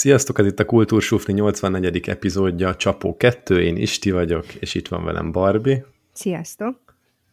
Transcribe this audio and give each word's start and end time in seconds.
Sziasztok, 0.00 0.38
ez 0.38 0.46
itt 0.46 0.60
a 0.60 0.64
Kultúrsufni 0.64 1.32
84. 1.32 2.08
epizódja, 2.08 2.76
Csapó 2.76 3.16
2, 3.16 3.62
én 3.62 3.76
Isti 3.76 4.10
vagyok, 4.10 4.54
és 4.54 4.74
itt 4.74 4.88
van 4.88 5.04
velem 5.04 5.32
Barbie. 5.32 5.84
Sziasztok. 6.12 6.76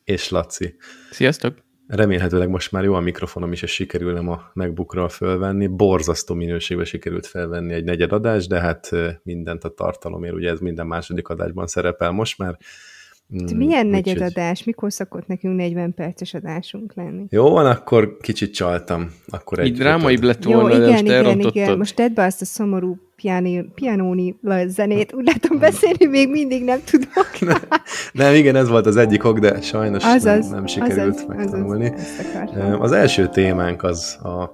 És 0.03 0.29
Laci. 0.29 0.75
Sziasztok. 1.11 1.57
Remélhetőleg 1.87 2.49
most 2.49 2.71
már 2.71 2.83
jó 2.83 2.93
a 2.93 2.99
mikrofonom 2.99 3.51
is, 3.51 3.61
és 3.61 3.71
sikerül 3.71 4.13
nem 4.13 4.27
a 4.27 4.51
MacBookról 4.53 5.09
fölvenni. 5.09 5.67
Borzasztó 5.67 6.35
minőségben 6.35 6.85
sikerült 6.85 7.25
felvenni 7.25 7.73
egy 7.73 7.83
negyed 7.83 8.11
adás, 8.11 8.47
de 8.47 8.59
hát 8.59 8.89
mindent 9.23 9.63
a 9.63 9.69
tartalomért, 9.69 10.35
ugye 10.35 10.49
ez 10.49 10.59
minden 10.59 10.87
második 10.87 11.27
adásban 11.27 11.67
szerepel 11.67 12.11
most 12.11 12.37
már. 12.37 12.57
Mm, 13.33 13.57
milyen 13.57 13.87
negyed 13.87 14.21
adás? 14.21 14.63
Mikor 14.63 14.93
szokott 14.93 15.27
nekünk 15.27 15.55
40 15.55 15.93
perces 15.93 16.33
adásunk 16.33 16.93
lenni? 16.95 17.25
Jó 17.29 17.49
van, 17.49 17.65
akkor 17.65 18.17
kicsit 18.21 18.53
csaltam. 18.53 19.11
Akkor 19.27 19.59
egy 19.59 19.73
drámai 19.73 20.25
lett 20.25 20.43
volna, 20.43 20.75
Jó, 20.75 20.83
igen, 20.83 21.05
igen, 21.05 21.39
igen. 21.39 21.77
Most 21.77 21.95
tedd 21.95 22.13
be 22.13 22.23
azt 22.23 22.41
a 22.41 22.45
szomorú 22.45 22.97
piani, 23.15 23.71
pianóni 23.75 24.35
zenét, 24.65 25.13
úgy 25.13 25.25
látom 25.25 25.59
beszélni, 25.59 26.05
még 26.05 26.29
mindig 26.29 26.63
nem 26.63 26.79
tudok. 26.85 27.29
nem, 27.39 27.79
nem, 28.11 28.33
igen, 28.33 28.55
ez 28.55 28.69
volt 28.69 28.85
az 28.85 28.95
egyik 28.95 29.23
ok, 29.23 29.39
de 29.39 29.61
sajnos 29.61 30.03
azaz, 30.03 30.45
nem, 30.45 30.55
nem 30.55 30.65
sikerült 30.65 31.15
azaz, 31.15 31.25
megtanulni. 31.25 31.93
Azaz, 31.93 32.77
az 32.79 32.91
első 32.91 33.27
témánk 33.27 33.83
az 33.83 34.17
a 34.23 34.51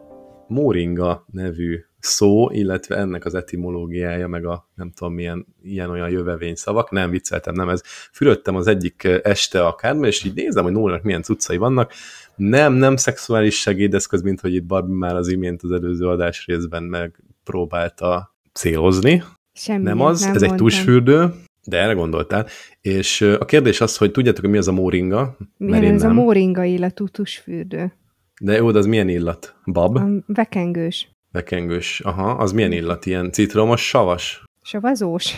Moringa 0.47 1.25
nevű 1.31 1.79
szó, 2.05 2.49
illetve 2.51 2.95
ennek 2.95 3.25
az 3.25 3.35
etimológiája, 3.35 4.27
meg 4.27 4.45
a 4.45 4.69
nem 4.75 4.91
tudom 4.91 5.13
milyen 5.13 5.45
ilyen-olyan 5.63 6.09
jövevény 6.09 6.55
szavak, 6.55 6.91
nem 6.91 7.09
vicceltem, 7.09 7.53
nem 7.53 7.69
ez. 7.69 7.81
Fürödtem 8.11 8.55
az 8.55 8.67
egyik 8.67 9.03
este 9.23 9.65
akármely, 9.65 10.09
és 10.09 10.23
így 10.23 10.33
nézem, 10.33 10.63
hogy 10.63 10.71
Nórának 10.71 11.03
milyen 11.03 11.21
cuccai 11.21 11.57
vannak. 11.57 11.91
Nem, 12.35 12.73
nem 12.73 12.95
szexuális 12.95 13.59
segédeszköz, 13.59 14.21
mint 14.21 14.39
hogy 14.39 14.53
itt 14.53 14.65
Barbie 14.65 14.95
már 14.95 15.15
az 15.15 15.27
imént 15.27 15.61
az 15.63 15.71
előző 15.71 16.07
adás 16.07 16.45
részben 16.45 16.83
megpróbálta 16.83 18.35
célozni. 18.53 19.23
Semmi, 19.53 19.83
nem 19.83 20.01
az, 20.01 20.21
nem 20.21 20.35
ez 20.35 20.41
mondtam. 20.41 20.51
egy 20.51 20.73
tusfürdő, 20.73 21.33
de 21.63 21.77
erre 21.77 21.93
gondoltál. 21.93 22.47
És 22.81 23.21
a 23.21 23.45
kérdés 23.45 23.81
az, 23.81 23.97
hogy 23.97 24.11
tudjátok, 24.11 24.41
hogy 24.41 24.49
mi 24.49 24.57
az 24.57 24.67
a 24.67 24.71
móringa? 24.71 25.37
Milyen 25.57 25.93
ez 25.93 26.01
nem. 26.01 26.11
a 26.11 26.13
móringa 26.13 26.63
illatú 26.63 27.07
tusfürdő? 27.07 27.93
De 28.41 28.53
jó, 28.53 28.71
de 28.71 28.77
az 28.77 28.85
milyen 28.85 29.09
illat? 29.09 29.55
Bab? 29.65 29.95
A 29.95 30.07
vekengős. 30.25 31.12
Vekengős. 31.33 31.99
Aha, 31.99 32.31
az 32.31 32.51
milyen 32.51 32.71
illat? 32.71 33.05
Ilyen 33.05 33.31
citromos, 33.31 33.87
savas? 33.87 34.43
Savazós. 34.61 35.33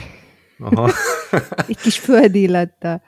Aha. 0.59 0.91
Egy 1.67 1.77
kis 1.77 1.99
földi 1.99 2.41
illatta. 2.41 3.01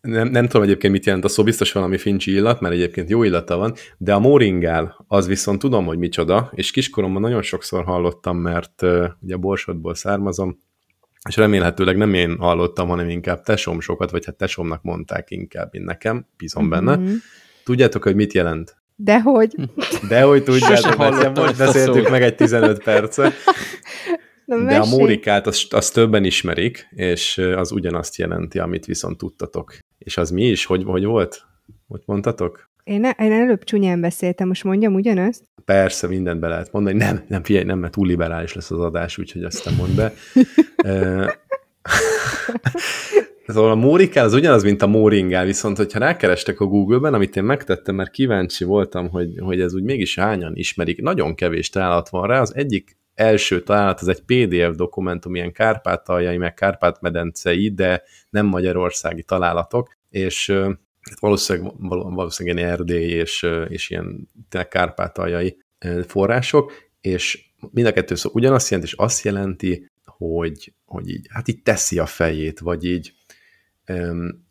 Nem, 0.00 0.28
nem 0.28 0.46
tudom 0.46 0.62
egyébként 0.62 0.92
mit 0.92 1.04
jelent 1.06 1.24
a 1.24 1.28
szó, 1.28 1.42
biztos 1.42 1.72
valami 1.72 1.98
fincsi 1.98 2.32
illat, 2.32 2.60
mert 2.60 2.74
egyébként 2.74 3.10
jó 3.10 3.22
illata 3.22 3.56
van, 3.56 3.74
de 3.98 4.14
a 4.14 4.18
moringál, 4.18 5.04
az 5.08 5.26
viszont 5.26 5.58
tudom, 5.58 5.86
hogy 5.86 5.98
micsoda, 5.98 6.50
és 6.54 6.70
kiskoromban 6.70 7.22
nagyon 7.22 7.42
sokszor 7.42 7.84
hallottam, 7.84 8.36
mert 8.36 8.82
uh, 8.82 9.06
ugye 9.20 9.34
a 9.34 9.38
borsodból 9.38 9.94
származom, 9.94 10.60
és 11.28 11.36
remélhetőleg 11.36 11.96
nem 11.96 12.14
én 12.14 12.36
hallottam, 12.38 12.88
hanem 12.88 13.08
inkább 13.08 13.42
tesom 13.42 13.80
sokat, 13.80 14.10
vagy 14.10 14.24
hát 14.24 14.36
tesomnak 14.36 14.82
mondták 14.82 15.30
inkább, 15.30 15.68
mint 15.72 15.84
nekem, 15.84 16.26
bízom 16.36 16.68
benne. 16.68 16.96
Mm-hmm. 16.96 17.14
Tudjátok, 17.64 18.02
hogy 18.02 18.14
mit 18.14 18.32
jelent? 18.32 18.76
Dehogy. 18.96 19.54
Dehogy 20.08 20.44
tudjátok, 20.44 20.96
mert 20.96 21.36
most 21.36 21.58
beszéltük 21.58 22.10
meg 22.10 22.22
egy 22.22 22.34
15 22.34 22.82
perce. 22.82 23.32
Na, 24.44 24.64
De 24.64 24.78
a 24.78 24.86
mórikát 24.86 25.46
azt, 25.46 25.72
azt 25.72 25.94
többen 25.94 26.24
ismerik, 26.24 26.88
és 26.90 27.38
az 27.38 27.72
ugyanazt 27.72 28.16
jelenti, 28.16 28.58
amit 28.58 28.84
viszont 28.84 29.18
tudtatok. 29.18 29.76
És 29.98 30.16
az 30.16 30.30
mi 30.30 30.42
is? 30.42 30.64
Hogy, 30.64 30.82
hogy 30.84 31.04
volt? 31.04 31.42
Hogy 31.88 32.02
mondtatok? 32.04 32.72
Én, 32.84 33.00
ne, 33.00 33.10
én 33.10 33.32
előbb 33.32 33.64
csúnyán 33.64 34.00
beszéltem, 34.00 34.48
most 34.48 34.64
mondjam 34.64 34.94
ugyanazt? 34.94 35.44
Persze, 35.64 36.06
mindent 36.06 36.40
be 36.40 36.48
lehet 36.48 36.72
mondani. 36.72 36.96
Nem, 36.96 37.24
nem, 37.28 37.42
figyelj, 37.42 37.64
nem, 37.64 37.78
mert 37.78 37.92
túl 37.92 38.06
liberális 38.06 38.54
lesz 38.54 38.70
az 38.70 38.80
adás, 38.80 39.18
úgyhogy 39.18 39.44
azt 39.44 39.64
nem 39.64 39.74
mondd 39.74 39.96
be. 39.96 40.12
Szóval 43.46 43.70
a 43.70 43.74
mórikál 43.74 44.24
az 44.24 44.32
ugyanaz, 44.32 44.62
mint 44.62 44.82
a 44.82 44.86
móringál, 44.86 45.44
viszont 45.44 45.76
hogyha 45.76 45.98
rákerestek 45.98 46.60
a 46.60 46.64
Google-ben, 46.64 47.14
amit 47.14 47.36
én 47.36 47.44
megtettem, 47.44 47.94
mert 47.94 48.10
kíváncsi 48.10 48.64
voltam, 48.64 49.08
hogy, 49.08 49.34
hogy 49.38 49.60
ez 49.60 49.74
úgy 49.74 49.82
mégis 49.82 50.18
hányan 50.18 50.56
ismerik, 50.56 51.00
nagyon 51.00 51.34
kevés 51.34 51.70
találat 51.70 52.08
van 52.08 52.26
rá. 52.26 52.40
Az 52.40 52.54
egyik 52.54 52.96
első 53.14 53.62
találat 53.62 54.00
az 54.00 54.08
egy 54.08 54.20
PDF 54.20 54.76
dokumentum, 54.76 55.34
ilyen 55.34 55.52
kárpátaljai, 55.52 56.36
meg 56.36 56.54
kárpát-medencei, 56.54 57.74
de 57.74 58.02
nem 58.30 58.46
magyarországi 58.46 59.22
találatok, 59.22 59.96
és 60.10 60.54
valószínűleg, 61.20 61.72
valószínűleg 62.14 62.64
Erdély 62.64 63.10
és, 63.10 63.46
és 63.68 63.90
ilyen 63.90 64.28
kárpátaljai 64.68 65.56
források, 66.06 66.72
és 67.00 67.44
mind 67.70 67.86
a 67.86 67.92
kettő 67.92 68.14
szó 68.14 68.30
ugyanazt 68.32 68.70
jelent, 68.70 68.88
és 68.88 68.94
azt 68.96 69.24
jelenti, 69.24 69.90
hogy, 70.04 70.72
hogy 70.84 71.08
így, 71.08 71.26
hát 71.30 71.48
így 71.48 71.62
teszi 71.62 71.98
a 71.98 72.06
fejét, 72.06 72.60
vagy 72.60 72.84
így 72.84 73.12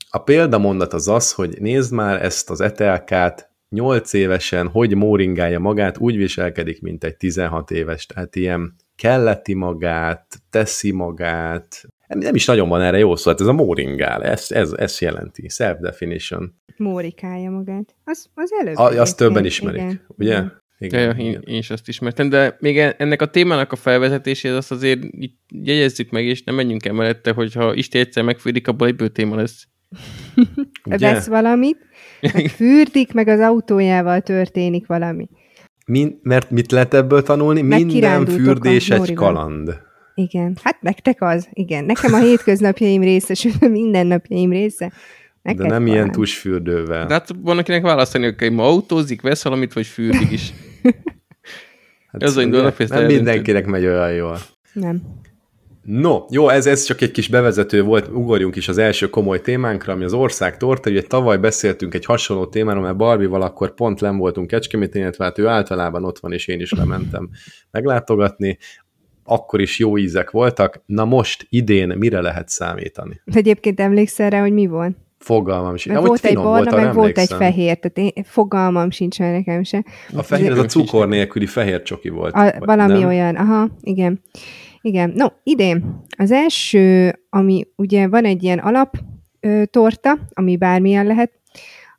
a 0.09 0.17
példamondat 0.17 0.93
az 0.93 1.07
az, 1.07 1.31
hogy 1.31 1.57
nézd 1.59 1.93
már 1.93 2.23
ezt 2.23 2.49
az 2.49 2.61
etelkát, 2.61 3.51
8 3.69 4.13
évesen, 4.13 4.67
hogy 4.67 4.95
móringálja 4.95 5.59
magát, 5.59 5.97
úgy 5.97 6.17
viselkedik, 6.17 6.81
mint 6.81 7.03
egy 7.03 7.17
16 7.17 7.71
éves, 7.71 8.05
tehát 8.05 8.35
ilyen 8.35 8.75
kelleti 8.95 9.53
magát, 9.53 10.25
teszi 10.49 10.91
magát, 10.91 11.85
nem 12.07 12.35
is 12.35 12.45
nagyon 12.45 12.69
van 12.69 12.81
erre 12.81 12.97
jó 12.97 13.15
szó, 13.15 13.29
hát 13.31 13.41
ez 13.41 13.47
a 13.47 13.53
móringál, 13.53 14.23
ez, 14.23 14.45
ez, 14.49 14.71
ez 14.71 14.99
jelenti, 14.99 15.49
self-definition. 15.49 16.55
Mórikálja 16.77 17.49
magát. 17.49 17.95
Az, 18.03 18.29
az 18.33 18.51
előbb. 18.59 18.75
A, 18.75 19.01
azt 19.01 19.17
többen 19.17 19.45
ismerik, 19.45 19.81
igen. 19.81 20.01
ugye? 20.07 20.31
Igen. 20.31 20.62
Igen, 20.83 21.01
ja. 21.01 21.25
Én, 21.25 21.39
én 21.45 21.57
is 21.57 21.69
azt 21.69 21.87
ismertem, 21.87 22.29
de 22.29 22.57
még 22.59 22.77
ennek 22.77 23.21
a 23.21 23.25
témának 23.25 23.71
a 23.71 23.75
felvezetéséhez 23.75 24.57
azt 24.57 24.71
azért 24.71 25.01
jegyezzük 25.47 26.09
meg, 26.09 26.25
és 26.25 26.43
nem 26.43 26.55
menjünk 26.55 26.85
el 26.85 26.93
mellette, 26.93 27.31
hogyha 27.31 27.73
Isten 27.73 28.01
egyszer 28.01 28.23
megfűrik, 28.23 28.67
abban 28.67 28.87
egyből 28.87 29.11
téma 29.11 29.35
lesz. 29.35 29.67
Vesz 30.83 31.27
valamit, 31.27 31.77
meg 32.33 32.47
fürdik, 32.57 33.13
meg 33.13 33.27
az 33.27 33.39
autójával 33.39 34.21
történik 34.21 34.87
valami. 34.87 35.29
Min, 35.85 36.19
mert 36.21 36.51
mit 36.51 36.71
lehet 36.71 36.93
ebből 36.93 37.21
tanulni? 37.21 37.61
Meg 37.61 37.85
Minden 37.85 38.25
fürdés 38.25 38.89
egy 38.89 39.13
kaland. 39.13 39.79
Igen, 40.15 40.57
hát 40.63 40.81
nektek 40.81 41.21
az, 41.21 41.49
igen. 41.53 41.85
Nekem 41.85 42.13
a 42.13 42.19
hétköznapjaim 42.19 43.01
része, 43.01 43.33
sőt 43.33 43.69
minden 43.69 44.07
napjaim 44.07 44.51
része. 44.51 44.91
Neked 45.41 45.61
De 45.61 45.67
nem 45.67 45.87
ilyen 45.87 46.11
tusfürdővel. 46.11 47.05
De 47.05 47.13
hát 47.13 47.29
van, 47.41 47.57
akinek 47.57 47.83
választani, 47.83 48.35
hogy 48.37 48.51
ma 48.51 48.63
autózik, 48.63 49.21
vesz 49.21 49.43
valamit, 49.43 49.73
vagy 49.73 49.85
fürdik 49.85 50.31
is. 50.31 50.53
hát 52.11 52.23
Ez 52.23 52.37
indul 52.37 52.65
a 52.65 52.73
Nem 52.87 53.05
mindenkinek 53.05 53.65
megy 53.65 53.85
olyan 53.85 54.13
jól. 54.13 54.39
Nem. 54.73 55.01
No, 55.83 56.25
jó, 56.29 56.49
ez, 56.49 56.65
ez 56.65 56.83
csak 56.83 57.01
egy 57.01 57.11
kis 57.11 57.27
bevezető 57.27 57.81
volt, 57.81 58.07
ugorjunk 58.07 58.55
is 58.55 58.67
az 58.67 58.77
első 58.77 59.09
komoly 59.09 59.41
témánkra, 59.41 59.93
ami 59.93 60.03
az 60.03 60.13
ország 60.13 60.57
torta. 60.57 60.89
Ugye 60.89 61.01
tavaly 61.01 61.37
beszéltünk 61.37 61.93
egy 61.93 62.05
hasonló 62.05 62.45
témáról, 62.45 62.83
mert 62.83 62.95
Barbie-val 62.95 63.41
akkor 63.41 63.73
pont 63.73 64.01
nem 64.01 64.17
voltunk 64.17 64.47
Kecskemétén, 64.47 65.01
illetve 65.01 65.23
hát 65.23 65.37
ő 65.37 65.47
általában 65.47 66.05
ott 66.05 66.19
van, 66.19 66.31
és 66.31 66.47
én 66.47 66.59
is 66.59 66.71
lementem 66.71 67.29
meglátogatni. 67.71 68.57
Akkor 69.23 69.61
is 69.61 69.79
jó 69.79 69.97
ízek 69.97 70.31
voltak. 70.31 70.81
Na 70.85 71.05
most, 71.05 71.45
idén 71.49 71.97
mire 71.97 72.21
lehet 72.21 72.49
számítani? 72.49 73.21
Egyébként 73.25 73.79
emlékszel 73.79 74.29
rá, 74.29 74.41
hogy 74.41 74.53
mi 74.53 74.65
volt? 74.67 74.95
Fogalmam 75.23 75.75
sincs. 75.75 75.97
Volt 75.97 76.25
egy 76.25 76.35
barna, 76.35 76.75
meg 76.75 76.93
volt 76.93 77.17
egy 77.17 77.33
fehér, 77.33 77.77
tehát 77.77 77.97
én, 77.97 78.23
fogalmam 78.23 78.91
sincs 78.91 79.19
nekem 79.19 79.63
se. 79.63 79.85
A 80.15 80.23
fehér, 80.23 80.51
ez 80.51 80.57
a 80.57 80.65
cukor 80.65 81.07
nélküli 81.07 81.45
fehér 81.45 81.81
csoki 81.81 82.09
volt. 82.09 82.33
A, 82.33 82.53
valami 82.59 82.99
nem? 82.99 83.07
olyan, 83.07 83.35
aha, 83.35 83.69
igen. 83.81 84.21
Igen, 84.81 85.11
no, 85.15 85.25
idén 85.43 86.01
az 86.17 86.31
első, 86.31 87.13
ami 87.29 87.67
ugye 87.75 88.07
van 88.07 88.25
egy 88.25 88.43
ilyen 88.43 88.59
alap 88.59 88.97
ö, 89.39 89.63
torta, 89.65 90.19
ami 90.33 90.57
bármilyen 90.57 91.05
lehet, 91.05 91.31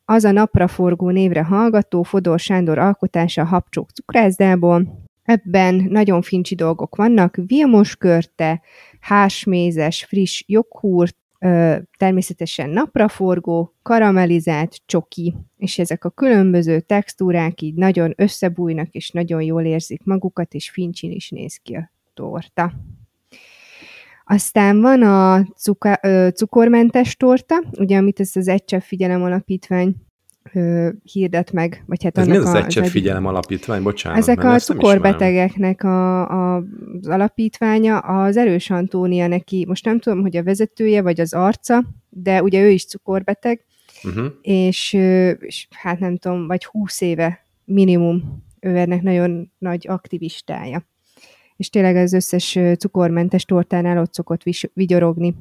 az 0.04 0.24
a 0.24 0.32
napraforgó 0.32 1.10
névre 1.10 1.44
hallgató 1.44 2.02
Fodor 2.02 2.38
Sándor 2.38 2.78
alkotása 2.78 3.42
a 3.42 3.44
Habcsók 3.44 3.90
cukrászdából. 3.90 5.06
Ebben 5.22 5.86
nagyon 5.88 6.22
fincsi 6.22 6.54
dolgok 6.54 6.96
vannak, 6.96 7.38
vilmos 7.46 7.96
körte, 7.96 8.60
hásmézes, 9.00 10.04
friss 10.04 10.44
joghurt, 10.46 11.16
természetesen 11.98 12.70
napraforgó, 12.70 13.74
karamellizált 13.82 14.76
csoki, 14.86 15.34
és 15.56 15.78
ezek 15.78 16.04
a 16.04 16.10
különböző 16.10 16.80
textúrák 16.80 17.60
így 17.60 17.74
nagyon 17.74 18.12
összebújnak, 18.16 18.88
és 18.90 19.10
nagyon 19.10 19.42
jól 19.42 19.64
érzik 19.64 20.04
magukat, 20.04 20.54
és 20.54 20.70
fincsin 20.70 21.10
is 21.10 21.30
néz 21.30 21.56
ki 21.56 21.74
a 21.74 21.90
torta. 22.14 22.72
Aztán 24.24 24.80
van 24.80 25.02
a 25.02 25.46
cuka, 25.56 26.00
cukormentes 26.34 27.16
torta, 27.16 27.62
ugye, 27.78 27.96
amit 27.96 28.20
ez 28.20 28.30
az 28.34 28.48
Egysebb 28.48 28.82
Figyelem 28.82 29.22
Alapítvány 29.22 29.94
ö, 30.52 30.88
hirdet 31.02 31.52
meg. 31.52 31.84
Vagy 31.86 32.02
hát 32.02 32.18
Ez 32.18 32.26
mi 32.26 32.36
az 32.36 32.54
Egysebb 32.54 32.84
Figyelem 32.84 33.26
Alapítvány? 33.26 33.82
Bocsánat. 33.82 34.18
Ezek 34.18 34.44
a 34.44 34.58
cukorbetegeknek 34.58 35.84
a, 35.84 36.20
a, 36.28 36.56
az 37.00 37.08
alapítványa, 37.08 37.98
az 37.98 38.36
Erős 38.36 38.70
Antónia 38.70 39.26
neki, 39.26 39.64
most 39.68 39.84
nem 39.84 39.98
tudom, 39.98 40.20
hogy 40.20 40.36
a 40.36 40.42
vezetője, 40.42 41.02
vagy 41.02 41.20
az 41.20 41.32
arca, 41.32 41.84
de 42.08 42.42
ugye 42.42 42.62
ő 42.62 42.68
is 42.68 42.86
cukorbeteg, 42.86 43.64
uh-huh. 44.04 44.26
és, 44.42 44.92
és 45.40 45.68
hát 45.70 45.98
nem 45.98 46.16
tudom, 46.16 46.46
vagy 46.46 46.64
húsz 46.64 47.00
éve 47.00 47.44
minimum 47.64 48.42
ő 48.60 48.76
ennek 48.76 49.02
nagyon 49.02 49.52
nagy 49.58 49.86
aktivistája. 49.88 50.86
és 51.56 51.70
tényleg 51.70 51.96
az 51.96 52.12
összes 52.12 52.58
cukormentes 52.78 53.44
tortánál 53.44 53.98
ott 53.98 54.14
szokott 54.14 54.42
vigyorogni. 54.74 55.34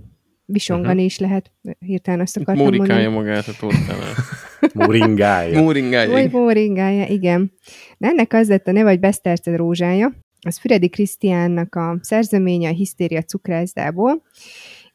Visongani 0.46 0.88
Mhm. 0.88 0.96
uh-huh. 0.98 1.06
is 1.06 1.20
lehet, 1.20 1.52
hirtelen 1.80 2.20
azt 2.20 2.38
akartam 2.38 2.64
Mórikálja 2.64 3.10
mondani. 3.10 3.34
magát 3.34 3.48
a 3.48 3.54
tortánál. 3.60 4.14
Moringája. 4.74 5.62
Móringája. 5.62 6.10
Vagy 6.12 6.32
móringája, 6.32 7.06
igen. 7.06 7.52
De 7.98 8.08
ennek 8.08 8.34
az 8.34 8.48
lett 8.50 8.68
a 8.68 8.72
neve, 8.72 8.90
hogy 8.90 9.00
Beszterce 9.00 9.56
rózsája. 9.56 10.14
Az 10.42 10.58
Füredi 10.60 10.90
Krisztiánnak 10.90 11.76
a 11.76 11.98
szerzeménye, 12.02 12.70
a 12.70 12.74
Hisztéria 12.74 13.22
cukrászdából, 13.22 14.22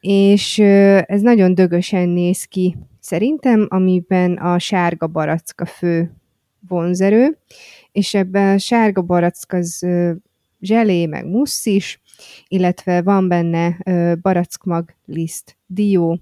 és 0.00 0.59
ez 1.06 1.21
nagyon 1.21 1.55
dögösen 1.55 2.09
néz 2.09 2.44
ki 2.44 2.77
szerintem, 3.01 3.67
amiben 3.69 4.37
a 4.37 4.59
sárga 4.59 5.06
barack 5.06 5.61
a 5.61 5.67
fő 5.67 6.12
vonzerő, 6.69 7.39
és 7.93 8.15
ebben 8.15 8.55
a 8.55 8.59
sárga 8.59 9.03
barack 9.03 9.53
az 9.53 9.87
zselé, 10.61 11.06
meg 11.06 11.27
mussz 11.27 11.67
is, 11.67 12.01
illetve 12.49 13.03
van 13.03 13.29
benne 13.29 13.76
barackmag, 14.23 14.94
liszt, 15.06 15.56
dió, 15.67 16.20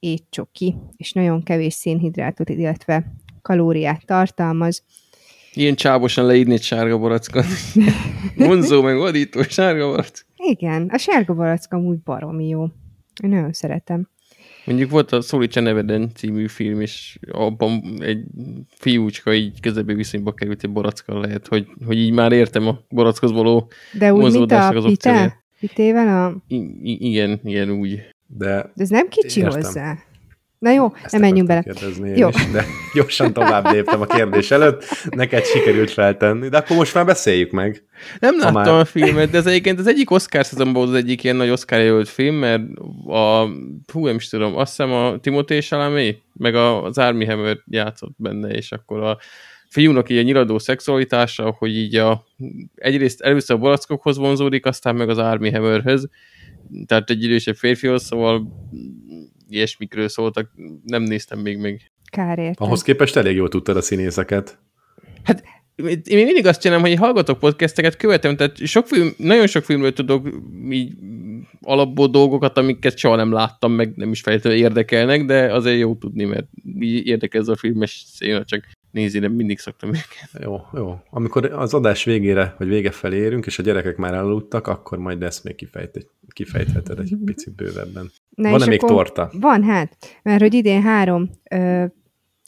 étcsoki, 0.00 0.74
és 0.96 1.12
nagyon 1.12 1.42
kevés 1.42 1.74
szénhidrátot, 1.74 2.48
illetve 2.48 3.12
kalóriát 3.42 4.06
tartalmaz. 4.06 4.82
Ilyen 5.52 5.74
csábosan 5.74 6.26
leírni 6.26 6.52
egy 6.52 6.62
sárga 6.62 6.98
barackot. 6.98 7.44
Vonzó, 8.36 8.82
meg 8.82 8.96
vadító 8.96 9.42
sárga 9.42 9.88
barack. 9.88 10.26
Igen, 10.36 10.88
a 10.92 10.98
sárga 10.98 11.34
barack 11.34 11.72
amúgy 11.72 11.98
baromi 11.98 12.48
jó. 12.48 12.62
Én 13.22 13.30
nagyon 13.30 13.52
szeretem. 13.52 14.08
Mondjuk 14.70 14.90
volt 14.90 15.12
a 15.12 15.20
Szólítsa 15.20 15.60
neveden 15.60 16.10
című 16.14 16.46
film, 16.46 16.80
és 16.80 17.18
abban 17.30 17.82
egy 18.00 18.24
fiúcska 18.68 19.34
így 19.34 19.60
közebbi 19.60 19.94
viszonyba 19.94 20.32
került 20.32 20.62
egy 20.62 20.70
barackkal 20.70 21.20
lehet, 21.20 21.48
hogy, 21.48 21.66
hogy 21.86 21.98
így 21.98 22.12
már 22.12 22.32
értem 22.32 22.66
a 22.68 22.78
barackhoz 22.90 23.32
való 23.32 23.70
De 23.98 24.12
úgy, 24.12 24.32
mint 24.32 24.52
a 24.52 24.68
az 24.68 24.84
pite, 24.84 25.42
pitével, 25.60 26.24
a... 26.24 26.54
I- 26.54 27.08
igen, 27.08 27.40
igen 27.44 27.70
úgy. 27.70 28.00
De 28.26 28.70
de 28.74 28.82
ez 28.82 28.88
nem 28.88 29.08
kicsi 29.08 29.40
Értem. 29.40 29.62
hozzá. 29.62 29.98
Na 30.60 30.70
jó, 30.70 30.92
ezt 31.02 31.12
nem 31.12 31.20
menjünk 31.20 31.48
bele. 31.48 31.62
kérdezni 31.62 32.08
én 32.08 32.16
Jó. 32.16 32.28
Is, 32.28 32.50
de 32.50 32.64
gyorsan 32.94 33.32
tovább 33.32 33.72
léptem 33.72 34.00
a 34.00 34.06
kérdés 34.06 34.50
előtt. 34.50 34.84
Neked 35.10 35.44
sikerült 35.44 35.90
feltenni, 35.90 36.48
de 36.48 36.56
akkor 36.56 36.76
most 36.76 36.94
már 36.94 37.04
beszéljük 37.06 37.50
meg. 37.50 37.84
Nem 38.18 38.38
láttam 38.38 38.54
már- 38.54 38.80
a 38.80 38.84
filmet, 38.84 39.30
de 39.30 39.38
ez 39.38 39.46
egyébként 39.46 39.78
az 39.78 39.86
egyik 39.86 40.10
Oscar 40.10 40.46
szezonban 40.46 40.74
volt 40.74 40.88
az 40.88 40.94
egyik 40.94 41.24
ilyen 41.24 41.36
nagy 41.36 41.50
Oscar 41.50 41.80
jelölt 41.80 42.08
film, 42.08 42.34
mert 42.34 42.62
a, 43.06 43.44
hú, 43.92 44.06
nem 44.06 44.14
is 44.14 44.28
tudom, 44.28 44.56
azt 44.56 44.76
hiszem 44.76 44.92
a 44.92 45.18
Timothée 45.18 45.60
Chalamet, 45.60 46.16
meg 46.32 46.54
a, 46.54 46.84
az 46.84 46.98
Armie 46.98 47.30
Hammer 47.30 47.58
játszott 47.66 48.14
benne, 48.16 48.48
és 48.48 48.72
akkor 48.72 49.02
a 49.02 49.18
fiúnak 49.68 50.10
így 50.10 50.18
a 50.18 50.22
nyiladó 50.22 50.58
szexualitása, 50.58 51.54
hogy 51.58 51.76
így 51.76 51.96
a, 51.96 52.24
egyrészt 52.74 53.20
először 53.20 53.56
a 53.56 53.58
barackokhoz 53.58 54.16
vonzódik, 54.18 54.66
aztán 54.66 54.96
meg 54.96 55.08
az 55.08 55.18
Armie 55.18 55.52
Hammerhez, 55.52 56.08
tehát 56.86 57.10
egy 57.10 57.22
idősebb 57.22 57.56
férfihoz, 57.56 58.04
szóval 58.04 58.42
ilyesmikről 59.50 60.08
szóltak, 60.08 60.50
nem 60.84 61.02
néztem 61.02 61.38
még 61.38 61.58
meg. 61.58 61.92
Kár 62.10 62.38
érte. 62.38 62.64
Ahhoz 62.64 62.82
képest 62.82 63.16
elég 63.16 63.36
jól 63.36 63.48
tudtad 63.48 63.76
a 63.76 63.80
színészeket. 63.80 64.58
én 65.84 66.16
még 66.16 66.24
mindig 66.24 66.46
azt 66.46 66.60
csinálom, 66.60 66.82
hogy 66.82 66.94
hallgatok 66.94 67.38
podcasteket, 67.38 67.96
követem, 67.96 68.36
tehát 68.36 68.66
sok 68.66 68.86
film, 68.86 69.10
nagyon 69.16 69.46
sok 69.46 69.64
filmről 69.64 69.92
tudok 69.92 70.28
így 70.70 70.92
alapból 71.60 72.08
dolgokat, 72.08 72.58
amiket 72.58 72.98
soha 72.98 73.16
nem 73.16 73.32
láttam, 73.32 73.72
meg 73.72 73.92
nem 73.96 74.10
is 74.10 74.20
feltétlenül 74.20 74.58
érdekelnek, 74.58 75.24
de 75.24 75.54
azért 75.54 75.78
jó 75.78 75.94
tudni, 75.94 76.24
mert 76.24 76.46
így 76.80 77.06
érdekel 77.06 77.40
ez 77.40 77.48
a 77.48 77.56
filmes 77.56 78.04
széna, 78.06 78.44
csak 78.44 78.64
nézni 78.90 79.18
nem 79.18 79.32
mindig 79.32 79.58
szoktam 79.58 79.88
őket. 79.88 80.42
Jó, 80.42 80.60
jó. 80.74 80.98
Amikor 81.10 81.44
az 81.44 81.74
adás 81.74 82.04
végére, 82.04 82.54
vagy 82.58 82.68
vége 82.68 82.90
felé 82.90 83.16
érünk, 83.16 83.46
és 83.46 83.58
a 83.58 83.62
gyerekek 83.62 83.96
már 83.96 84.14
elaludtak, 84.14 84.66
akkor 84.66 84.98
majd 84.98 85.22
ezt 85.22 85.44
még 85.44 85.54
kifejt, 85.54 86.06
kifejtheted 86.28 86.98
egy 86.98 87.16
picit 87.24 87.54
bővebben. 87.54 88.10
Na, 88.34 88.50
Van-e 88.50 88.66
még 88.66 88.82
akkor- 88.82 88.94
torta? 88.96 89.30
Van, 89.40 89.62
hát. 89.62 89.96
Mert 90.22 90.40
hogy 90.40 90.54
idén 90.54 90.82
három 90.82 91.30
ö, 91.50 91.84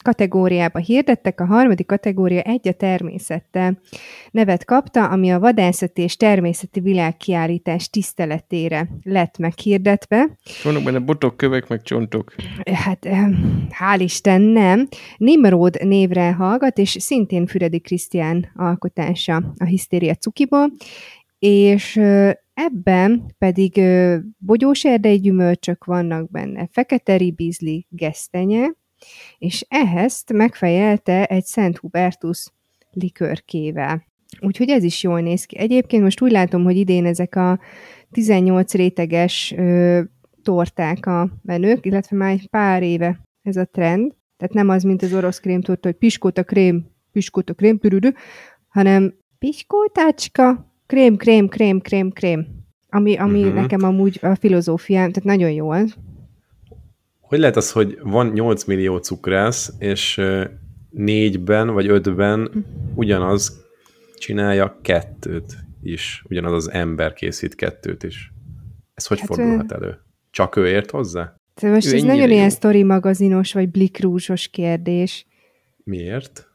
kategóriába 0.03 0.79
hirdettek, 0.79 1.41
a 1.41 1.45
harmadik 1.45 1.87
kategória 1.87 2.41
egy 2.41 2.69
a 2.69 2.73
természettel 2.73 3.81
nevet 4.31 4.65
kapta, 4.65 5.09
ami 5.09 5.33
a 5.33 5.41
vadászati 5.41 6.03
és 6.03 6.17
természeti 6.17 6.81
világkiállítás 6.81 7.91
tiszteletére 7.91 8.89
lett 9.03 9.39
meghirdetve. 9.39 10.39
Vannak 10.63 10.83
benne 10.83 10.99
botok, 10.99 11.37
kövek, 11.37 11.69
meg 11.69 11.83
csontok. 11.83 12.35
Hát, 12.73 13.07
hál' 13.71 13.99
Isten 13.99 14.41
nem. 14.41 14.89
Nimrod 15.17 15.79
névre 15.85 16.33
hallgat, 16.33 16.79
és 16.79 16.97
szintén 17.01 17.47
Füredi 17.47 17.81
Krisztián 17.81 18.51
alkotása 18.55 19.55
a 19.57 19.65
Hisztéria 19.65 20.15
cukiból, 20.15 20.73
és 21.39 22.01
ebben 22.55 23.35
pedig 23.39 23.81
bogyós 24.39 24.85
erdei 24.85 25.21
gyümölcsök 25.21 25.85
vannak 25.85 26.31
benne, 26.31 26.69
fekete 26.73 27.17
ribizli, 27.17 27.87
gesztenye, 27.89 28.73
és 29.39 29.67
ehhez 29.69 30.25
megfejelte 30.35 31.25
egy 31.25 31.45
Szent 31.45 31.77
Hubertus 31.79 32.47
likörkével. 32.91 34.07
Úgyhogy 34.41 34.69
ez 34.69 34.83
is 34.83 35.03
jól 35.03 35.21
néz 35.21 35.45
ki. 35.45 35.59
Egyébként 35.59 36.03
most 36.03 36.21
úgy 36.21 36.31
látom, 36.31 36.65
hogy 36.65 36.77
idén 36.77 37.07
ezek 37.07 37.37
a 37.37 37.61
18 38.11 38.75
réteges 38.75 39.55
ö, 39.57 40.01
torták 40.43 41.07
a 41.07 41.29
menők, 41.43 41.87
illetve 41.87 42.17
már 42.17 42.31
egy 42.31 42.49
pár 42.49 42.83
éve 42.83 43.21
ez 43.43 43.57
a 43.57 43.65
trend. 43.65 44.15
Tehát 44.37 44.55
nem 44.55 44.69
az, 44.69 44.83
mint 44.83 45.03
az 45.03 45.15
orosz 45.15 45.39
krémtorta, 45.41 45.89
hogy 45.89 45.97
piskóta 45.97 46.43
krém, 46.43 46.87
piskóta 47.13 47.55
krém, 47.55 47.79
pürüdü, 47.79 48.09
hanem 48.69 49.15
piskótácska, 49.39 50.73
krém, 50.87 51.17
krém, 51.17 51.49
krém, 51.49 51.81
krém, 51.81 52.11
krém. 52.11 52.47
Ami, 52.89 53.17
ami 53.17 53.43
uh-huh. 53.43 53.55
nekem 53.55 53.83
amúgy 53.83 54.19
a 54.23 54.35
filozófiám, 54.35 55.13
tehát 55.13 55.29
nagyon 55.29 55.51
jó 55.51 55.71
az. 55.71 55.97
Hogy 57.32 57.40
lehet 57.40 57.56
az, 57.56 57.73
hogy 57.73 57.99
van 58.02 58.26
8 58.26 58.64
millió 58.64 58.96
cukrász, 58.96 59.73
és 59.79 60.20
négyben 60.90 61.70
vagy 61.70 61.88
ötben 61.88 62.64
ugyanaz 62.94 63.64
csinálja 64.19 64.79
kettőt 64.82 65.56
is. 65.82 66.25
Ugyanaz 66.29 66.52
az 66.52 66.70
ember 66.70 67.12
készít 67.12 67.55
kettőt 67.55 68.02
is. 68.02 68.32
Ez 68.94 69.06
hogy 69.06 69.19
Hát, 69.19 69.26
fordulhat 69.26 69.73
elő? 69.73 69.98
Csak 70.31 70.56
ő 70.56 70.67
ért 70.69 70.91
hozzá? 70.91 71.34
Tehát 71.55 71.74
most 71.74 71.93
Ő 71.93 71.96
ez 71.96 72.03
nagyon 72.03 72.29
jó. 72.29 72.34
ilyen 72.34 72.51
sztori 72.51 72.82
magazinos, 72.82 73.53
vagy 73.53 73.69
blikrúzsos 73.69 74.48
kérdés. 74.48 75.27
Miért? 75.84 76.48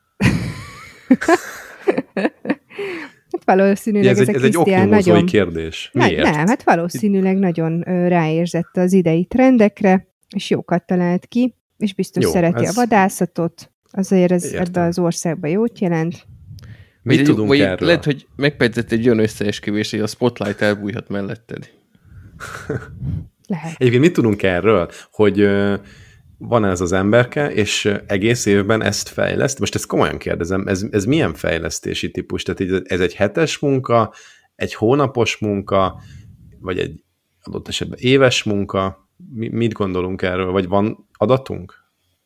Hát 3.31 3.43
valószínűleg 3.45 4.09
ez, 4.09 4.19
ez, 4.19 4.27
egy, 4.27 4.35
a 4.35 4.69
ez 4.69 4.81
egy 4.81 4.89
nagyon... 4.89 5.25
kérdés. 5.25 5.89
Nem, 5.93 6.07
Miért? 6.07 6.23
nem, 6.23 6.47
hát 6.47 6.63
valószínűleg 6.63 7.37
nagyon 7.37 7.79
ráérzett 8.07 8.77
az 8.77 8.93
idei 8.93 9.25
trendekre, 9.25 10.07
és 10.35 10.49
jókat 10.49 10.85
talált 10.85 11.25
ki, 11.25 11.55
és 11.77 11.93
biztos 11.93 12.23
Jó, 12.23 12.31
szereti 12.31 12.63
ez- 12.65 12.77
a 12.77 12.79
vadászatot, 12.81 13.71
azért 13.91 14.31
ez 14.31 14.43
Értem. 14.45 14.61
ebbe 14.63 14.81
az 14.81 14.99
országba 14.99 15.47
jót 15.47 15.79
jelent. 15.79 16.25
Mit 17.01 17.15
Vagy- 17.17 17.25
tudunk 17.25 17.47
vagy 17.47 17.59
erről? 17.59 17.87
Lehet, 17.87 18.03
hogy 18.03 18.27
megpedzett 18.35 18.91
egy 18.91 19.05
olyan 19.05 19.19
összeesküvés, 19.19 19.91
hogy 19.91 19.99
a 19.99 20.07
spotlight 20.07 20.61
elbújhat 20.61 21.09
melletted. 21.09 21.69
Lehet. 23.47 23.73
Egyébként 23.77 24.03
mit 24.03 24.13
tudunk 24.13 24.43
erről, 24.43 24.89
hogy 25.11 25.47
van 26.37 26.65
ez 26.65 26.81
az 26.81 26.91
emberke, 26.91 27.51
és 27.53 27.93
egész 28.07 28.45
évben 28.45 28.83
ezt 28.83 29.09
fejleszt? 29.09 29.59
Most 29.59 29.75
ezt 29.75 29.85
komolyan 29.85 30.17
kérdezem, 30.17 30.67
ez, 30.67 30.85
ez 30.91 31.05
milyen 31.05 31.33
fejlesztési 31.33 32.11
típus? 32.11 32.43
Tehát 32.43 32.81
ez 32.91 32.99
egy 32.99 33.13
hetes 33.15 33.59
munka, 33.59 34.13
egy 34.55 34.73
hónapos 34.73 35.37
munka, 35.37 36.01
vagy 36.59 36.79
egy 36.79 37.03
adott 37.41 37.67
esetben 37.67 37.97
éves 38.01 38.43
munka? 38.43 39.06
Mi, 39.33 39.47
mit 39.47 39.73
gondolunk 39.73 40.21
erről? 40.21 40.51
Vagy 40.51 40.67
van 40.67 41.07
adatunk? 41.11 41.73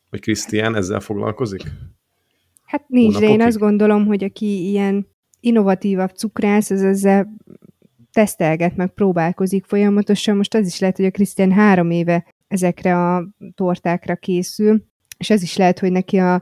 Vagy 0.10 0.20
Krisztián 0.20 0.76
ezzel 0.76 1.00
foglalkozik? 1.00 1.62
Hát 2.66 2.88
nincs, 2.88 3.18
de 3.18 3.30
én 3.30 3.42
azt 3.42 3.58
gondolom, 3.58 4.06
hogy 4.06 4.24
aki 4.24 4.70
ilyen 4.70 5.08
innovatívabb 5.40 6.10
cukrász, 6.10 6.70
az 6.70 6.84
ezzel 6.84 7.36
tesztelget, 8.12 8.76
meg 8.76 8.94
próbálkozik 8.94 9.66
folyamatosan. 9.66 10.36
Most 10.36 10.54
az 10.54 10.68
is 10.68 10.80
lehet, 10.80 10.96
hogy 10.96 11.06
a 11.06 11.12
Krisztián 11.12 11.52
három 11.52 11.92
éve 11.92 12.26
ezekre 12.48 12.98
a 12.98 13.28
tortákra 13.56 14.16
készül, 14.16 14.84
és 15.18 15.30
ez 15.30 15.42
is 15.42 15.58
lehet, 15.58 15.80
hogy 15.80 15.92
neki 15.92 16.18
a, 16.18 16.34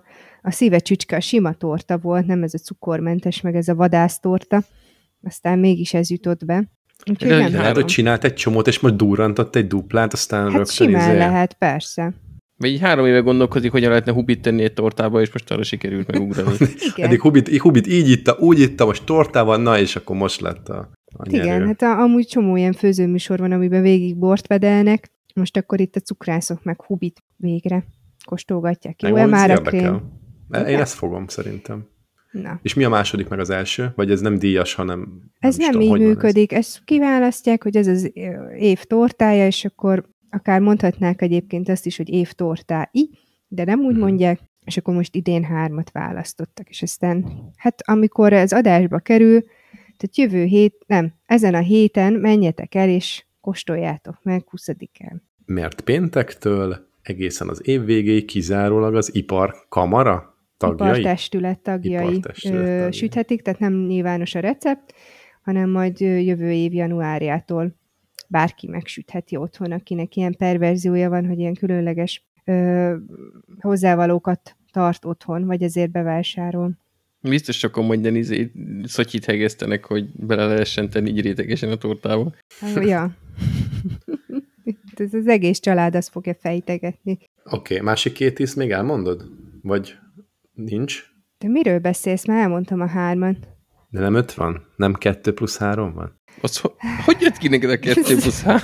a 0.42 0.52
szíve 0.52 0.80
csücske 0.80 1.16
a 1.16 1.20
sima 1.20 1.54
torta 1.54 1.98
volt, 1.98 2.26
nem 2.26 2.44
ez 2.44 2.54
a 2.54 2.58
cukormentes, 2.58 3.42
meg 3.42 3.56
ez 3.56 3.68
a 3.68 3.76
vadásztorta. 3.76 4.64
Aztán 5.24 5.60
mégis 5.60 5.94
ez 5.94 6.10
jutott 6.10 6.46
be. 6.46 6.72
Úgyhogy 7.10 7.30
nem 7.30 7.52
lehet, 7.54 7.76
hogy 7.76 7.86
csinált 7.86 8.24
egy 8.24 8.34
csomót, 8.34 8.68
és 8.68 8.80
most 8.80 8.96
durrantott 8.96 9.56
egy 9.56 9.68
duplát, 9.68 10.14
aztán 10.14 10.44
Hát 10.44 10.52
rögtön 10.52 10.88
simán 10.88 11.10
izé- 11.10 11.18
lehet, 11.18 11.54
persze. 11.54 12.14
Vagy 12.58 12.70
így 12.70 12.80
három 12.80 13.06
éve 13.06 13.20
gondolkozik, 13.20 13.72
hogyan 13.72 13.90
lehetne 13.90 14.12
hubit 14.12 14.42
tenni 14.42 14.64
egy 14.64 14.74
tortába, 14.74 15.22
és 15.22 15.32
most 15.32 15.52
arra 15.52 15.64
sikerült 15.64 16.12
megugrani. 16.12 16.56
Igen. 16.94 17.08
Eddig 17.08 17.22
Hubit, 17.22 17.58
Hubit 17.58 17.88
így 17.88 18.10
itta, 18.10 18.36
úgy 18.40 18.60
itta, 18.60 18.86
most 18.86 19.04
tortával, 19.04 19.58
na 19.58 19.80
és 19.80 19.96
akkor 19.96 20.16
most 20.16 20.42
lett 20.42 20.70
a, 20.70 20.90
a 21.18 21.26
Igen, 21.30 21.66
hát 21.66 21.82
a, 21.82 22.00
amúgy 22.00 22.28
csomó 22.28 22.56
ilyen 22.56 22.74
főzőműsor 22.74 23.40
van, 23.40 23.52
amiben 23.52 23.82
végig 23.82 24.18
bort 24.18 24.48
vedelnek, 24.48 25.12
most 25.34 25.58
akkor 25.58 25.80
itt 25.80 25.96
a 25.96 26.00
cukrászok 26.00 26.64
meg 26.64 26.82
hubit 26.82 27.24
végre 27.36 27.86
kóstolgatják. 28.26 29.02
Jó-e 29.02 29.26
már 29.26 29.52
a 29.52 29.62
krém? 29.62 30.02
Én 30.68 30.80
ezt 30.80 30.94
fogom 30.94 31.28
szerintem. 31.28 31.88
Na. 32.32 32.60
És 32.62 32.74
mi 32.74 32.84
a 32.84 32.90
második 32.90 33.28
meg 33.28 33.40
az 33.40 33.50
első? 33.50 33.92
Vagy 33.96 34.12
ez 34.12 34.22
nem 34.22 34.38
díjas, 34.40 34.74
hanem... 34.74 35.22
Ez 35.40 35.56
nem, 35.58 35.70
nem 35.70 35.72
tudom, 35.72 35.82
így 35.86 35.90
van 36.02 36.02
ez? 36.02 36.08
működik. 36.08 36.52
Ezt 36.52 36.82
kiválasztják, 36.86 37.64
hogy 37.64 37.76
ez 37.78 37.88
az 37.88 38.12
év 38.58 38.84
tortája, 38.84 39.46
és 39.46 39.66
akkor 39.66 40.10
akár 40.30 40.60
mondhatnák 40.62 41.22
egyébként 41.22 41.70
azt 41.70 41.86
is, 41.86 41.98
hogy 41.98 42.10
év 42.10 42.32
tortái, 42.32 43.10
de 43.48 43.64
nem 43.64 43.80
úgy 43.80 43.92
Mhm. 43.94 44.02
mondják, 44.02 44.40
és 44.66 44.78
akkor 44.78 44.94
most 44.94 45.16
idén 45.16 45.44
hármat 45.44 45.92
választottak, 45.92 46.70
és 46.70 46.82
aztán, 46.82 47.26
hát 47.58 47.82
amikor 47.86 48.34
ez 48.34 48.52
adásba 48.52 49.00
kerül, 49.00 49.42
tehát 49.98 50.18
jövő 50.18 50.44
hét, 50.44 50.76
nem, 50.88 51.14
ezen 51.26 51.54
a 51.54 51.60
héten 51.60 52.14
menjetek 52.14 52.76
el, 52.76 52.90
és 52.90 53.26
kóstoljátok 53.42 54.20
meg 54.24 54.44
20-án. 54.52 55.16
Mert 55.46 55.82
péntektől 55.82 56.88
egészen 57.02 57.50
az 57.50 57.68
év 57.68 57.84
végéig 57.84 58.26
kizárólag 58.26 58.96
az 58.96 59.16
ipar 59.16 59.56
kamara 59.70 60.38
tagjai? 60.60 61.00
Ipartestület 61.00 61.60
tagjai 61.60 62.16
Ipartestület 62.16 62.66
tagjai. 62.66 62.92
süthetik, 62.92 63.42
tehát 63.42 63.60
nem 63.60 63.74
nyilvános 63.74 64.36
a 64.36 64.40
recept, 64.40 64.94
hanem 65.42 65.70
majd 65.70 66.00
jövő 66.00 66.52
év 66.52 66.74
januárjától 66.74 67.74
bárki 68.28 68.68
megsütheti 68.68 69.36
otthon, 69.36 69.72
akinek 69.72 70.16
ilyen 70.16 70.36
perverziója 70.38 71.10
van, 71.10 71.28
hogy 71.28 71.40
ilyen 71.40 71.54
különleges 71.54 72.26
ö, 72.46 72.96
hozzávalókat 73.60 74.56
tart 74.72 75.06
otthon, 75.06 75.46
vagy 75.46 75.64
ezért 75.64 75.92
bevásárol. 75.92 76.78
Biztos 77.22 77.58
sokan 77.58 77.86
mondjan 77.86 78.16
izé, 78.16 78.52
szotyit 78.84 79.26
hegesztenek, 79.26 79.86
hogy 79.86 80.10
bele 80.14 80.46
lehessen 80.46 80.90
tenni 80.90 81.10
így 81.10 81.22
rétegesen 81.22 81.72
a 81.72 81.76
tortába. 81.76 82.34
Ja. 82.76 83.12
Ez 84.96 85.14
az 85.14 85.28
egész 85.28 85.60
család 85.60 85.96
azt 85.96 86.10
fogja 86.10 86.34
fejtegetni. 86.40 87.12
Oké, 87.44 87.74
okay, 87.74 87.86
másik 87.86 88.14
két 88.14 88.40
ízt 88.40 88.56
még 88.56 88.72
elmondod? 88.72 89.30
Vagy 89.62 89.98
nincs? 90.66 91.04
De 91.38 91.48
miről 91.48 91.80
beszélsz? 91.80 92.26
Már 92.28 92.42
elmondtam 92.42 92.82
a 92.82 92.88
hárman. 92.88 93.38
De 93.90 94.00
nem 94.00 94.14
öt 94.16 94.34
van? 94.34 94.66
Nem 94.76 94.94
kettő 94.94 95.34
plusz 95.34 95.58
három 95.58 95.94
van? 95.94 96.22
Az, 96.42 96.58
ho- 96.58 96.76
hogy 97.06 97.18
jött 97.22 97.38
ki 97.38 97.48
neked 97.48 97.70
a 97.70 97.80
2 97.80 98.02
plusz 98.22 98.42
3? 98.42 98.60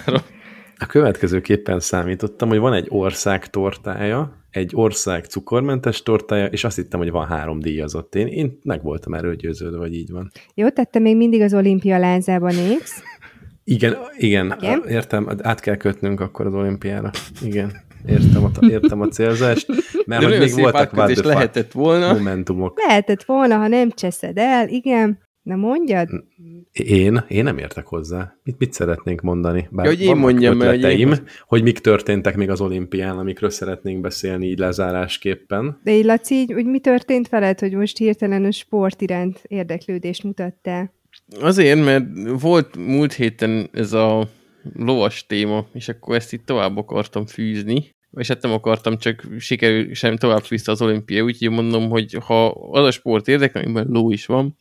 A 0.77 0.85
következőképpen 0.85 1.79
számítottam, 1.79 2.49
hogy 2.49 2.57
van 2.57 2.73
egy 2.73 2.85
ország 2.89 3.49
tortája, 3.49 4.45
egy 4.49 4.71
ország 4.73 5.25
cukormentes 5.25 6.03
tortája, 6.03 6.45
és 6.45 6.63
azt 6.63 6.75
hittem, 6.75 6.99
hogy 6.99 7.11
van 7.11 7.27
három 7.27 7.59
díjazott. 7.59 8.15
Én, 8.15 8.27
én 8.27 8.59
meg 8.63 8.83
voltam 8.83 9.13
erről 9.13 9.35
győződve, 9.35 9.77
hogy 9.77 9.93
így 9.93 10.11
van. 10.11 10.31
Jó, 10.53 10.69
tehát 10.69 10.91
te 10.91 10.99
még 10.99 11.17
mindig 11.17 11.41
az 11.41 11.53
olimpia 11.53 11.97
lázában 11.97 12.51
égsz. 12.51 13.01
Igen, 13.63 13.95
igen, 14.17 14.55
Igen? 14.59 14.83
értem, 14.87 15.29
át 15.41 15.59
kell 15.59 15.75
kötnünk 15.75 16.19
akkor 16.19 16.45
az 16.45 16.53
olimpiára. 16.53 17.11
Igen, 17.41 17.71
értem 18.07 18.43
a, 18.43 18.49
értem 18.69 19.01
a 19.01 19.07
célzást, 19.07 19.67
mert 20.05 20.21
De 20.21 20.27
hogy 20.27 20.39
még 20.39 20.53
voltak 20.53 20.93
what 20.93 21.15
lehetett 21.15 21.71
volna. 21.71 22.13
momentumok. 22.13 22.79
Lehetett 22.87 23.23
volna, 23.23 23.57
ha 23.57 23.67
nem 23.67 23.91
cseszed 23.91 24.37
el, 24.37 24.67
igen. 24.69 25.23
Na 25.41 25.55
mondjad. 25.55 26.09
Én, 26.71 27.23
én 27.27 27.43
nem 27.43 27.57
értek 27.57 27.85
hozzá. 27.85 28.35
Mit, 28.43 28.55
mit 28.57 28.73
szeretnénk 28.73 29.21
mondani? 29.21 29.67
Bár 29.71 29.85
Ja, 29.85 29.91
hogy 29.91 30.01
én 30.01 30.15
mondjam, 30.15 30.57
mert 30.57 30.83
hogy 30.83 30.99
én- 30.99 31.21
hogy 31.47 31.63
mik 31.63 31.79
történtek 31.79 32.35
még 32.35 32.49
az 32.49 32.61
olimpián, 32.61 33.17
amikről 33.17 33.49
szeretnénk 33.49 34.01
beszélni 34.01 34.47
így 34.47 34.59
lezárásképpen. 34.59 35.79
De 35.83 35.91
így 35.91 36.05
Laci, 36.05 36.35
így, 36.35 36.53
úgy 36.53 36.65
mi 36.65 36.79
történt 36.79 37.29
veled, 37.29 37.59
hogy 37.59 37.73
most 37.73 37.97
hirtelen 37.97 38.45
a 38.45 38.51
sport 38.51 39.01
iránt 39.01 39.41
érdeklődést 39.47 40.23
mutattál? 40.23 40.93
Azért, 41.39 41.83
mert 41.83 42.05
volt 42.41 42.77
múlt 42.77 43.13
héten 43.13 43.69
ez 43.71 43.93
a 43.93 44.27
lovas 44.75 45.25
téma, 45.25 45.65
és 45.73 45.89
akkor 45.89 46.15
ezt 46.15 46.33
itt 46.33 46.45
tovább 46.45 46.77
akartam 46.77 47.25
fűzni, 47.25 47.89
és 48.15 48.27
hát 48.27 48.41
nem 48.41 48.51
akartam, 48.51 48.97
csak 48.97 49.27
sikerül 49.39 49.93
sem 49.93 50.17
tovább 50.17 50.43
fűzte 50.43 50.71
az 50.71 50.81
olimpia, 50.81 51.23
úgyhogy 51.23 51.49
mondom, 51.49 51.89
hogy 51.89 52.17
ha 52.25 52.47
az 52.49 52.85
a 52.85 52.91
sport 52.91 53.27
érdekel, 53.27 53.63
amiben 53.63 53.87
ló 53.89 54.11
is 54.11 54.25
van, 54.25 54.57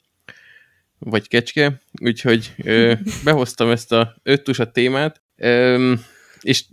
vagy 0.99 1.29
kecske, 1.29 1.81
úgyhogy 2.01 2.55
ö, 2.65 2.93
behoztam 3.25 3.71
ezt 3.71 3.93
a 3.93 4.17
öttusat 4.23 4.73
témát, 4.73 5.23
ö, 5.37 5.93
és 6.41 6.65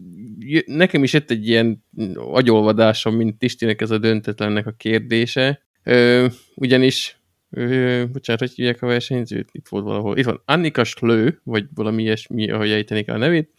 nekem 0.65 1.03
is 1.03 1.13
jött 1.13 1.31
egy 1.31 1.47
ilyen 1.47 1.85
agyolvadásom, 2.15 3.15
mint 3.15 3.37
Tistinek 3.37 3.81
ez 3.81 3.91
a 3.91 3.97
döntetlennek 3.97 4.67
a 4.67 4.71
kérdése, 4.77 5.61
ö, 5.83 6.27
ugyanis 6.55 7.21
Ö, 7.53 8.03
bocsánat, 8.11 8.41
hogy 8.41 8.51
hívják 8.51 8.81
a 8.81 8.87
versenyzőt? 8.87 9.49
Itt 9.51 9.67
volt 9.67 9.83
valahol. 9.83 10.17
Itt 10.17 10.25
van 10.25 10.41
Annika 10.45 10.83
Slő, 10.83 11.41
vagy 11.43 11.65
valami 11.73 12.03
ilyesmi, 12.03 12.51
ahogy 12.51 12.71
ejtenék 12.71 13.09
a 13.09 13.17
nevét. 13.17 13.49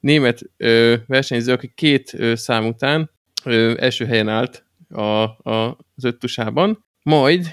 Német 0.00 0.40
ö, 0.56 0.94
versenyző, 1.06 1.52
aki 1.52 1.72
két 1.74 2.14
ö, 2.14 2.34
szám 2.34 2.66
után 2.66 3.10
ö, 3.44 3.74
első 3.78 4.06
helyen 4.06 4.28
állt 4.28 4.64
a, 4.88 5.02
a, 5.02 5.78
az 5.96 6.04
öttusában. 6.04 6.84
Majd 7.02 7.46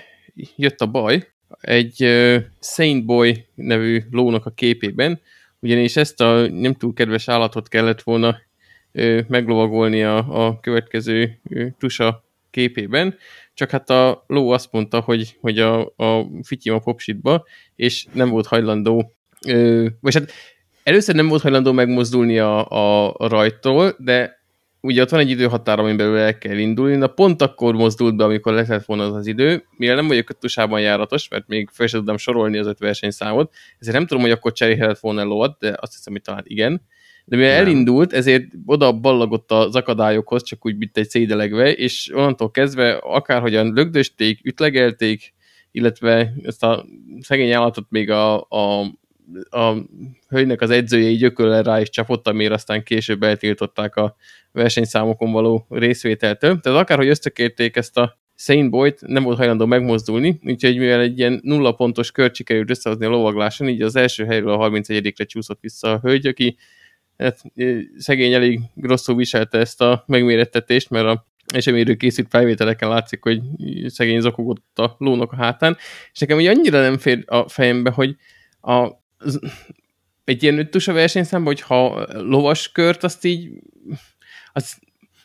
jött 0.56 0.82
a 0.82 0.86
baj, 0.86 1.28
egy 1.62 2.04
ö, 2.04 2.38
Saint 2.60 3.06
Boy 3.06 3.46
nevű 3.56 4.02
lónak 4.12 4.46
a 4.46 4.50
képében, 4.50 5.22
ugyanis 5.60 5.96
ezt 5.96 6.22
a 6.22 6.48
nem 6.48 6.74
túl 6.74 6.94
kedves 6.94 7.28
állatot 7.28 7.68
kellett 7.68 8.02
volna 8.02 8.38
ö, 8.92 9.22
meglovagolni 9.28 10.04
a, 10.04 10.46
a 10.48 10.60
következő 10.60 11.40
ö, 11.50 11.68
tusa 11.78 12.24
képében, 12.52 13.18
csak 13.54 13.70
hát 13.70 13.90
a 13.90 14.24
ló 14.28 14.50
azt 14.50 14.72
mondta, 14.72 15.00
hogy, 15.00 15.38
hogy 15.40 15.60
a, 15.60 15.86
a 15.86 16.28
fityim 16.44 16.74
a 16.74 16.80
popsitba, 16.80 17.46
és 17.76 18.06
nem 18.12 18.30
volt 18.30 18.46
hajlandó, 18.46 19.12
ö, 19.48 19.88
vagy 20.00 20.14
hát 20.14 20.32
először 20.86 21.16
nem 21.16 21.28
volt 21.28 21.42
hajlandó 21.42 21.72
megmozdulni 21.72 22.40
a, 22.40 22.70
a, 22.70 23.14
a 23.18 23.28
rajtól, 23.28 23.96
de 23.98 24.40
ugye 24.82 25.02
ott 25.02 25.10
van 25.10 25.20
egy 25.20 25.30
időhatár, 25.30 25.80
amin 25.80 25.98
belül 25.98 26.18
el 26.18 26.38
kell 26.38 26.58
indulni, 26.58 26.96
na 26.96 27.08
pont 27.08 27.42
akkor 27.42 27.76
mozdult 27.76 28.16
be, 28.16 28.24
amikor 28.24 28.54
lett 28.54 28.86
volna 28.86 29.04
az 29.04 29.14
az 29.14 29.28
idő, 29.28 29.64
mivel 29.78 29.96
nem 29.96 30.08
vagyok 30.08 30.30
öttusában 30.30 30.82
járatos, 30.82 31.28
mert 31.28 31.48
még 31.48 31.70
fel 31.72 31.88
sem 31.88 32.00
tudtam 32.00 32.18
sorolni 32.18 32.58
az 32.58 32.68
öt 32.68 32.80
versenyszámot, 32.80 33.54
ezért 33.80 33.98
nem 33.98 34.06
tudom, 34.06 34.24
hogy 34.24 34.32
akkor 34.32 34.52
cserélhetett 34.52 35.00
volna 35.00 35.24
lovat, 35.24 35.58
de 35.60 35.76
azt 35.80 35.94
hiszem, 35.94 36.14
hogy 36.14 36.22
talán 36.22 36.44
igen. 36.48 36.82
De 37.26 37.36
mivel 37.36 37.52
Nem. 37.52 37.66
elindult, 37.66 38.14
ezért 38.14 38.46
oda 38.66 38.94
ballagott 38.94 39.52
az 39.52 39.76
akadályokhoz, 39.76 40.44
csak 40.44 40.66
úgy, 40.66 40.78
mint 40.78 40.98
egy 40.98 41.10
szédelegve, 41.10 41.72
és 41.72 42.12
onnantól 42.14 42.52
kezdve 42.52 42.92
akárhogyan 42.92 43.74
lögdösték, 43.74 44.40
ütlegelték, 44.44 45.34
illetve 45.72 46.34
ezt 46.44 46.64
a 46.64 46.86
szegény 47.20 47.52
állatot 47.52 47.86
még 47.90 48.10
a, 48.10 48.42
a, 48.42 48.92
a 49.50 49.74
hölgynek 50.30 50.62
az 50.62 50.70
edzője 50.70 51.10
így 51.10 51.24
ököllel 51.24 51.64
rá 51.64 51.82
is 51.82 51.90
csapott, 51.90 52.28
amire 52.28 52.54
aztán 52.54 52.84
később 52.84 53.24
eltiltották 53.24 53.96
a 53.96 54.16
versenyszámokon 54.52 55.32
való 55.32 55.66
részvételtől. 55.70 56.60
Tehát 56.60 56.80
akárhogy 56.80 57.08
összekérték 57.08 57.76
ezt 57.76 57.98
a 57.98 58.20
Saint 58.36 58.70
Boyt, 58.70 59.02
nem 59.02 59.24
volt 59.24 59.38
hajlandó 59.38 59.66
megmozdulni, 59.66 60.40
úgyhogy 60.44 60.78
mivel 60.78 61.00
egy 61.00 61.20
ilyen 61.20 61.40
nulla 61.44 61.72
pontos 61.72 62.12
kört 62.12 62.36
sikerült 62.36 62.70
összehozni 62.70 63.06
a 63.06 63.10
lovagláson, 63.10 63.68
így 63.68 63.82
az 63.82 63.96
első 63.96 64.26
helyről 64.26 64.54
a 64.54 64.70
31-re 64.70 65.24
csúszott 65.24 65.60
vissza 65.62 65.92
a 65.92 66.00
hölgy, 66.00 66.28
aki 66.28 66.58
hát, 67.18 67.42
szegény 67.98 68.34
elég 68.34 68.60
rosszul 68.82 69.16
viselte 69.16 69.58
ezt 69.58 69.82
a 69.82 70.04
megmérettetést, 70.08 70.90
mert 70.90 71.06
a 71.06 71.26
eseményről 71.54 71.98
készült 71.98 72.28
felvételeken 72.30 72.90
látszik, 72.90 73.24
hogy 73.24 73.42
szegény 73.88 74.20
zokogott 74.20 74.80
a 74.80 74.96
lónak 74.98 75.32
a 75.32 75.36
hátán, 75.36 75.78
és 76.14 76.20
nekem 76.20 76.38
ugye 76.38 76.50
annyira 76.50 76.82
nem 76.82 76.98
fér 76.98 77.24
a 77.26 77.50
fejembe, 77.50 77.90
hogy 77.90 78.16
a, 78.62 78.90
egy 80.24 80.44
ilyen 80.44 80.58
öttusa 80.58 80.94
versenyszámban, 80.94 81.54
hogyha 81.54 82.06
lovas 82.14 82.72
kört, 82.72 83.04
azt 83.04 83.26
így 83.26 83.50
az 84.54 84.78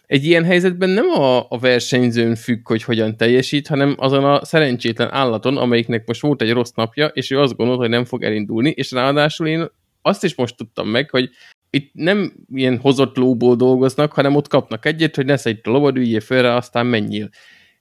egy 0.06 0.24
ilyen 0.24 0.44
helyzetben 0.44 0.88
nem 0.90 1.08
a, 1.08 1.50
a 1.50 1.58
versenyzőn 1.58 2.34
függ, 2.34 2.68
hogy 2.68 2.82
hogyan 2.82 3.16
teljesít, 3.16 3.66
hanem 3.66 3.94
azon 3.98 4.24
a 4.24 4.44
szerencsétlen 4.44 5.12
állaton, 5.12 5.56
amelyiknek 5.56 6.06
most 6.06 6.20
volt 6.20 6.42
egy 6.42 6.52
rossz 6.52 6.72
napja, 6.74 7.06
és 7.06 7.30
ő 7.30 7.40
azt 7.40 7.56
gondolta, 7.56 7.80
hogy 7.80 7.90
nem 7.90 8.04
fog 8.04 8.22
elindulni, 8.22 8.70
és 8.70 8.90
ráadásul 8.90 9.46
én 9.46 9.66
azt 10.02 10.24
is 10.24 10.34
most 10.34 10.56
tudtam 10.56 10.88
meg, 10.88 11.10
hogy 11.10 11.30
itt 11.70 11.90
nem 11.92 12.32
ilyen 12.54 12.78
hozott 12.78 13.16
lóból 13.16 13.56
dolgoznak, 13.56 14.12
hanem 14.12 14.36
ott 14.36 14.48
kapnak 14.48 14.86
egyet, 14.86 15.16
hogy 15.16 15.24
ne 15.24 15.36
szedj 15.36 15.60
a 15.62 15.70
lovad, 15.70 15.96
üljél 15.96 16.20
fölre, 16.20 16.54
aztán 16.54 16.86
menjél. 16.86 17.28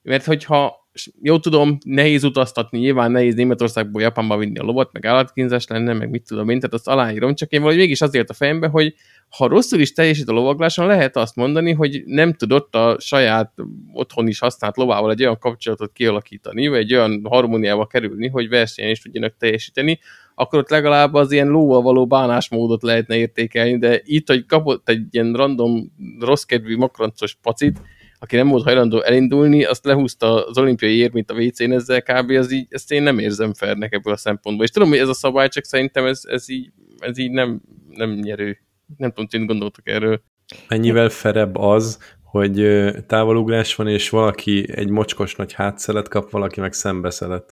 Mert 0.02 0.24
hogyha 0.24 0.88
jó 1.22 1.38
tudom, 1.38 1.78
nehéz 1.84 2.24
utaztatni, 2.24 2.78
nyilván 2.78 3.10
nehéz 3.10 3.34
Németországból 3.34 4.02
Japánba 4.02 4.36
vinni 4.36 4.58
a 4.58 4.62
lovat, 4.62 4.92
meg 4.92 5.06
állatkínzás 5.06 5.66
lenne, 5.66 5.92
meg 5.92 6.10
mit 6.10 6.26
tudom 6.26 6.48
én, 6.48 6.56
tehát 6.56 6.74
azt 6.74 6.88
aláírom, 6.88 7.34
csak 7.34 7.50
én 7.50 7.60
valahogy 7.60 7.80
mégis 7.80 8.00
azért 8.00 8.30
a 8.30 8.34
fejembe, 8.34 8.66
hogy 8.66 8.94
ha 9.28 9.48
rosszul 9.48 9.80
is 9.80 9.92
teljesít 9.92 10.28
a 10.28 10.32
lovagláson, 10.32 10.86
lehet 10.86 11.16
azt 11.16 11.36
mondani, 11.36 11.72
hogy 11.72 12.02
nem 12.04 12.32
tudott 12.32 12.74
a 12.74 12.96
saját 12.98 13.52
otthon 13.92 14.26
is 14.28 14.38
használt 14.38 14.76
lovával 14.76 15.10
egy 15.10 15.22
olyan 15.22 15.38
kapcsolatot 15.38 15.92
kialakítani, 15.92 16.68
vagy 16.68 16.78
egy 16.78 16.94
olyan 16.94 17.20
harmóniába 17.24 17.86
kerülni, 17.86 18.28
hogy 18.28 18.48
versenyen 18.48 18.90
is 18.90 19.02
tudjanak 19.02 19.36
teljesíteni, 19.38 19.98
akkor 20.34 20.58
ott 20.58 20.70
legalább 20.70 21.14
az 21.14 21.32
ilyen 21.32 21.48
lóval 21.48 21.82
való 21.82 22.06
bánásmódot 22.06 22.82
lehetne 22.82 23.16
értékelni, 23.16 23.78
de 23.78 24.00
itt, 24.04 24.28
hogy 24.28 24.46
kapott 24.46 24.88
egy 24.88 25.02
ilyen 25.10 25.32
random, 25.32 25.92
rosszkedvű, 26.20 26.76
makroncos 26.76 27.34
pacit, 27.42 27.80
aki 28.22 28.36
nem 28.36 28.48
volt 28.48 28.64
hajlandó 28.64 29.02
elindulni, 29.02 29.64
azt 29.64 29.84
lehúzta 29.84 30.46
az 30.46 30.58
olimpiai 30.58 30.96
érmét 30.96 31.30
a 31.30 31.34
WC-n 31.34 31.72
ezzel 31.72 32.02
kb. 32.02 32.30
Az 32.30 32.52
így, 32.52 32.66
ezt 32.70 32.92
én 32.92 33.02
nem 33.02 33.18
érzem 33.18 33.54
fernek 33.54 33.92
ebből 33.92 34.12
a 34.12 34.16
szempontból. 34.16 34.64
És 34.64 34.70
tudom, 34.70 34.88
hogy 34.88 34.98
ez 34.98 35.08
a 35.08 35.14
szabály, 35.14 35.48
csak 35.48 35.64
szerintem 35.64 36.04
ez, 36.06 36.20
ez 36.24 36.48
így, 36.48 36.72
ez 36.98 37.18
így 37.18 37.30
nem, 37.30 37.60
nem 37.88 38.10
nyerő. 38.10 38.58
Nem 38.96 39.08
tudom, 39.08 39.26
hogy 39.30 39.46
gondoltok 39.46 39.88
erről. 39.88 40.22
Mennyivel 40.68 41.08
ferebb 41.08 41.56
az, 41.56 41.98
hogy 42.22 42.68
távolugrás 43.06 43.74
van, 43.74 43.88
és 43.88 44.10
valaki 44.10 44.66
egy 44.74 44.88
mocskos 44.88 45.34
nagy 45.36 45.52
hátszelet 45.52 46.08
kap, 46.08 46.30
valaki 46.30 46.60
meg 46.60 46.72
szembeszelet. 46.72 47.54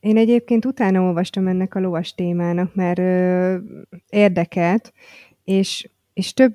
Én 0.00 0.16
egyébként 0.16 0.64
utána 0.64 1.00
olvastam 1.00 1.46
ennek 1.46 1.74
a 1.74 1.80
lovas 1.80 2.14
témának, 2.14 2.74
mert 2.74 2.98
ö, 2.98 3.56
érdekelt, 4.08 4.92
és, 5.44 5.88
és 6.12 6.32
több, 6.32 6.54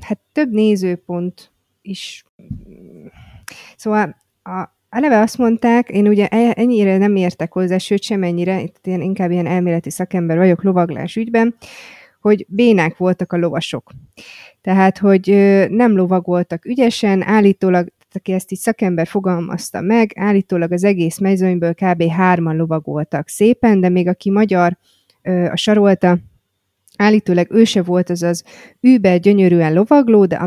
hát 0.00 0.18
több 0.32 0.50
nézőpont 0.50 1.50
is. 1.86 2.24
Szóval 3.76 4.16
a, 4.42 4.64
eleve 4.88 5.20
azt 5.20 5.38
mondták, 5.38 5.88
én 5.88 6.08
ugye 6.08 6.28
e, 6.28 6.52
ennyire 6.56 6.98
nem 6.98 7.16
értek 7.16 7.52
hozzá, 7.52 7.78
sőt 7.78 8.02
sem 8.02 8.22
ennyire, 8.22 8.60
itt 8.60 8.86
én 8.86 9.00
inkább 9.00 9.30
ilyen 9.30 9.46
elméleti 9.46 9.90
szakember 9.90 10.36
vagyok 10.36 10.62
lovaglás 10.62 11.16
ügyben, 11.16 11.54
hogy 12.20 12.46
bénák 12.48 12.96
voltak 12.96 13.32
a 13.32 13.36
lovasok. 13.36 13.90
Tehát, 14.60 14.98
hogy 14.98 15.28
nem 15.70 15.96
lovagoltak 15.96 16.64
ügyesen, 16.64 17.22
állítólag 17.22 17.94
aki 18.16 18.32
ezt 18.32 18.52
így 18.52 18.58
szakember 18.58 19.06
fogalmazta 19.06 19.80
meg, 19.80 20.12
állítólag 20.14 20.72
az 20.72 20.84
egész 20.84 21.18
mezőnyből 21.18 21.74
kb. 21.74 22.02
hárman 22.10 22.56
lovagoltak 22.56 23.28
szépen, 23.28 23.80
de 23.80 23.88
még 23.88 24.08
aki 24.08 24.30
magyar 24.30 24.78
a 25.50 25.56
sarolta, 25.56 26.18
állítólag 26.96 27.46
ő 27.50 27.64
se 27.64 27.82
volt 27.82 28.10
az 28.10 28.22
az 28.22 28.44
űbe 28.86 29.18
gyönyörűen 29.18 29.74
lovagló, 29.74 30.26
de 30.26 30.36
a 30.36 30.46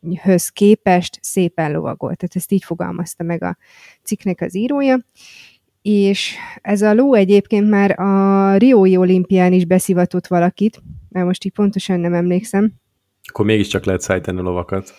mezőnyhöz 0.00 0.48
képest 0.48 1.18
szépen 1.22 1.72
lovagolt. 1.72 2.16
Tehát 2.16 2.36
ezt 2.36 2.52
így 2.52 2.64
fogalmazta 2.64 3.24
meg 3.24 3.42
a 3.42 3.56
cikknek 4.02 4.40
az 4.40 4.56
írója. 4.56 4.98
És 5.82 6.34
ez 6.62 6.82
a 6.82 6.94
ló 6.94 7.14
egyébként 7.14 7.68
már 7.68 8.00
a 8.00 8.56
Riói 8.56 8.96
olimpián 8.96 9.52
is 9.52 9.64
beszivatott 9.64 10.26
valakit, 10.26 10.82
mert 11.08 11.26
most 11.26 11.44
így 11.44 11.52
pontosan 11.52 12.00
nem 12.00 12.14
emlékszem. 12.14 12.72
Akkor 13.22 13.44
mégiscsak 13.44 13.84
lehet 13.84 14.00
szállítani 14.00 14.38
a 14.38 14.42
lovakat. 14.42 14.92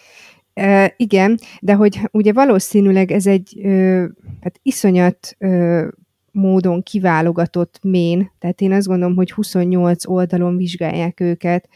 E, 0.54 0.94
igen, 0.98 1.40
de 1.62 1.74
hogy 1.74 2.00
ugye 2.12 2.34
valószínűleg 2.34 3.12
ez 3.12 3.28
egy 3.28 3.60
ö, 3.64 4.06
hát 4.42 4.60
iszonyat 4.64 5.36
ö, 5.38 5.88
módon 6.32 6.84
kiválogatott 6.84 7.80
mén, 7.82 8.32
tehát 8.40 8.62
én 8.62 8.72
azt 8.72 8.88
gondolom, 8.88 9.16
hogy 9.16 9.32
28 9.32 10.08
oldalon 10.08 10.58
vizsgálják 10.58 11.20
őket. 11.20 11.70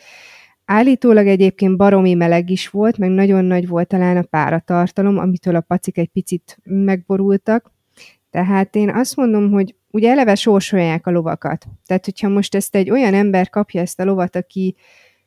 Állítólag 0.65 1.27
egyébként 1.27 1.77
baromi 1.77 2.13
meleg 2.13 2.49
is 2.49 2.69
volt, 2.69 2.97
meg 2.97 3.09
nagyon 3.09 3.45
nagy 3.45 3.67
volt 3.67 3.87
talán 3.87 4.17
a 4.17 4.21
páratartalom, 4.21 5.17
amitől 5.17 5.55
a 5.55 5.61
pacik 5.61 5.97
egy 5.97 6.07
picit 6.07 6.57
megborultak. 6.63 7.71
Tehát 8.29 8.75
én 8.75 8.89
azt 8.89 9.15
mondom, 9.15 9.51
hogy 9.51 9.75
ugye 9.91 10.09
eleve 10.09 10.35
sorsolják 10.35 11.07
a 11.07 11.11
lovakat. 11.11 11.65
Tehát, 11.85 12.05
hogyha 12.05 12.29
most 12.29 12.55
ezt 12.55 12.75
egy 12.75 12.89
olyan 12.89 13.13
ember 13.13 13.49
kapja 13.49 13.81
ezt 13.81 13.99
a 13.99 14.05
lovat, 14.05 14.35
aki 14.35 14.75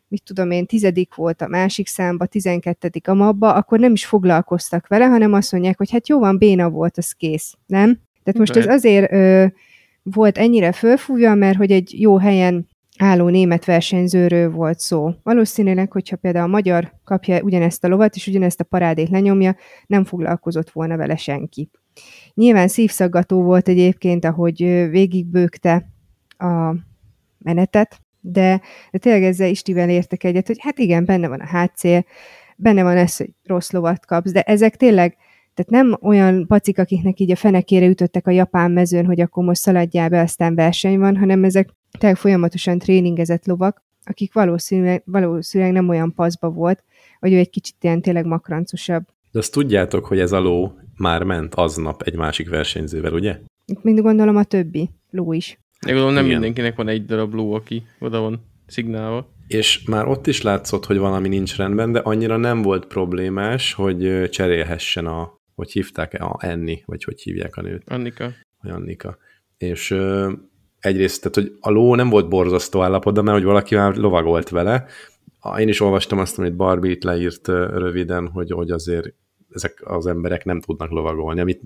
mit 0.08 0.22
tudom 0.24 0.50
én, 0.50 0.66
tizedik 0.66 1.14
volt 1.14 1.42
a 1.42 1.48
másik 1.48 1.86
számba, 1.86 2.26
tizenkettedik 2.26 3.08
a 3.08 3.14
mabba, 3.14 3.54
akkor 3.54 3.78
nem 3.78 3.92
is 3.92 4.06
foglalkoztak 4.06 4.86
vele, 4.86 5.04
hanem 5.04 5.32
azt 5.32 5.52
mondják, 5.52 5.78
hogy 5.78 5.90
hát 5.90 6.08
jó 6.08 6.18
van, 6.18 6.38
béna 6.38 6.70
volt, 6.70 6.98
az 6.98 7.12
kész, 7.12 7.54
nem? 7.66 8.00
Tehát 8.22 8.38
most 8.38 8.56
ez 8.56 8.66
azért 8.66 9.12
ö, 9.12 9.46
volt 10.02 10.38
ennyire 10.38 10.72
fölfújva, 10.72 11.34
mert 11.34 11.56
hogy 11.56 11.70
egy 11.70 12.00
jó 12.00 12.18
helyen 12.18 12.67
álló 12.98 13.28
német 13.28 13.64
versenyzőről 13.64 14.50
volt 14.50 14.78
szó. 14.78 15.10
Valószínűleg, 15.22 15.92
hogyha 15.92 16.16
például 16.16 16.44
a 16.44 16.50
magyar 16.50 16.92
kapja 17.04 17.42
ugyanezt 17.42 17.84
a 17.84 17.88
lovat, 17.88 18.14
és 18.14 18.26
ugyanezt 18.26 18.60
a 18.60 18.64
parádét 18.64 19.08
lenyomja, 19.08 19.56
nem 19.86 20.04
foglalkozott 20.04 20.70
volna 20.70 20.96
vele 20.96 21.16
senki. 21.16 21.70
Nyilván 22.34 22.68
szívszaggató 22.68 23.42
volt 23.42 23.68
egyébként, 23.68 24.24
ahogy 24.24 24.58
végigbőgte 24.90 25.90
a 26.38 26.74
menetet, 27.38 28.00
de, 28.20 28.60
de 28.90 28.98
tényleg 28.98 29.22
ezzel 29.22 29.48
Istivel 29.48 29.90
értek 29.90 30.24
egyet, 30.24 30.46
hogy 30.46 30.58
hát 30.60 30.78
igen, 30.78 31.04
benne 31.04 31.28
van 31.28 31.40
a 31.40 31.46
hátszél, 31.46 32.04
benne 32.56 32.82
van 32.82 32.96
ez, 32.96 33.16
hogy 33.16 33.30
rossz 33.44 33.70
lovat 33.70 34.06
kapsz, 34.06 34.32
de 34.32 34.42
ezek 34.42 34.76
tényleg, 34.76 35.16
tehát 35.54 35.84
nem 35.84 35.98
olyan 36.02 36.46
pacik, 36.46 36.78
akiknek 36.78 37.20
így 37.20 37.30
a 37.30 37.36
fenekére 37.36 37.86
ütöttek 37.86 38.26
a 38.26 38.30
japán 38.30 38.70
mezőn, 38.70 39.06
hogy 39.06 39.20
akkor 39.20 39.44
most 39.44 39.60
szaladjál 39.60 40.08
be, 40.08 40.20
aztán 40.20 40.54
verseny 40.54 40.98
van, 40.98 41.16
hanem 41.16 41.44
ezek 41.44 41.68
tényleg 41.98 42.18
folyamatosan 42.18 42.78
tréningezett 42.78 43.46
lovak, 43.46 43.82
akik 44.04 44.32
valószínűleg, 44.32 45.02
valószínűleg 45.06 45.72
nem 45.72 45.88
olyan 45.88 46.14
paszba 46.14 46.50
volt, 46.50 46.84
vagy 47.20 47.32
ő 47.32 47.36
egy 47.36 47.50
kicsit 47.50 47.74
ilyen 47.80 48.00
tényleg 48.00 48.26
makrancosabb. 48.26 49.02
De 49.30 49.38
azt 49.38 49.52
tudjátok, 49.52 50.06
hogy 50.06 50.18
ez 50.18 50.32
a 50.32 50.40
ló 50.40 50.78
már 50.96 51.22
ment 51.22 51.54
aznap 51.54 52.02
egy 52.02 52.16
másik 52.16 52.48
versenyzővel, 52.48 53.12
ugye? 53.12 53.38
Mind 53.82 54.00
gondolom 54.00 54.36
a 54.36 54.44
többi 54.44 54.90
ló 55.10 55.32
is. 55.32 55.58
De 55.80 55.92
gondolom 55.92 56.14
nem 56.14 56.24
Igen. 56.24 56.38
mindenkinek 56.38 56.76
van 56.76 56.88
egy 56.88 57.04
darab 57.04 57.34
ló, 57.34 57.52
aki 57.52 57.82
oda 57.98 58.20
van 58.20 58.44
szignálva. 58.66 59.32
És 59.46 59.84
már 59.84 60.06
ott 60.06 60.26
is 60.26 60.42
látszott, 60.42 60.86
hogy 60.86 60.98
valami 60.98 61.28
nincs 61.28 61.56
rendben, 61.56 61.92
de 61.92 61.98
annyira 61.98 62.36
nem 62.36 62.62
volt 62.62 62.86
problémás, 62.86 63.72
hogy 63.72 64.30
cserélhessen 64.30 65.06
a, 65.06 65.38
hogy 65.54 65.72
hívták 65.72 66.14
a 66.20 66.36
Enni, 66.40 66.82
vagy 66.86 67.04
hogy 67.04 67.20
hívják 67.20 67.56
a 67.56 67.62
nőt. 67.62 67.82
Annika. 67.86 68.32
Vagy 68.62 68.70
Annika. 68.70 69.18
És 69.58 69.96
egyrészt, 70.80 71.18
tehát, 71.20 71.34
hogy 71.34 71.56
a 71.60 71.70
ló 71.70 71.94
nem 71.94 72.08
volt 72.08 72.28
borzasztó 72.28 72.82
állapotban, 72.82 73.24
mert 73.24 73.36
hogy 73.36 73.46
valaki 73.46 73.74
már 73.74 73.96
lovagolt 73.96 74.48
vele. 74.48 74.86
Én 75.58 75.68
is 75.68 75.80
olvastam 75.80 76.18
azt, 76.18 76.38
amit 76.38 76.56
Barbie 76.56 76.90
itt 76.90 77.02
leírt 77.02 77.48
röviden, 77.48 78.28
hogy, 78.28 78.50
hogy 78.50 78.70
azért 78.70 79.14
ezek 79.54 79.82
az 79.84 80.06
emberek 80.06 80.44
nem 80.44 80.60
tudnak 80.60 80.90
lovagolni, 80.90 81.40
amit 81.40 81.60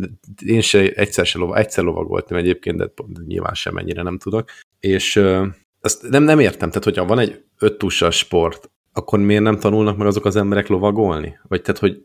én 0.47 0.61
se 0.61 0.79
egyszer, 0.79 1.27
se 1.27 1.39
lovag, 1.39 1.57
egyszer 1.57 1.85
lovagoltam 1.85 2.37
egyébként, 2.37 2.77
de 2.77 2.93
nyilván 3.27 3.55
sem 3.55 3.77
ennyire 3.77 4.03
nem 4.03 4.19
tudok. 4.19 4.49
És 4.81 5.17
uh, 5.17 5.47
azt 5.81 6.09
nem, 6.09 6.23
nem 6.23 6.39
értem, 6.39 6.69
tehát 6.69 6.85
hogyha 6.85 7.05
van 7.05 7.19
egy 7.19 7.45
öt 7.59 7.85
sport, 8.11 8.71
akkor 8.93 9.19
miért 9.19 9.43
nem 9.43 9.59
tanulnak 9.59 9.97
meg 9.97 10.07
azok 10.07 10.25
az 10.25 10.37
emberek 10.37 10.69
lovagolni? 10.69 11.39
Vagy 11.49 11.63
tehát, 11.63 11.81
hogy 11.81 12.05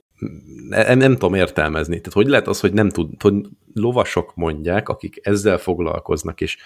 nem, 0.70 0.98
nem 0.98 1.14
tudom 1.14 1.34
értelmezni. 1.34 1.96
Tehát 1.96 2.14
hogy 2.14 2.28
lehet 2.28 2.48
az, 2.48 2.60
hogy 2.60 2.74
nem 2.74 2.90
tud, 2.90 3.22
hogy 3.22 3.34
lovasok 3.74 4.36
mondják, 4.36 4.90
akik 4.90 5.20
ezzel 5.22 5.58
foglalkoznak, 5.58 6.42
és 6.42 6.58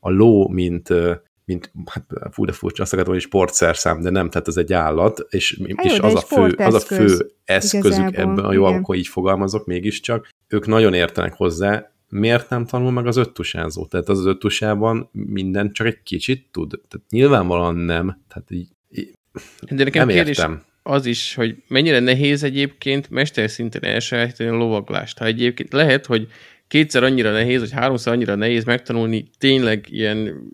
a 0.00 0.10
ló, 0.10 0.48
mint 0.48 0.92
mint, 1.44 1.72
hát 1.86 2.04
fú, 2.30 2.44
de 2.44 2.52
furcsa, 2.52 2.82
azt 2.82 2.92
akartam, 2.92 3.14
hogy 3.14 3.22
sportszerszám, 3.22 4.00
de 4.00 4.10
nem, 4.10 4.30
tehát 4.30 4.48
ez 4.48 4.56
egy 4.56 4.72
állat, 4.72 5.26
és, 5.30 5.60
Há, 5.76 5.84
és 5.84 5.98
az, 5.98 6.14
a 6.14 6.20
fő, 6.20 6.50
az 6.56 6.74
a 6.74 6.80
fő 6.80 7.32
eszközük 7.44 7.84
igazából, 7.84 8.20
ebben, 8.20 8.44
a 8.44 8.52
jó, 8.52 8.64
akkor 8.64 8.96
így 8.96 9.08
fogalmazok 9.08 9.66
mégiscsak, 9.66 10.28
ők 10.48 10.66
nagyon 10.66 10.94
értenek 10.94 11.32
hozzá, 11.32 11.92
miért 12.08 12.48
nem 12.50 12.66
tanul 12.66 12.90
meg 12.90 13.06
az 13.06 13.16
öttusázó? 13.16 13.86
Tehát 13.86 14.08
az, 14.08 14.18
az 14.18 14.26
öttusában 14.26 15.08
minden 15.12 15.72
csak 15.72 15.86
egy 15.86 16.02
kicsit 16.02 16.46
tud. 16.50 16.68
Tehát 16.68 17.10
nyilvánvalóan 17.10 17.76
nem. 17.76 18.22
Tehát 18.28 18.50
így, 18.50 18.68
így 18.90 19.12
de 19.70 19.84
nekem 19.84 20.06
nem 20.06 20.16
értem. 20.16 20.62
az 20.82 21.06
is, 21.06 21.34
hogy 21.34 21.56
mennyire 21.68 22.00
nehéz 22.00 22.42
egyébként 22.42 23.10
mesterszinten 23.10 23.84
elsajátítani 23.84 24.48
a 24.48 24.56
lovaglást. 24.56 25.18
Ha 25.18 25.24
egyébként 25.24 25.72
lehet, 25.72 26.06
hogy 26.06 26.28
kétszer 26.68 27.02
annyira 27.02 27.30
nehéz, 27.30 27.60
vagy 27.60 27.70
háromszor 27.70 28.12
annyira 28.12 28.34
nehéz 28.34 28.64
megtanulni 28.64 29.30
tényleg 29.38 29.86
ilyen 29.90 30.48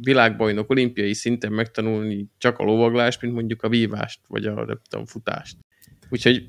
világbajnok 0.00 0.70
olimpiai 0.70 1.14
szinten 1.14 1.52
megtanulni 1.52 2.26
csak 2.38 2.58
a 2.58 2.64
lovaglást, 2.64 3.22
mint 3.22 3.34
mondjuk 3.34 3.62
a 3.62 3.68
vívást, 3.68 4.20
vagy 4.28 4.46
a 4.46 4.54
nem 4.54 4.80
tudom, 4.88 5.06
futást. 5.06 5.56
Úgyhogy 6.10 6.48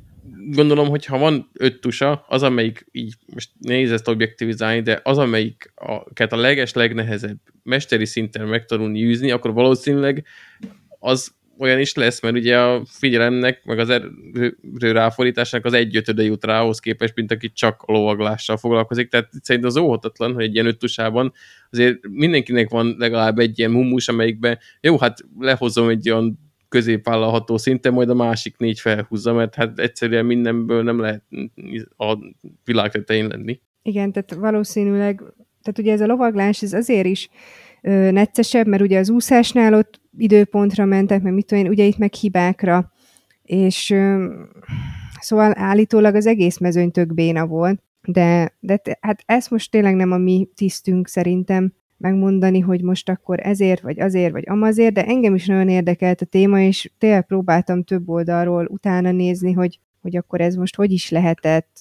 gondolom, 0.51 0.89
hogy 0.89 1.06
ha 1.06 1.17
van 1.17 1.49
öt 1.53 1.82
tusa, 1.82 2.25
az, 2.27 2.43
amelyik 2.43 2.86
így, 2.91 3.15
most 3.34 3.49
nehéz 3.60 3.91
ezt 3.91 4.08
objektivizálni, 4.08 4.82
de 4.82 4.99
az, 5.03 5.17
amelyik 5.17 5.73
a, 5.75 5.93
a 6.29 6.36
leges, 6.36 6.73
legnehezebb 6.73 7.38
mesteri 7.63 8.06
szinten 8.06 8.47
megtanulni 8.47 9.03
űzni, 9.03 9.32
akkor 9.32 9.53
valószínűleg 9.53 10.25
az 10.99 11.36
olyan 11.58 11.80
is 11.80 11.94
lesz, 11.94 12.22
mert 12.22 12.36
ugye 12.36 12.60
a 12.60 12.82
figyelemnek, 12.86 13.66
meg 13.66 13.80
az 13.80 13.89
erő 13.89 14.58
ráfordításnak 14.80 15.66
az 15.66 15.74
egyötöde 15.74 16.24
jut 16.24 16.46
rá 16.46 16.62
ahhoz 16.62 16.80
képest, 16.80 17.16
mint 17.16 17.32
aki 17.32 17.52
csak 17.52 17.84
lovaglással 17.88 18.58
foglalkozik. 18.58 19.10
Tehát 19.10 19.30
szerintem 19.42 19.70
az 19.70 19.78
óhatatlan, 19.78 20.34
hogy 20.34 20.44
egy 20.44 20.54
ilyen 20.54 20.66
öttusában 20.66 21.34
azért 21.72 22.08
mindenkinek 22.08 22.70
van 22.70 22.96
legalább 22.98 23.39
egy 23.39 23.60
ilyen 23.60 23.72
mumus, 23.72 24.08
amelyikben 24.08 24.60
jó, 24.82 24.98
hát 24.98 25.18
lehozom 25.39 25.89
egy 25.89 26.10
olyan 26.10 26.39
középvállalható 26.70 27.58
szinten, 27.58 27.94
majd 27.94 28.10
a 28.10 28.13
másik 28.13 28.58
négy 28.58 28.80
felhúzza, 28.80 29.34
mert 29.34 29.56
hát 29.56 29.80
egyszerűen 29.80 30.26
mindenből 30.26 30.84
nem 30.84 31.00
lehet 31.00 31.24
a 31.98 32.18
világ 32.66 32.92
tetején 32.92 33.28
lenni. 33.28 33.60
Igen, 33.82 34.12
tehát 34.12 34.34
valószínűleg, 34.34 35.24
tehát 35.62 35.80
ugye 35.80 35.92
ez 35.92 36.02
a 36.02 36.06
lovaglás, 36.06 36.62
ez 36.62 36.74
azért 36.74 37.06
is 37.06 37.30
ö, 37.82 38.12
neccesebb, 38.12 38.68
mert 38.68 38.82
ugye 38.82 39.00
az 39.00 39.10
úszásnál 39.10 39.74
ott 39.74 40.02
időpontra 40.17 40.86
mentek, 40.86 41.21
mert 41.21 41.36
mit 41.36 41.45
tudom 41.45 41.63
én, 41.63 41.69
ugye 41.69 41.84
itt 41.84 41.97
meg 41.97 42.13
hibákra, 42.13 42.91
és 43.43 43.95
szóval 45.19 45.52
állítólag 45.56 46.15
az 46.15 46.26
egész 46.26 46.58
mezőny 46.58 46.91
tök 46.91 47.13
béna 47.13 47.47
volt, 47.47 47.84
de, 48.02 48.54
de 48.60 48.82
hát 49.02 49.23
ez 49.26 49.47
most 49.47 49.71
tényleg 49.71 49.95
nem 49.95 50.12
a 50.12 50.17
mi 50.17 50.49
tisztünk 50.56 51.08
szerintem 51.08 51.73
megmondani, 51.97 52.60
hogy 52.60 52.82
most 52.82 53.10
akkor 53.10 53.39
ezért, 53.39 53.82
vagy 53.82 53.99
azért, 53.99 54.32
vagy 54.32 54.43
amazért, 54.47 54.93
de 54.93 55.06
engem 55.06 55.36
is 55.36 55.45
nagyon 55.45 55.69
érdekelt 55.69 56.21
a 56.21 56.26
téma, 56.26 56.60
és 56.60 56.91
tényleg 56.97 57.26
próbáltam 57.26 57.84
több 57.84 58.10
oldalról 58.10 58.65
utána 58.65 59.12
nézni, 59.12 59.52
hogy 59.52 59.80
hogy 60.04 60.16
akkor 60.16 60.42
ez 60.42 60.56
most 60.56 60.76
hogy 60.76 60.92
is 60.92 61.10
lehetett, 61.10 61.80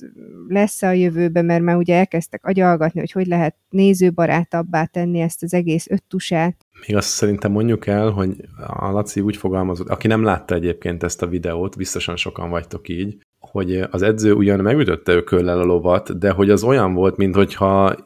lesz-e 0.48 0.88
a 0.88 0.92
jövőben, 0.92 1.44
mert 1.44 1.62
már 1.62 1.76
ugye 1.76 1.96
elkezdtek 1.96 2.44
agyalgatni, 2.44 3.00
hogy 3.00 3.12
hogy 3.12 3.26
lehet 3.26 3.56
nézőbarátabbá 3.70 4.84
tenni 4.84 5.20
ezt 5.20 5.42
az 5.42 5.54
egész 5.54 5.86
öttusát. 5.90 6.66
Még 6.86 6.96
azt 6.96 7.08
szerintem 7.08 7.52
mondjuk 7.52 7.86
el, 7.86 8.10
hogy 8.10 8.36
a 8.66 8.90
Laci 8.90 9.20
úgy 9.20 9.36
fogalmazott, 9.36 9.88
aki 9.88 10.06
nem 10.06 10.22
látta 10.22 10.54
egyébként 10.54 11.02
ezt 11.02 11.22
a 11.22 11.26
videót, 11.26 11.76
biztosan 11.76 12.16
sokan 12.16 12.50
vagytok 12.50 12.88
így, 12.88 13.18
hogy 13.38 13.76
az 13.90 14.02
edző 14.02 14.32
ugyan 14.32 14.60
megütötte 14.60 15.12
ököllel 15.12 15.60
a 15.60 15.64
lovat, 15.64 16.18
de 16.18 16.30
hogy 16.30 16.50
az 16.50 16.62
olyan 16.62 16.94
volt, 16.94 17.16
mintha 17.16 17.96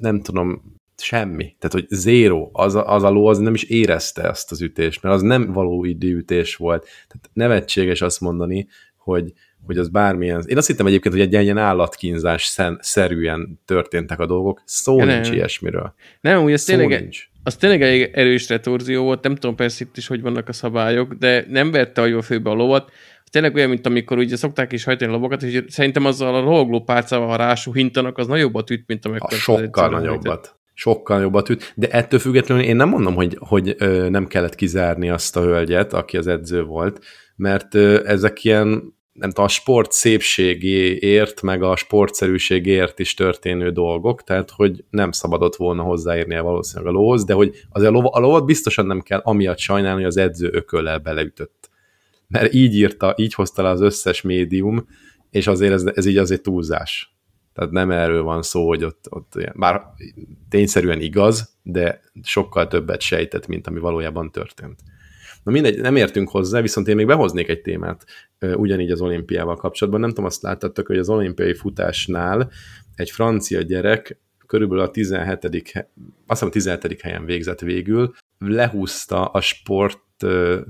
nem 0.00 0.20
tudom, 0.20 0.74
semmi. 0.96 1.56
Tehát, 1.58 1.72
hogy 1.72 1.86
zéro, 1.88 2.48
az 2.52 2.74
a, 2.74 2.94
az 2.94 3.02
a 3.02 3.10
ló 3.10 3.26
az 3.26 3.38
nem 3.38 3.54
is 3.54 3.62
érezte 3.62 4.22
ezt 4.22 4.50
az 4.50 4.62
ütést, 4.62 5.02
mert 5.02 5.14
az 5.14 5.22
nem 5.22 5.52
való 5.52 5.84
időütés 5.84 6.56
volt. 6.56 6.82
Tehát 6.82 7.30
nevetséges 7.32 8.02
azt 8.02 8.20
mondani, 8.20 8.66
hogy, 8.96 9.32
hogy 9.66 9.78
az 9.78 9.88
bármilyen... 9.88 10.44
Én 10.46 10.56
azt 10.56 10.66
hittem 10.66 10.86
egyébként, 10.86 11.14
hogy 11.14 11.34
egy 11.34 11.44
ilyen 11.44 11.58
állatkínzás 11.58 12.56
szerűen 12.78 13.60
történtek 13.64 14.20
a 14.20 14.26
dolgok. 14.26 14.62
Szó 14.64 14.96
nem. 14.98 15.08
nincs 15.08 15.30
ilyesmiről. 15.30 15.94
Nem, 16.20 16.42
úgy 16.42 16.56
Szó 16.56 16.76
tényleg, 16.76 17.00
nincs. 17.00 17.28
az 17.42 17.56
tényleg 17.56 17.82
egy 17.82 18.10
erős 18.12 18.48
retorzió 18.48 19.02
volt, 19.02 19.22
nem 19.22 19.34
tudom 19.34 19.56
persze 19.56 19.84
itt 19.84 19.96
is, 19.96 20.06
hogy 20.06 20.20
vannak 20.20 20.48
a 20.48 20.52
szabályok, 20.52 21.12
de 21.12 21.44
nem 21.48 21.70
vette 21.70 22.02
a 22.02 22.22
főbe 22.22 22.50
a 22.50 22.54
lovat. 22.54 22.90
Tényleg 23.30 23.54
olyan, 23.54 23.68
mint 23.68 23.86
amikor 23.86 24.18
ugye 24.18 24.36
szokták 24.36 24.72
is 24.72 24.84
hajtani 24.84 25.10
a 25.10 25.14
lovakat, 25.14 25.42
és 25.42 25.62
szerintem 25.68 26.04
azzal 26.04 26.34
a 26.34 26.40
lovagló 26.40 26.82
pálcával, 26.82 27.28
ha 27.28 27.36
rásúhintanak, 27.36 28.18
az 28.18 28.26
nagyobbat 28.26 28.70
üt, 28.70 28.84
mint 28.86 29.06
amikor... 29.06 29.32
A 29.32 29.36
sokkal 29.36 29.88
nagyobbat. 29.88 30.54
Sokkal 30.78 31.20
jobbat 31.20 31.48
üt, 31.48 31.72
de 31.74 31.88
ettől 31.88 32.20
függetlenül 32.20 32.64
én 32.64 32.76
nem 32.76 32.88
mondom, 32.88 33.14
hogy, 33.14 33.36
hogy 33.38 33.74
ö, 33.78 34.08
nem 34.08 34.26
kellett 34.26 34.54
kizárni 34.54 35.10
azt 35.10 35.36
a 35.36 35.40
hölgyet, 35.40 35.92
aki 35.92 36.16
az 36.16 36.26
edző 36.26 36.62
volt, 36.62 37.04
mert 37.36 37.74
ö, 37.74 38.00
ezek 38.06 38.44
ilyen 38.44 38.95
nem 39.18 39.28
tudom, 39.28 39.44
a 39.44 39.48
sport 39.48 39.92
szépségéért, 39.92 41.42
meg 41.42 41.62
a 41.62 41.76
sportszerűségért 41.76 42.98
is 42.98 43.14
történő 43.14 43.70
dolgok, 43.70 44.22
tehát 44.22 44.50
hogy 44.50 44.84
nem 44.90 45.10
szabadott 45.12 45.56
volna 45.56 45.82
hozzáérnie 45.82 46.40
valószínűleg 46.40 46.94
a 46.94 46.96
lóhoz, 46.96 47.24
de 47.24 47.34
hogy 47.34 47.66
azért 47.70 47.90
a, 47.90 47.94
lova, 47.94 48.08
a 48.08 48.20
lovat 48.20 48.44
biztosan 48.44 48.86
nem 48.86 49.00
kell 49.00 49.20
amiatt 49.24 49.58
sajnálni, 49.58 49.96
hogy 49.96 50.08
az 50.08 50.16
edző 50.16 50.50
ököllel 50.52 50.98
beleütött. 50.98 51.70
Mert 52.28 52.54
így 52.54 52.74
írta, 52.74 53.14
így 53.16 53.34
hozta 53.34 53.62
le 53.62 53.68
az 53.68 53.80
összes 53.80 54.22
médium, 54.22 54.88
és 55.30 55.46
azért 55.46 55.72
ez, 55.72 55.84
ez 55.94 56.06
így 56.06 56.16
azért 56.16 56.42
túlzás. 56.42 57.16
Tehát 57.52 57.70
nem 57.70 57.90
erről 57.90 58.22
van 58.22 58.42
szó, 58.42 58.66
hogy 58.66 58.84
ott, 58.84 59.06
ott 59.10 59.52
bár 59.54 59.82
tényszerűen 60.48 61.00
igaz, 61.00 61.56
de 61.62 62.00
sokkal 62.22 62.66
többet 62.66 63.00
sejtett, 63.00 63.46
mint 63.46 63.66
ami 63.66 63.78
valójában 63.78 64.30
történt. 64.30 64.80
Na 65.46 65.52
mindegy, 65.52 65.80
nem 65.80 65.96
értünk 65.96 66.28
hozzá, 66.28 66.60
viszont 66.60 66.88
én 66.88 66.96
még 66.96 67.06
behoznék 67.06 67.48
egy 67.48 67.60
témát 67.60 68.04
ugyanígy 68.40 68.90
az 68.90 69.00
olimpiával 69.00 69.56
kapcsolatban. 69.56 70.00
Nem 70.00 70.10
tudom, 70.10 70.24
azt 70.24 70.42
láttattak, 70.42 70.86
hogy 70.86 70.98
az 70.98 71.08
olimpiai 71.08 71.54
futásnál 71.54 72.50
egy 72.94 73.10
francia 73.10 73.60
gyerek 73.60 74.20
körülbelül 74.46 74.84
a 74.84 74.90
17. 74.90 75.44
azt 76.26 76.42
hiszem 76.42 76.48
a 76.48 76.50
17. 76.50 77.00
helyen 77.00 77.24
végzett 77.24 77.60
végül, 77.60 78.14
lehúzta 78.38 79.24
a 79.24 79.40
sport 79.40 79.98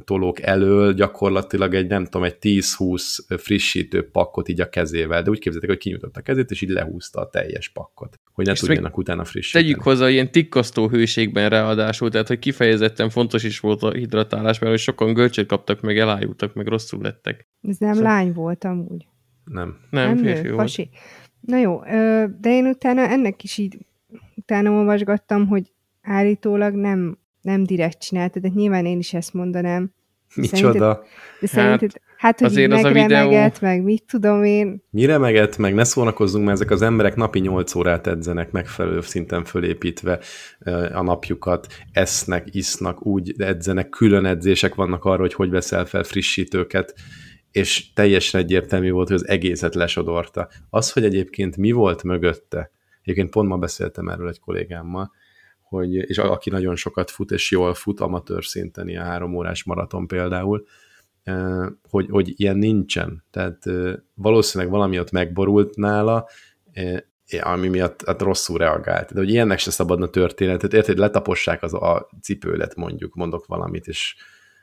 tolók 0.05 0.43
elől 0.43 0.93
gyakorlatilag 0.93 1.75
egy, 1.75 1.87
nem 1.87 2.05
tudom, 2.05 2.23
egy 2.23 2.37
10-20 2.41 3.39
frissítő 3.39 4.11
pakkot 4.11 4.49
így 4.49 4.61
a 4.61 4.69
kezével, 4.69 5.23
de 5.23 5.31
úgy 5.31 5.39
képzeltek, 5.39 5.71
hogy 5.71 5.79
kinyújtotta 5.79 6.21
a 6.21 6.23
kezét, 6.23 6.51
és 6.51 6.63
így 6.63 6.69
lehúzta 6.69 7.21
a 7.21 7.29
teljes 7.29 7.69
pakkot, 7.69 8.21
hogy 8.33 8.47
ne 8.47 8.53
és 8.53 8.59
tudjanak 8.59 8.97
utána 8.97 9.25
frissíteni. 9.25 9.65
Tegyük 9.65 9.83
hozzá 9.83 10.09
ilyen 10.09 10.31
tikkasztó 10.31 10.89
hőségben 10.89 11.49
ráadásul, 11.49 12.11
tehát 12.11 12.29
hogy 12.29 12.39
kifejezetten 12.39 13.11
fontos 13.11 13.45
is 13.45 13.61
volt 13.61 13.83
a 13.83 13.93
hidratálás, 13.93 14.59
mert 14.59 14.73
hogy 14.73 14.81
sokan 14.81 15.15
gölcsöt 15.15 15.47
kaptak, 15.47 15.81
meg 15.81 15.99
elájultak, 15.99 16.55
meg 16.55 16.67
rosszul 16.67 17.03
lettek. 17.03 17.47
Ez 17.69 17.77
nem 17.79 17.95
szóval... 17.95 18.11
lány 18.11 18.33
volt 18.33 18.65
amúgy. 18.65 19.07
Nem. 19.45 19.77
Nem, 19.91 20.15
nem 20.15 20.17
férfi 20.17 20.43
nő, 20.43 20.49
volt. 20.49 20.61
Pasi. 20.61 20.89
Na 21.41 21.59
jó, 21.59 21.81
de 22.41 22.51
én 22.51 22.67
utána 22.67 23.01
ennek 23.01 23.43
is 23.43 23.59
így 23.59 23.79
utána 24.37 24.71
olvasgattam, 24.71 25.47
hogy 25.47 25.73
állítólag 26.03 26.75
nem 26.75 27.19
nem 27.47 27.65
direkt 27.65 27.99
csinálta, 27.99 28.41
de 28.41 28.49
nyilván 28.55 28.87
én 28.87 28.99
is 28.99 29.15
ezt 29.15 29.35
mondanám. 29.35 29.95
Micsoda? 30.35 31.05
De 31.41 31.47
szerinted, 31.47 31.91
hát, 31.93 32.01
hát 32.17 32.39
hogy 32.39 32.49
azért 32.49 32.73
az 32.73 32.85
a 32.85 32.93
videó... 32.93 33.51
meg 33.61 33.83
mit 33.83 34.05
tudom 34.07 34.45
én. 34.45 34.83
Mi 34.91 35.05
remeget, 35.05 35.59
meg 35.59 35.75
ne 35.75 35.85
szórakozzunk, 35.85 36.45
mert 36.45 36.57
ezek 36.57 36.71
az 36.71 36.83
emberek 36.83 37.17
napi 37.17 37.39
8 37.39 37.75
órát 37.75 38.07
edzenek 38.07 38.51
megfelelő 38.51 39.01
szinten 39.01 39.45
fölépítve 39.45 40.19
a 40.93 41.03
napjukat, 41.03 41.67
esznek, 41.93 42.47
isznak, 42.51 43.07
úgy 43.07 43.35
edzenek, 43.39 43.89
külön 43.89 44.25
edzések 44.25 44.75
vannak 44.75 45.05
arra, 45.05 45.21
hogy 45.21 45.35
hogy 45.35 45.51
veszel 45.51 45.85
fel 45.85 46.03
frissítőket, 46.03 46.95
és 47.51 47.93
teljesen 47.93 48.41
egyértelmű 48.41 48.91
volt, 48.91 49.09
hogy 49.09 49.17
az 49.17 49.29
egészet 49.29 49.75
lesodorta. 49.75 50.49
Az, 50.71 50.93
hogy 50.93 51.05
egyébként 51.05 51.57
mi 51.57 51.73
volt 51.73 52.03
mögötte, 52.03 52.71
egyébként 53.03 53.31
pont 53.31 53.49
ma 53.49 53.57
beszéltem 53.57 54.09
erről 54.09 54.29
egy 54.29 54.41
kollégámmal, 54.41 55.13
hogy, 55.68 55.94
és 55.94 56.18
aki 56.18 56.50
nagyon 56.50 56.76
sokat 56.76 57.11
fut, 57.11 57.31
és 57.31 57.50
jól 57.50 57.74
fut, 57.74 58.00
amatőr 58.00 58.44
szinten, 58.44 58.88
ilyen 58.88 59.05
három 59.05 59.35
órás 59.35 59.64
maraton 59.64 60.07
például, 60.07 60.66
hogy, 61.88 62.07
hogy 62.11 62.33
ilyen 62.37 62.57
nincsen. 62.57 63.24
Tehát 63.31 63.62
valószínűleg 64.14 64.72
valami 64.72 64.98
ott 64.98 65.11
megborult 65.11 65.76
nála, 65.76 66.29
ami 67.40 67.68
miatt 67.68 68.02
hát 68.07 68.22
rosszul 68.22 68.59
reagált. 68.59 69.12
De 69.12 69.18
hogy 69.18 69.31
ilyennek 69.31 69.59
se 69.59 69.70
szabadna 69.70 70.07
történet. 70.07 70.57
Tehát 70.57 70.74
érted, 70.74 70.98
letapossák 70.98 71.62
az 71.62 71.74
a 71.74 72.09
cipőlet 72.22 72.74
mondjuk, 72.74 73.14
mondok 73.14 73.46
valamit, 73.46 73.87
és 73.87 74.14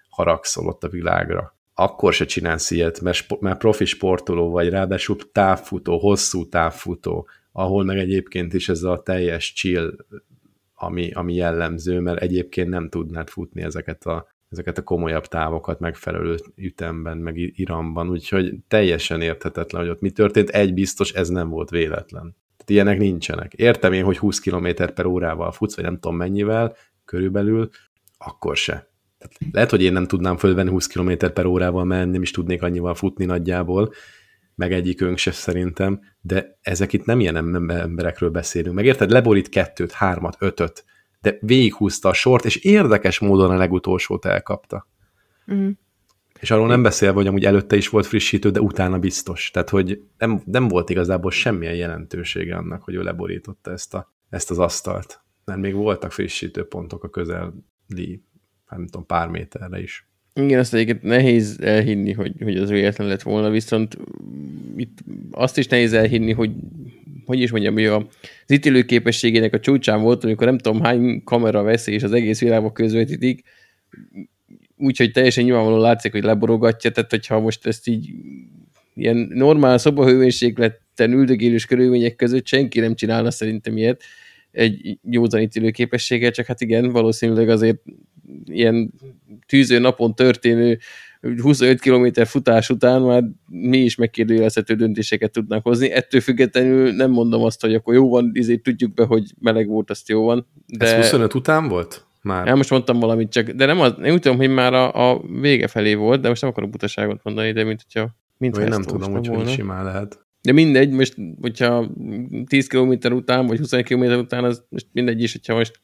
haragszol 0.09 0.67
ott 0.67 0.83
a 0.83 0.89
világra. 0.89 1.55
Akkor 1.73 2.13
se 2.13 2.25
csinálsz 2.25 2.71
ilyet, 2.71 3.01
mert, 3.01 3.39
mert 3.39 3.57
profi 3.57 3.85
sportoló 3.85 4.49
vagy, 4.49 4.69
ráadásul 4.69 5.17
távfutó, 5.31 5.97
hosszú 5.97 6.49
távfutó, 6.49 7.27
ahol 7.51 7.83
meg 7.83 7.97
egyébként 7.97 8.53
is 8.53 8.69
ez 8.69 8.83
a 8.83 9.01
teljes 9.03 9.53
chill 9.53 9.95
ami, 10.84 11.12
ami 11.12 11.34
jellemző, 11.34 12.00
mert 12.00 12.22
egyébként 12.22 12.69
nem 12.69 12.89
tudnád 12.89 13.30
futni 13.30 13.62
ezeket 13.62 14.06
a, 14.06 14.28
ezeket 14.50 14.78
a 14.78 14.84
komolyabb 14.84 15.26
távokat 15.26 15.80
megfelelő 15.80 16.36
ütemben, 16.56 17.17
meg 17.17 17.38
iramban, 17.38 18.10
úgyhogy 18.10 18.54
teljesen 18.67 19.22
érthetetlen, 19.22 19.82
hogy 19.82 19.89
ott 19.89 20.02
mi 20.02 20.10
történt. 20.10 20.50
Egy 20.50 20.74
biztos, 20.74 21.12
ez 21.12 21.30
nem 21.30 21.50
volt 21.50 21.69
véletlen. 21.69 22.36
Tehát 22.58 22.69
ilyenek 22.69 22.98
nincsenek. 22.98 23.54
Értem 23.54 23.93
én, 23.93 24.04
hogy 24.04 24.17
20 24.17 24.39
km 24.39 24.67
per 24.96 25.06
órával 25.06 25.52
futsz, 25.52 25.76
vagy 25.76 25.86
nem 25.86 26.00
tudom 26.00 26.17
mennyivel, 26.17 26.76
körülbelül, 27.06 27.69
akkor 28.17 28.58
se. 28.58 28.91
Tehát 29.17 29.54
lehet, 29.54 29.69
hogy 29.69 29.84
én 29.84 29.93
nem 29.93 30.08
tudnám 30.08 30.38
fölvenni 30.38 30.69
20 30.69 30.88
km 30.88 31.12
per 31.34 31.46
órával 31.46 31.84
menni, 31.84 32.12
nem 32.12 32.22
is 32.22 32.32
tudnék 32.32 32.62
annyival 32.62 32.96
futni 32.96 33.26
nagyjából, 33.26 33.93
meg 34.55 34.73
egyikünk 34.73 35.17
se 35.17 35.31
szerintem, 35.31 35.99
de 36.21 36.57
ezek 36.61 36.93
itt 36.93 37.05
nem 37.05 37.19
ilyen 37.19 37.69
emberekről 37.69 38.29
beszélünk. 38.29 38.75
Meg 38.75 38.85
érted, 38.85 39.09
leborít 39.09 39.49
kettőt, 39.49 39.91
hármat, 39.91 40.35
ötöt, 40.39 40.85
de 41.21 41.37
végighúzta 41.41 42.09
a 42.09 42.13
sort, 42.13 42.45
és 42.45 42.55
érdekes 42.55 43.19
módon 43.19 43.51
a 43.51 43.57
legutolsót 43.57 44.25
elkapta. 44.25 44.87
Mm. 45.53 45.69
És 46.39 46.51
arról 46.51 46.67
nem 46.67 46.81
beszélve, 46.81 47.15
hogy 47.15 47.27
amúgy 47.27 47.45
előtte 47.45 47.75
is 47.75 47.89
volt 47.89 48.05
frissítő, 48.05 48.49
de 48.49 48.61
utána 48.61 48.99
biztos. 48.99 49.51
Tehát, 49.51 49.69
hogy 49.69 50.03
nem, 50.17 50.41
nem 50.45 50.67
volt 50.67 50.89
igazából 50.89 51.31
semmilyen 51.31 51.75
jelentősége 51.75 52.55
annak, 52.55 52.83
hogy 52.83 52.95
ő 52.95 53.01
leborította 53.01 53.71
ezt, 53.71 53.93
a, 53.93 54.13
ezt 54.29 54.51
az 54.51 54.59
asztalt. 54.59 55.21
Mert 55.45 55.59
még 55.59 55.73
voltak 55.73 56.11
frissítő 56.11 56.67
pontok 56.67 57.03
a 57.03 57.09
közeli, 57.09 58.23
nem 58.69 58.85
tudom, 58.85 59.05
pár 59.05 59.27
méterre 59.27 59.81
is. 59.81 60.07
Igen, 60.36 60.60
azt 60.60 60.74
egyébként 60.74 61.04
nehéz 61.04 61.60
elhinni, 61.62 62.12
hogy, 62.12 62.34
hogy 62.43 62.58
az 62.58 62.69
véletlen 62.69 63.08
lett 63.08 63.22
volna, 63.22 63.50
viszont 63.50 63.98
itt 64.76 64.98
azt 65.32 65.58
is 65.58 65.67
nehéz 65.67 65.93
elhinni, 65.93 66.32
hogy 66.32 66.52
hogy 67.26 67.39
is 67.39 67.52
mondjam, 67.52 67.74
hogy 67.74 67.86
az 67.86 68.04
ítélő 68.48 68.84
képességének 68.84 69.54
a 69.54 69.60
csúcsán 69.60 70.02
volt, 70.02 70.24
amikor 70.24 70.48
nem 70.48 70.58
tudom 70.58 70.82
hány 70.82 71.24
kamera 71.24 71.62
veszi, 71.62 71.93
és 71.93 72.04
az 72.04 72.12
egész 72.12 72.39
világban 72.39 72.74
közvetítik, 72.74 73.43
úgyhogy 74.78 75.12
teljesen 75.12 75.43
nyilvánvalóan 75.43 75.82
látszik, 75.82 76.12
hogy 76.12 76.24
leborogatja, 76.24 76.91
tehát 76.91 77.10
hogyha 77.10 77.39
most 77.39 77.67
ezt 77.67 77.88
így 77.88 78.13
ilyen 78.96 79.17
normál 79.34 79.78
szobahőmérsékleten 79.78 81.12
üldögélős 81.12 81.65
körülmények 81.65 82.15
között 82.15 82.46
senki 82.46 82.80
nem 82.80 82.96
csinálna 82.96 83.32
szerintem 83.32 83.78
ilyet 83.78 84.04
egy 84.52 84.98
józanítélő 85.10 85.72
képességgel, 85.72 86.32
csak 86.32 86.46
hát 86.46 86.62
igen, 86.62 86.91
valószínűleg 86.91 87.50
azért 87.50 87.82
ilyen 88.45 88.93
tűző 89.47 89.79
napon 89.79 90.15
történő 90.15 90.79
25 91.41 91.79
km 91.79 92.21
futás 92.21 92.69
után 92.69 93.01
már 93.01 93.23
mi 93.49 93.77
is 93.77 93.95
megkérdőjelezhető 93.95 94.75
döntéseket 94.75 95.31
tudnánk 95.31 95.63
hozni. 95.63 95.91
Ettől 95.91 96.21
függetlenül 96.21 96.91
nem 96.91 97.12
mondom 97.12 97.43
azt, 97.43 97.62
hogy 97.62 97.73
akkor 97.73 97.93
jó 97.93 98.09
van, 98.09 98.31
ezért 98.33 98.62
tudjuk 98.62 98.93
be, 98.93 99.03
hogy 99.03 99.33
meleg 99.39 99.67
volt, 99.67 99.89
azt 99.89 100.09
jó 100.09 100.23
van. 100.23 100.47
De... 100.65 100.86
Ez 100.86 100.93
25 100.93 101.33
után 101.33 101.67
volt? 101.67 102.05
Már. 102.21 102.47
Ja, 102.47 102.55
most 102.55 102.69
mondtam 102.69 102.99
valamit 102.99 103.31
csak, 103.31 103.49
de 103.49 103.65
nem 103.65 103.79
az, 103.79 103.93
én 104.03 104.13
úgy 104.13 104.19
tudom, 104.19 104.38
hogy 104.38 104.49
már 104.49 104.73
a, 104.73 105.12
a 105.12 105.21
vége 105.41 105.67
felé 105.67 105.93
volt, 105.93 106.21
de 106.21 106.27
most 106.27 106.41
nem 106.41 106.49
akarok 106.49 106.69
butaságot 106.69 107.19
mondani, 107.23 107.51
de 107.51 107.63
mint 107.63 107.81
hogyha 107.88 108.15
mint 108.38 108.57
Én 108.57 108.67
nem 108.67 108.81
tudom, 108.81 109.12
hogy, 109.12 109.27
hogy 109.27 109.49
simán 109.49 109.83
lehet. 109.83 110.25
De 110.41 110.51
mindegy, 110.51 110.89
most, 110.89 111.15
hogyha 111.41 111.91
10 112.45 112.67
km 112.67 113.13
után, 113.13 113.45
vagy 113.45 113.57
21 113.57 113.86
km 113.86 114.03
után, 114.03 114.43
az 114.43 114.63
most 114.69 114.88
mindegy 114.91 115.21
is, 115.21 115.31
hogyha 115.31 115.55
most 115.55 115.79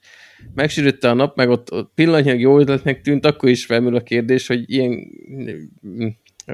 megsérülte 0.54 1.10
a 1.10 1.14
nap, 1.14 1.36
meg 1.36 1.50
ott, 1.50 1.72
ott 1.72 1.92
pillanatnyilag 1.96 2.40
jó 2.40 2.60
ötletnek 2.60 3.02
tűnt, 3.02 3.26
akkor 3.26 3.50
is 3.50 3.66
felmerül 3.66 3.98
a 3.98 4.04
kérdés, 4.04 4.48
hogy 4.48 4.64
ilyen, 4.66 5.08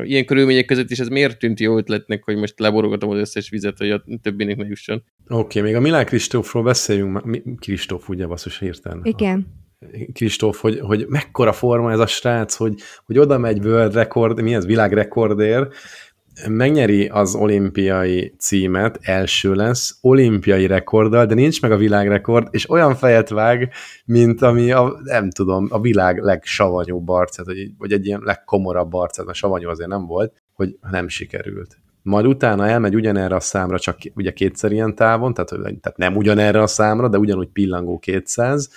ilyen 0.04 0.26
körülmények 0.26 0.65
között 0.65 0.89
is 0.89 1.00
ez 1.00 1.08
miért 1.08 1.39
tűnt 1.39 1.60
jó 1.60 1.78
ötletnek, 1.78 2.24
hogy 2.24 2.36
most 2.36 2.60
leborogatom 2.60 3.10
az 3.10 3.19
összes 3.19 3.50
vizet, 3.50 3.78
hogy 3.78 3.89
a 3.89 4.04
többének 4.21 4.56
ne 4.56 4.65
jusson. 4.65 5.04
Oké, 5.28 5.60
okay, 5.60 5.62
még 5.62 5.80
a 5.80 5.82
Milán 5.84 6.06
Kristófról 6.06 6.63
beszéljünk. 6.63 7.24
Kristóf, 7.60 8.10
ugye, 8.10 8.26
basszus, 8.26 8.60
hirtelen. 8.60 9.00
Igen. 9.04 9.63
Kristóf, 10.13 10.62
hogy, 10.62 10.80
hogy 10.80 11.06
mekkora 11.08 11.54
forma 11.54 11.91
ez 11.91 12.00
a 12.00 12.08
srác, 12.08 12.56
hogy, 12.56 12.76
hogy 13.06 13.17
oda 13.17 13.38
megy 13.38 13.65
world 13.65 13.93
record, 13.93 14.41
mi 14.41 14.54
ez, 14.54 14.65
világrekordér, 14.65 15.67
megnyeri 16.48 17.08
az 17.08 17.36
olimpiai 17.36 18.34
címet, 18.38 19.00
első 19.02 19.54
lesz, 19.54 19.98
olimpiai 20.02 20.67
rekorddal, 20.67 21.26
de 21.26 21.34
nincs 21.34 21.62
meg 21.62 21.71
a 21.71 21.78
világrekord, 21.78 22.48
és 22.52 22.69
olyan 22.69 22.95
fejet 22.95 23.30
vág, 23.30 23.69
mint 24.06 24.41
ami 24.41 24.71
a, 24.71 25.00
nem 25.04 25.30
tudom, 25.30 25.67
a 25.69 25.80
világ 25.80 26.19
legsavanyúbb 26.19 27.10
arcát, 27.10 27.45
vagy, 27.45 27.71
vagy 27.78 27.91
egy 27.91 28.06
ilyen 28.06 28.21
legkomorabb 28.24 28.93
arcát, 28.93 29.26
mert 29.26 29.38
savanyú 29.38 29.69
azért 29.69 29.89
nem 29.89 30.06
volt, 30.06 30.34
hogy 30.54 30.78
nem 30.91 31.08
sikerült. 31.08 31.78
Majd 32.02 32.26
utána 32.26 32.67
elmegy 32.67 32.95
ugyanerre 32.95 33.36
a 33.36 33.39
számra, 33.39 33.80
csak 33.80 33.98
ugye 34.15 34.32
kétszer 34.32 34.71
ilyen 34.71 34.95
távon, 34.95 35.34
tehát, 35.34 35.50
tehát 35.50 35.98
nem 35.98 36.15
ugyanerre 36.15 36.62
a 36.62 36.67
számra, 36.67 37.08
de 37.08 37.17
ugyanúgy 37.17 37.50
pillangó 37.50 38.00
200, 38.00 38.69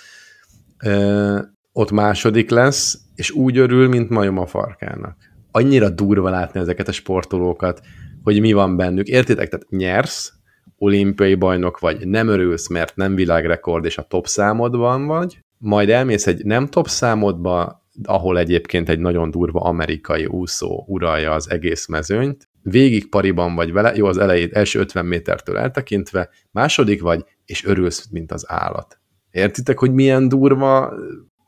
ö, 0.83 1.39
ott 1.71 1.91
második 1.91 2.49
lesz, 2.49 2.99
és 3.15 3.31
úgy 3.31 3.57
örül, 3.57 3.87
mint 3.87 4.09
majom 4.09 4.37
a 4.37 4.45
farkának 4.45 5.28
annyira 5.51 5.89
durva 5.89 6.29
látni 6.29 6.59
ezeket 6.59 6.87
a 6.87 6.91
sportolókat, 6.91 7.81
hogy 8.23 8.39
mi 8.39 8.53
van 8.53 8.75
bennük. 8.77 9.07
Értitek? 9.07 9.49
Tehát 9.49 9.69
nyersz, 9.69 10.33
olimpiai 10.77 11.35
bajnok 11.35 11.79
vagy, 11.79 12.07
nem 12.07 12.27
örülsz, 12.27 12.69
mert 12.69 12.95
nem 12.95 13.15
világrekord, 13.15 13.85
és 13.85 13.97
a 13.97 14.03
top 14.03 14.27
számodban 14.27 15.05
vagy, 15.05 15.43
majd 15.57 15.89
elmész 15.89 16.27
egy 16.27 16.45
nem 16.45 16.67
top 16.67 16.87
számodba, 16.87 17.85
ahol 18.03 18.37
egyébként 18.37 18.89
egy 18.89 18.99
nagyon 18.99 19.31
durva 19.31 19.59
amerikai 19.59 20.25
úszó 20.25 20.83
uralja 20.87 21.31
az 21.31 21.49
egész 21.49 21.87
mezőnyt, 21.87 22.49
végig 22.61 23.09
pariban 23.09 23.55
vagy 23.55 23.71
vele, 23.71 23.95
jó, 23.95 24.05
az 24.05 24.17
elejét, 24.17 24.53
első 24.53 24.79
50 24.79 25.05
métertől 25.05 25.57
eltekintve, 25.57 26.29
második 26.51 27.01
vagy, 27.01 27.25
és 27.45 27.65
örülsz, 27.65 28.09
mint 28.11 28.31
az 28.31 28.45
állat. 28.47 28.99
Értitek, 29.31 29.79
hogy 29.79 29.93
milyen 29.93 30.27
durva 30.27 30.93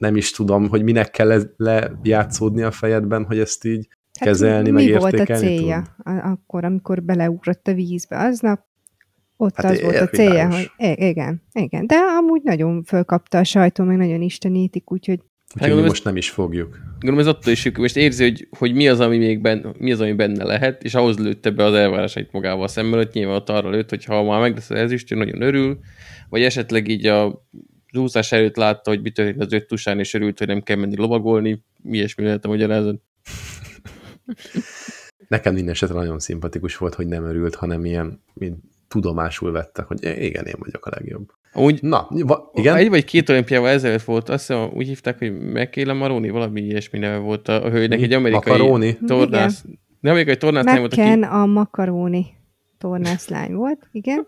nem 0.02 0.16
is 0.16 0.32
tudom, 0.32 0.70
hogy 0.70 0.84
minek 0.84 1.12
kell 1.12 1.42
lejátszódni 1.58 2.62
a 2.62 2.72
fejedben, 2.72 3.24
hogy 3.24 3.40
ezt 3.40 3.66
így 3.66 3.88
hát 4.20 4.28
kezelni, 4.28 4.70
mi 4.70 4.90
meg 4.90 5.00
volt 5.00 5.20
a 5.20 5.26
célja 5.26 5.84
tud? 6.04 6.18
akkor, 6.24 6.66
amikor 6.66 7.04
beleugrott 7.04 7.68
a 7.68 7.74
vízbe 7.74 8.18
aznap? 8.18 8.66
Ott 9.38 9.56
hát 9.56 9.72
az 9.72 9.82
volt 9.82 9.96
a 9.96 10.08
célja, 10.08 10.50
hogy 10.50 10.72
igen, 10.96 11.42
igen. 11.54 11.88
De 11.88 11.96
amúgy 11.96 12.42
nagyon 12.44 12.84
fölkapta 12.84 13.38
a 13.38 13.44
sajtó, 13.44 13.84
meg 13.84 13.98
nagyon 13.98 14.22
istenítik, 14.22 14.92
úgyhogy 14.92 15.20
Úgyhogy 15.56 15.76
mi 15.76 15.88
most 15.88 16.04
nem 16.04 16.16
is 16.16 16.30
fogjuk. 16.30 16.80
Gondolom 17.00 17.20
ez 17.20 17.28
attól 17.28 17.54
is, 17.54 17.72
most 17.72 17.98
érzi, 17.98 18.24
hogy, 18.24 18.48
hogy 18.58 18.74
mi, 18.74 18.88
az, 18.88 19.00
ami 19.00 19.18
még 19.18 19.42
benne, 19.42 19.72
mi 19.78 19.92
az, 19.92 20.02
ami 20.02 20.14
benne 20.14 20.44
lehet, 20.44 20.84
és 20.84 20.96
ahhoz 20.96 21.18
lőtte 21.18 21.50
be 21.50 21.64
az 21.64 21.74
elvárásait 21.74 22.32
magával 22.32 22.68
szemben, 22.68 23.00
hogy 23.00 23.10
nyilván 23.14 23.36
ott 23.36 23.50
arra 23.50 23.70
lőtt, 23.70 23.90
hogy 23.90 24.06
ha 24.06 24.24
már 24.24 24.40
meg 24.42 24.54
lesz 24.54 24.70
az 24.70 24.78
ezüst, 24.78 25.16
nagyon 25.16 25.42
örül, 25.42 25.80
vagy 26.30 26.44
esetleg 26.44 26.88
így 26.88 27.06
a 27.06 27.48
az 27.92 28.00
úszás 28.00 28.32
előtt 28.32 28.56
látta, 28.56 28.90
hogy 28.90 29.02
mit 29.02 29.14
történt 29.14 29.42
az 29.42 29.54
öt 29.54 29.68
tusán, 29.68 30.00
és 30.00 30.14
örült, 30.14 30.38
hogy 30.38 30.48
nem 30.48 30.62
kell 30.62 30.76
menni 30.76 30.96
lovagolni. 30.98 31.64
Ilyesmi 31.84 32.24
lehet 32.24 32.46
a 32.46 32.48
magyarázat. 32.48 33.02
Nekem 35.28 35.54
minden 35.54 35.74
esetre 35.74 35.96
nagyon 35.96 36.20
szimpatikus 36.20 36.78
volt, 36.78 36.96
hogy 36.96 37.08
nem 37.08 37.24
örült, 37.24 37.56
hanem 37.56 37.86
ilyen, 37.86 38.24
mint 38.34 38.58
tudomásul 38.88 39.52
vette, 39.52 39.82
hogy 39.82 40.04
igen, 40.04 40.46
én 40.46 40.56
vagyok 40.58 40.86
a 40.86 40.90
legjobb. 40.90 41.30
Úgy, 41.54 41.82
Na, 41.82 42.08
va, 42.10 42.52
igen? 42.54 42.76
Egy 42.76 42.90
vagy 42.90 43.04
két 43.04 43.30
olimpiával 43.30 43.70
ezelőtt 43.70 44.04
volt, 44.04 44.30
azt 44.30 44.48
hiszem 44.48 44.70
úgy 44.74 44.88
hívták, 44.88 45.18
hogy 45.18 45.40
Mekéle 45.40 45.94
Maroni, 45.94 46.30
valami 46.30 46.62
ilyesmi 46.62 47.00
neve 47.00 47.18
volt 47.18 47.48
a, 47.48 47.66
a 47.66 47.70
hölgynek, 47.70 48.00
Mi? 48.00 48.04
egy 48.04 48.14
amerikai 48.14 48.58
Makaroni? 48.58 48.98
tornász. 49.06 49.64
Nem 50.00 50.12
amerikai 50.12 50.38
tornászlány 50.38 50.80
volt, 50.80 50.94
aki... 50.94 51.22
a 51.22 51.46
Makaroni 51.46 52.26
tornászlány 52.78 53.54
volt, 53.54 53.88
igen. 53.92 54.28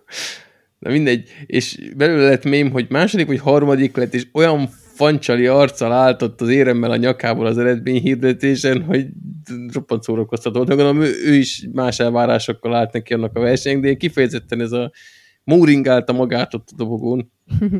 Na 0.83 0.91
mindegy, 0.91 1.29
és 1.45 1.91
belőle 1.97 2.27
lett 2.27 2.43
mém, 2.43 2.71
hogy 2.71 2.85
második 2.89 3.27
vagy 3.27 3.39
harmadik 3.39 3.95
lett, 3.95 4.13
és 4.13 4.27
olyan 4.33 4.69
fancsali 4.93 5.47
arccal 5.47 5.91
álltott 5.91 6.41
az 6.41 6.49
éremmel 6.49 6.91
a 6.91 6.95
nyakából 6.95 7.45
az 7.45 7.57
eredmény 7.57 8.01
hirdetésen, 8.01 8.81
hogy 8.81 9.07
roppant 9.73 10.03
szórakoztató 10.03 10.55
volt. 10.55 10.67
Gondolom, 10.67 11.01
ő, 11.01 11.11
ő 11.25 11.33
is 11.33 11.67
más 11.71 11.99
elvárásokkal 11.99 12.75
állt 12.75 12.93
neki 12.93 13.13
annak 13.13 13.37
a 13.37 13.39
versenynek, 13.39 13.83
de 13.83 13.93
kifejezetten 13.93 14.61
ez 14.61 14.71
a 14.71 14.91
móringálta 15.43 16.13
magát 16.13 16.53
ott 16.53 16.67
a 16.71 16.75
dobogón. 16.75 17.31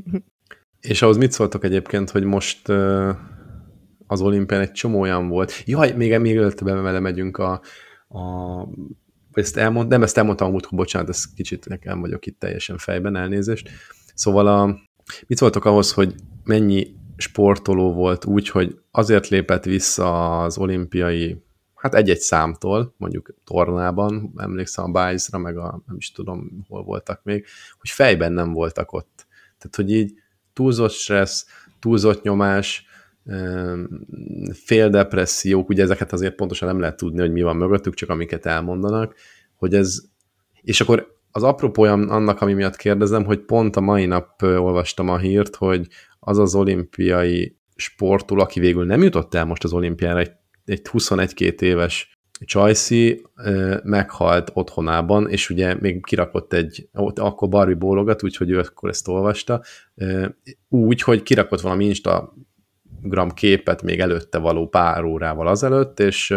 És 0.82 1.02
ahhoz 1.02 1.18
mit 1.18 1.32
szóltok 1.32 1.64
egyébként, 1.64 2.10
hogy 2.10 2.24
most 2.24 2.70
az 4.08 4.22
olimpián 4.22 4.62
egy 4.62 4.72
csomó 4.72 5.00
olyan 5.00 5.28
volt. 5.28 5.64
Jaj, 5.66 5.94
még, 5.98 6.18
még 6.18 6.36
előtt 6.36 6.64
bele 6.64 7.00
megyünk 7.00 7.38
a, 7.38 7.62
a 8.08 8.22
ezt 9.38 9.58
elmond, 9.58 9.90
nem 9.90 10.04
ezt 10.04 10.18
elmondtam 10.18 10.48
amúgy, 10.48 10.66
bocsánat, 10.72 11.10
ez 11.10 11.34
kicsit 11.34 11.68
nekem 11.68 12.00
vagyok 12.00 12.26
itt 12.26 12.40
teljesen 12.40 12.78
fejben, 12.78 13.16
elnézést. 13.16 13.70
Szóval 14.14 14.48
a, 14.48 14.80
mit 15.28 15.38
szóltok 15.38 15.66
ahhoz, 15.66 15.92
hogy 15.94 16.16
mennyi 16.44 16.96
sportoló 17.18 17.94
volt 17.94 18.26
úgy, 18.26 18.50
hogy 18.50 18.80
azért 18.92 19.28
lépett 19.28 19.64
vissza 19.64 20.40
az 20.44 20.58
olimpiai, 20.58 21.44
hát 21.76 21.96
egy-egy 21.96 22.20
számtól, 22.20 22.94
mondjuk 22.98 23.34
tornában, 23.44 24.34
emlékszem 24.38 24.84
a 24.84 24.88
Bice-ra, 24.88 25.38
meg 25.38 25.58
a 25.58 25.82
nem 25.88 25.96
is 25.98 26.12
tudom, 26.12 26.66
hol 26.68 26.84
voltak 26.84 27.24
még, 27.24 27.46
hogy 27.80 27.90
fejben 27.90 28.32
nem 28.32 28.54
voltak 28.54 28.92
ott. 28.92 29.28
Tehát, 29.58 29.76
hogy 29.76 29.92
így 29.92 30.14
túlzott 30.54 30.92
stressz, 30.92 31.46
túlzott 31.80 32.24
nyomás, 32.24 32.86
féldepressziók, 34.54 35.70
ugye 35.70 35.84
ezeket 35.84 36.12
azért 36.12 36.36
pontosan 36.36 36.68
nem 36.68 36.80
lehet 36.80 36.98
tudni, 36.98 37.20
hogy 37.20 37.32
mi 37.32 37.42
van 37.42 37.56
mögöttük, 37.56 37.94
csak 37.94 38.10
amiket 38.10 38.46
elmondanak, 38.46 39.16
hogy 39.56 39.74
ez, 39.74 40.02
és 40.62 40.82
akkor 40.82 41.12
az 41.32 41.44
apropója 41.44 41.92
annak, 41.92 42.42
ami 42.42 42.54
miatt 42.54 42.76
kérdezem, 42.76 43.26
hogy 43.26 43.40
pont 43.40 43.76
a 43.76 43.82
mai 43.82 44.06
nap 44.06 44.42
olvastam 44.42 45.10
a 45.10 45.18
hírt, 45.18 45.56
hogy 45.56 45.88
az 46.20 46.38
az 46.38 46.56
olimpiai 46.56 47.58
sportul, 47.76 48.40
aki 48.40 48.60
végül 48.60 48.86
nem 48.86 49.02
jutott 49.02 49.34
el 49.34 49.46
most 49.46 49.64
az 49.64 49.74
olimpiára, 49.74 50.20
egy, 50.20 50.32
egy 50.66 50.82
21-2 50.92 51.62
éves 51.62 52.14
Csajci 52.46 53.26
meghalt 53.84 54.52
otthonában, 54.54 55.30
és 55.30 55.50
ugye 55.50 55.76
még 55.80 56.06
kirakott 56.06 56.54
egy, 56.54 56.90
akkor 57.16 57.50
Barbie 57.50 57.76
bólogat, 57.76 58.24
úgyhogy 58.24 58.50
ő 58.50 58.60
akkor 58.60 58.90
ezt 58.90 59.08
olvasta, 59.08 59.62
úgy, 60.70 61.02
hogy 61.02 61.24
kirakott 61.24 61.62
valami 61.62 61.86
Insta 61.86 62.34
gram 63.04 63.32
képet 63.32 63.82
még 63.82 64.00
előtte 64.00 64.38
való 64.38 64.68
pár 64.68 65.04
órával 65.04 65.48
azelőtt, 65.48 66.00
és, 66.00 66.36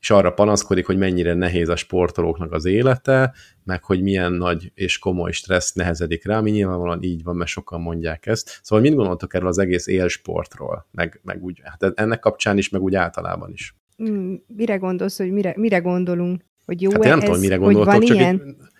és 0.00 0.10
arra 0.10 0.32
panaszkodik, 0.32 0.86
hogy 0.86 0.98
mennyire 0.98 1.34
nehéz 1.34 1.68
a 1.68 1.76
sportolóknak 1.76 2.52
az 2.52 2.64
élete, 2.64 3.34
meg 3.64 3.84
hogy 3.84 4.02
milyen 4.02 4.32
nagy 4.32 4.72
és 4.74 4.98
komoly 4.98 5.32
stressz 5.32 5.72
nehezedik 5.72 6.26
rá, 6.26 6.38
ami 6.38 6.50
nyilvánvalóan 6.50 7.02
így 7.02 7.22
van, 7.22 7.36
mert 7.36 7.50
sokan 7.50 7.80
mondják 7.80 8.26
ezt. 8.26 8.60
Szóval 8.62 8.84
mit 8.84 8.94
gondoltok 8.94 9.34
erről 9.34 9.48
az 9.48 9.58
egész 9.58 9.86
élsportról, 9.86 10.86
meg, 10.90 11.20
meg 11.22 11.42
úgy, 11.42 11.60
hát 11.64 11.92
ennek 11.94 12.18
kapcsán 12.18 12.58
is, 12.58 12.68
meg 12.68 12.82
úgy 12.82 12.94
általában 12.94 13.52
is? 13.52 13.76
Mm, 14.02 14.34
mire 14.46 14.76
gondolsz, 14.76 15.18
hogy 15.18 15.32
mire, 15.32 15.54
mire 15.56 15.78
gondolunk? 15.78 16.44
Hogy 16.64 16.82
jó 16.82 16.90
hát 16.90 17.04
én 17.04 17.08
nem 17.10 17.18
ez, 17.18 17.24
tudom, 17.24 17.40
mire 17.40 17.56
gondoltok, 17.56 17.92
hogy 17.92 17.98
van 17.98 18.08
csak 18.08 18.16
ilyen? 18.16 18.34
Itt, 18.34 18.71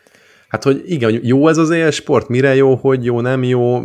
Hát, 0.52 0.62
hogy 0.62 0.82
igen, 0.84 1.20
jó 1.22 1.48
ez 1.48 1.56
az 1.56 1.70
élsport, 1.70 2.28
mire 2.28 2.54
jó, 2.54 2.74
hogy 2.74 3.04
jó, 3.04 3.20
nem 3.20 3.42
jó, 3.42 3.80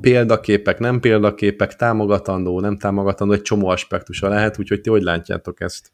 példaképek, 0.00 0.78
nem 0.78 1.00
példaképek, 1.00 1.76
támogatandó, 1.76 2.60
nem 2.60 2.78
támogatandó, 2.78 3.32
egy 3.32 3.42
csomó 3.42 3.68
aspektusa 3.68 4.28
lehet, 4.28 4.58
úgyhogy 4.58 4.80
ti 4.80 4.90
hogy 4.90 5.02
látjátok 5.02 5.60
ezt? 5.60 5.92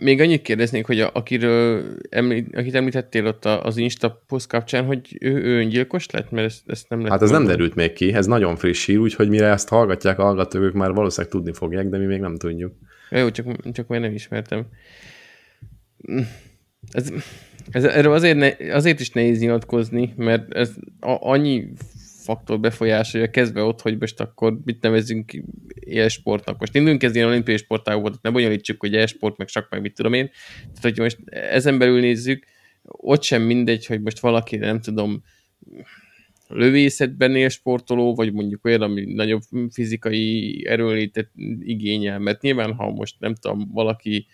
Még 0.00 0.20
annyit 0.20 0.42
kérdeznék, 0.42 0.86
hogy 0.86 1.00
a, 1.00 1.10
akiről 1.12 1.84
említ, 2.10 2.56
akit 2.56 2.74
említettél 2.74 3.26
ott 3.26 3.44
az 3.44 3.76
Insta 3.76 4.22
poszt 4.26 4.48
kapcsán, 4.48 4.84
hogy 4.84 5.16
ő, 5.20 5.42
ő 5.42 5.58
öngyilkos 5.58 6.10
lett? 6.10 6.30
Mert 6.30 6.46
ezt, 6.46 6.62
ezt 6.66 6.88
nem 6.88 7.04
Hát 7.04 7.22
ez 7.22 7.30
nem 7.30 7.44
derült 7.44 7.74
még 7.74 7.92
ki, 7.92 8.12
ez 8.12 8.26
nagyon 8.26 8.56
friss 8.56 8.86
hír, 8.86 8.98
úgyhogy 8.98 9.28
mire 9.28 9.46
ezt 9.46 9.68
hallgatják 9.68 10.18
a 10.18 10.22
hallgatók, 10.22 10.72
már 10.72 10.92
valószínűleg 10.92 11.32
tudni 11.32 11.52
fogják, 11.52 11.88
de 11.88 11.98
mi 11.98 12.04
még 12.04 12.20
nem 12.20 12.36
tudjuk. 12.36 12.72
Jó, 13.10 13.30
csak, 13.30 13.72
csak 13.72 13.86
már 13.86 14.00
nem 14.00 14.12
ismertem. 14.12 14.66
Ez, 16.90 17.12
ez, 17.70 17.84
erről 17.84 18.12
azért, 18.12 18.36
ne, 18.36 18.74
azért 18.74 19.00
is 19.00 19.10
nehéz 19.10 19.40
nyilatkozni, 19.40 20.12
mert 20.16 20.54
ez 20.54 20.74
a, 21.00 21.16
annyi 21.20 21.68
faktor 22.22 22.60
befolyásolja, 22.60 23.30
kezdve 23.30 23.62
ott, 23.62 23.80
hogy 23.80 23.98
most 23.98 24.20
akkor 24.20 24.58
mit 24.64 24.82
nevezünk 24.82 25.32
élsportnak. 25.80 26.58
Most 26.58 26.74
indulunk 26.74 27.02
ez 27.02 27.14
ilyen 27.14 27.28
olimpiai 27.28 27.56
sportágokat, 27.56 28.22
ne 28.22 28.30
bonyolítsuk, 28.30 28.80
hogy 28.80 28.92
élsport, 28.92 29.36
meg 29.36 29.46
csak 29.46 29.70
meg 29.70 29.80
mit 29.80 29.94
tudom 29.94 30.12
én. 30.12 30.30
Tehát, 30.60 30.80
hogy 30.80 30.98
most 30.98 31.18
ezen 31.30 31.78
belül 31.78 32.00
nézzük, 32.00 32.44
ott 32.82 33.22
sem 33.22 33.42
mindegy, 33.42 33.86
hogy 33.86 34.00
most 34.00 34.20
valaki, 34.20 34.56
nem 34.56 34.80
tudom, 34.80 35.22
lövészetben 36.48 37.36
él 37.36 37.48
sportoló, 37.48 38.14
vagy 38.14 38.32
mondjuk 38.32 38.64
olyan, 38.64 38.82
ami 38.82 39.04
nagyobb 39.14 39.42
fizikai 39.70 40.62
erőlétet 40.66 41.30
igényel, 41.60 42.18
mert 42.18 42.42
nyilván, 42.42 42.74
ha 42.74 42.90
most 42.90 43.14
nem 43.18 43.34
tudom, 43.34 43.70
valaki 43.72 44.26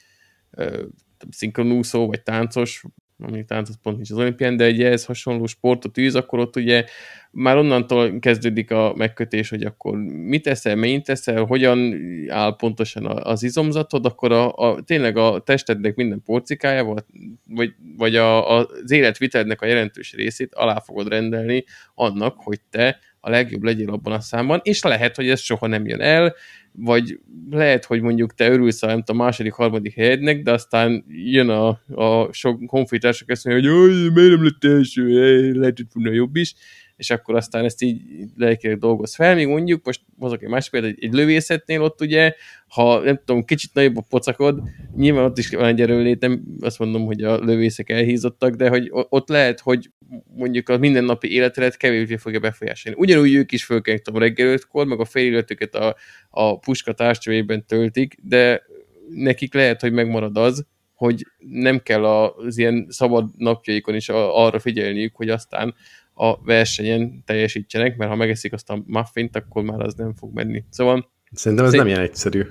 szinkronúszó, 1.31 2.07
vagy 2.07 2.23
táncos, 2.23 2.85
ami 3.19 3.45
tánc 3.45 3.69
az 3.69 3.79
pont 3.83 3.97
nincs 3.97 4.11
az 4.11 4.19
olimpián, 4.19 4.57
de 4.57 4.65
egy 4.65 4.83
ehhez 4.83 5.05
hasonló 5.05 5.47
sportot 5.47 5.99
űz, 5.99 6.15
akkor 6.15 6.39
ott 6.39 6.57
ugye 6.57 6.85
már 7.31 7.57
onnantól 7.57 8.19
kezdődik 8.19 8.71
a 8.71 8.95
megkötés, 8.97 9.49
hogy 9.49 9.63
akkor 9.63 9.97
mit 10.03 10.43
teszel, 10.43 10.77
mennyit 10.77 11.05
teszel, 11.05 11.45
hogyan 11.45 11.95
áll 12.29 12.57
pontosan 12.57 13.07
az 13.07 13.43
izomzatod, 13.43 14.07
akkor 14.07 14.33
a, 14.33 14.53
a, 14.53 14.83
tényleg 14.83 15.17
a 15.17 15.43
testednek 15.43 15.95
minden 15.95 16.23
porcikájával, 16.23 17.07
vagy, 17.49 17.75
vagy 17.97 18.17
a, 18.17 18.57
a, 18.59 18.67
az 18.83 18.91
életvitelnek 18.91 19.61
a 19.61 19.67
jelentős 19.67 20.13
részét 20.13 20.55
alá 20.55 20.81
fogod 20.81 21.09
rendelni 21.09 21.65
annak, 21.95 22.35
hogy 22.37 22.61
te 22.71 22.99
a 23.25 23.31
legjobb 23.31 23.63
legyél 23.63 23.91
abban 23.91 24.13
a 24.13 24.21
számban, 24.21 24.61
és 24.63 24.83
lehet, 24.83 25.17
hogy 25.17 25.29
ez 25.29 25.41
soha 25.41 25.67
nem 25.67 25.87
jön 25.87 26.01
el, 26.01 26.35
vagy 26.73 27.19
lehet, 27.51 27.85
hogy 27.85 28.01
mondjuk 28.01 28.35
te 28.35 28.51
örülsz 28.51 28.83
a, 28.83 29.03
a 29.07 29.13
második, 29.13 29.53
harmadik 29.53 29.95
helyednek, 29.95 30.43
de 30.43 30.53
aztán 30.53 31.05
jön 31.09 31.49
a, 31.49 31.69
a 31.95 32.33
sok 32.33 32.67
konfitársak, 32.67 33.31
azt 33.31 33.45
mondja, 33.45 33.73
hogy 33.73 34.13
miért 34.13 34.31
nem 34.31 34.45
lett 34.45 34.65
első, 34.65 35.53
lehetett 35.53 35.93
volna 35.93 36.13
jobb 36.13 36.37
is, 36.37 36.55
és 36.97 37.11
akkor 37.11 37.35
aztán 37.35 37.65
ezt 37.65 37.83
így 37.83 38.03
lelkileg 38.37 38.79
dolgoz 38.79 39.15
fel, 39.15 39.35
még 39.35 39.47
mondjuk, 39.47 39.85
most 39.85 40.01
hozok 40.19 40.43
egy 40.43 40.49
más 40.49 40.71
példát, 40.71 40.91
egy, 40.91 41.05
egy 41.05 41.13
lövészetnél 41.13 41.83
ott 41.83 42.01
ugye, 42.01 42.35
ha 42.69 43.01
nem 43.01 43.21
tudom, 43.25 43.45
kicsit 43.45 43.75
nagyobb 43.75 43.97
a 43.97 44.05
pocakod, 44.09 44.63
nyilván 44.97 45.25
ott 45.25 45.39
is 45.39 45.49
van 45.49 45.65
egy 45.65 45.81
erőlét, 45.81 46.21
nem 46.21 46.43
azt 46.61 46.79
mondom, 46.79 47.05
hogy 47.05 47.23
a 47.23 47.39
lövészek 47.39 47.91
elhízottak, 47.91 48.55
de 48.55 48.69
hogy 48.69 48.89
ott 48.91 49.29
lehet, 49.29 49.61
hogy 49.61 49.91
mondjuk 50.35 50.69
a 50.69 50.79
mindennapi 50.79 51.33
életedet 51.33 51.77
kevésbé 51.77 52.17
fogja 52.17 52.41
befolyásolni. 52.41 52.99
Ugyanúgy 53.01 53.35
ők 53.35 53.53
is 53.53 53.65
föl 53.65 53.81
kell, 53.81 53.99
tudom, 53.99 54.21
reggel 54.21 54.47
ötkor, 54.47 54.87
meg 54.87 55.01
a 55.01 55.05
fél 55.05 55.45
a, 55.73 55.95
a 56.31 56.59
puska 56.59 56.93
tárcsövében 56.93 57.67
töltik, 57.67 58.17
de 58.23 58.63
nekik 59.09 59.55
lehet, 59.55 59.81
hogy 59.81 59.93
megmarad 59.93 60.37
az, 60.37 60.67
hogy 60.95 61.27
nem 61.39 61.79
kell 61.79 62.05
az 62.05 62.59
ilyen 62.59 62.87
szabad 62.89 63.31
napjaikon 63.37 63.95
is 63.95 64.09
arra 64.09 64.59
figyelniük, 64.59 65.17
hogy 65.17 65.29
aztán 65.29 65.75
a 66.15 66.43
versenyen 66.43 67.23
teljesítsenek, 67.27 67.97
mert 67.97 68.11
ha 68.11 68.17
megeszik 68.17 68.53
azt 68.53 68.71
a 68.71 68.83
muffint, 68.87 69.37
akkor 69.37 69.63
már 69.63 69.81
az 69.81 69.95
nem 69.95 70.15
fog 70.15 70.35
menni. 70.35 70.65
Szóval... 70.71 71.13
Szerintem 71.33 71.67
ez 71.67 71.73
szép... 71.73 71.81
nem 71.81 71.91
ilyen 71.91 72.01
egyszerű. 72.01 72.43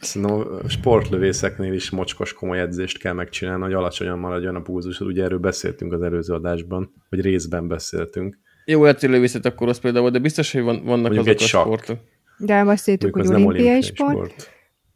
Szerintem 0.00 0.36
a 0.64 0.68
sportlövészeknél 0.68 1.72
is 1.72 1.90
mocskos 1.90 2.32
komoly 2.32 2.60
edzést 2.60 2.98
kell 2.98 3.12
megcsinálni, 3.12 3.62
hogy 3.62 3.72
alacsonyan 3.72 4.18
maradjon 4.18 4.54
a 4.54 4.60
pulzus. 4.60 5.00
Ugye 5.00 5.22
erről 5.22 5.38
beszéltünk 5.38 5.92
az 5.92 6.02
előző 6.02 6.34
adásban, 6.34 6.92
vagy 7.08 7.20
részben 7.20 7.68
beszéltünk. 7.68 8.38
Jó, 8.64 8.82
lehet, 8.82 9.00
hogy 9.00 9.10
lövészet 9.10 9.46
akkor 9.46 9.68
az 9.68 9.80
például, 9.80 10.10
de 10.10 10.18
biztos, 10.18 10.52
hogy 10.52 10.62
van, 10.62 10.84
vannak 10.84 11.12
Mondjuk 11.12 11.26
azok 11.26 11.40
a 11.40 11.44
sak. 11.44 11.64
sportok. 11.64 11.98
De 12.38 12.64
beszéltük, 12.64 13.14
hogy 13.14 13.26
olimpiai, 13.26 13.46
olimpiai 13.46 13.82
sport. 13.82 14.12
sport. 14.12 14.50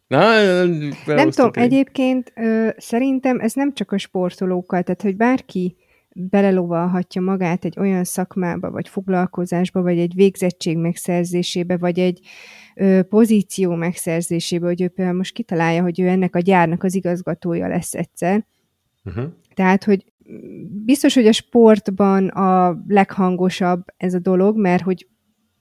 Na, 0.07 0.19
nem 1.07 1.31
tudom, 1.31 1.51
egyébként 1.53 2.33
ö, 2.37 2.69
szerintem 2.77 3.41
ez 3.41 3.53
nem 3.53 3.75
csak 3.75 3.93
a 3.93 3.99
sportolókkal, 3.99 4.83
tehát 4.83 5.03
hogy 5.03 5.17
bárki 5.17 5.77
belelovalhatja 6.15 7.21
magát 7.21 7.65
egy 7.65 7.79
olyan 7.79 8.05
szakmába, 8.05 8.71
vagy 8.71 8.89
foglalkozásba, 8.89 9.83
vagy 9.83 9.99
egy 9.99 10.15
végzettség 10.15 10.79
megszerzésébe, 10.79 11.77
vagy 11.77 11.99
egy 11.99 12.21
ö, 12.75 13.03
pozíció 13.09 13.75
megszerzésébe, 13.75 14.67
hogy 14.67 14.83
ő 14.83 14.89
például 14.89 15.17
most 15.17 15.35
kitalálja, 15.35 15.83
hogy 15.83 16.01
ő 16.01 16.09
ennek 16.09 16.37
a 16.37 16.41
gyárnak 16.41 16.83
az 16.83 16.95
igazgatója 16.95 17.69
lesz 17.69 17.95
egyszer. 17.95 18.47
Uh-huh. 19.05 19.25
Tehát, 19.55 19.85
hogy 19.85 20.05
biztos, 20.85 21.15
hogy 21.15 21.27
a 21.27 21.33
sportban 21.33 22.29
a 22.29 22.83
leghangosabb 22.89 23.85
ez 23.97 24.15
a 24.15 24.19
dolog, 24.19 24.59
mert 24.59 24.83
hogy 24.83 25.09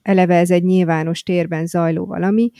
eleve 0.02 0.38
ez 0.38 0.52
egy 0.52 0.64
nyilvános 0.64 1.24
térben 1.24 1.66
zajló 1.66 2.06
valami, 2.06 2.52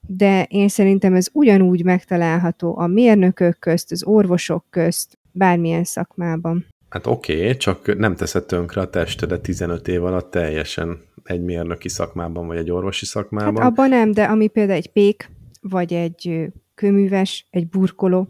de 0.00 0.42
én 0.42 0.68
szerintem 0.68 1.14
ez 1.14 1.28
ugyanúgy 1.32 1.84
megtalálható 1.84 2.78
a 2.78 2.86
mérnökök 2.86 3.58
közt, 3.58 3.92
az 3.92 4.04
orvosok 4.04 4.64
közt, 4.70 5.18
bármilyen 5.32 5.84
szakmában. 5.84 6.66
Hát 6.88 7.06
oké, 7.06 7.40
okay, 7.40 7.56
csak 7.56 7.96
nem 7.96 8.16
teszed 8.16 8.44
tönkre 8.44 8.80
a 8.80 8.90
testedet 8.90 9.40
15 9.40 9.88
év 9.88 10.04
alatt 10.04 10.30
teljesen 10.30 11.04
egy 11.24 11.42
mérnöki 11.42 11.88
szakmában, 11.88 12.46
vagy 12.46 12.56
egy 12.56 12.70
orvosi 12.70 13.04
szakmában. 13.04 13.62
Hát 13.62 13.70
abban 13.70 13.88
nem, 13.88 14.12
de 14.12 14.24
ami 14.24 14.48
például 14.48 14.78
egy 14.78 14.92
pék, 14.92 15.30
vagy 15.60 15.92
egy 15.92 16.50
kőműves, 16.74 17.46
egy 17.50 17.68
burkoló, 17.68 18.28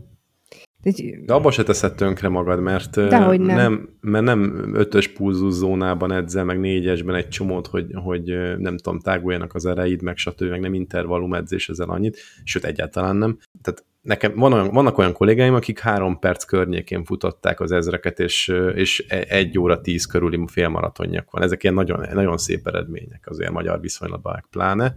de 1.24 1.32
abba 1.32 1.50
se 1.50 1.62
teszed 1.62 1.94
tönkre 1.94 2.28
magad, 2.28 2.60
mert 2.60 2.96
nem. 2.96 3.42
nem. 3.42 3.88
mert 4.00 4.24
nem 4.24 4.70
ötös 4.74 5.12
zónában 5.48 6.12
edzel, 6.12 6.44
meg 6.44 6.60
négyesben 6.60 7.14
egy 7.14 7.28
csomót, 7.28 7.66
hogy, 7.66 7.86
hogy 7.94 8.24
nem 8.58 8.76
tudom, 8.76 9.00
táguljanak 9.00 9.54
az 9.54 9.66
ereid, 9.66 10.02
meg 10.02 10.16
stb., 10.16 10.48
meg 10.48 10.60
nem 10.60 10.74
intervallum 10.74 11.34
edzés 11.34 11.68
ezzel 11.68 11.88
annyit, 11.88 12.18
sőt 12.44 12.64
egyáltalán 12.64 13.16
nem. 13.16 13.38
Tehát 13.62 13.84
nekem 14.00 14.32
van 14.34 14.52
olyan, 14.52 14.70
vannak 14.70 14.98
olyan 14.98 15.12
kollégáim, 15.12 15.54
akik 15.54 15.78
három 15.78 16.18
perc 16.18 16.44
környékén 16.44 17.04
futották 17.04 17.60
az 17.60 17.72
ezreket, 17.72 18.20
és, 18.20 18.52
és 18.74 19.04
e, 19.08 19.24
egy 19.28 19.58
óra 19.58 19.80
tíz 19.80 20.04
körüli 20.04 20.44
félmaratonjak 20.46 21.30
van. 21.30 21.42
Ezek 21.42 21.62
ilyen 21.62 21.74
nagyon, 21.74 22.06
nagyon 22.12 22.36
szép 22.36 22.66
eredmények 22.66 23.22
azért 23.24 23.50
magyar 23.50 23.80
viszonylatban 23.80 24.44
pláne 24.50 24.94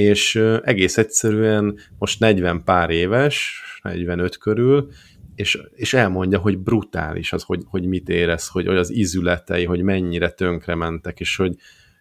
és 0.00 0.42
egész 0.62 0.98
egyszerűen 0.98 1.78
most 1.98 2.20
40 2.20 2.64
pár 2.64 2.90
éves, 2.90 3.62
45 3.82 4.36
körül, 4.36 4.88
és, 5.34 5.62
és 5.74 5.94
elmondja, 5.94 6.38
hogy 6.38 6.58
brutális 6.58 7.32
az, 7.32 7.42
hogy, 7.42 7.62
hogy 7.66 7.86
mit 7.86 8.08
érez, 8.08 8.48
hogy, 8.48 8.66
hogy 8.66 8.76
az 8.76 8.90
izületei, 8.90 9.64
hogy 9.64 9.82
mennyire 9.82 10.30
tönkre 10.30 10.74
mentek, 10.74 11.20
és 11.20 11.36
hogy 11.36 11.54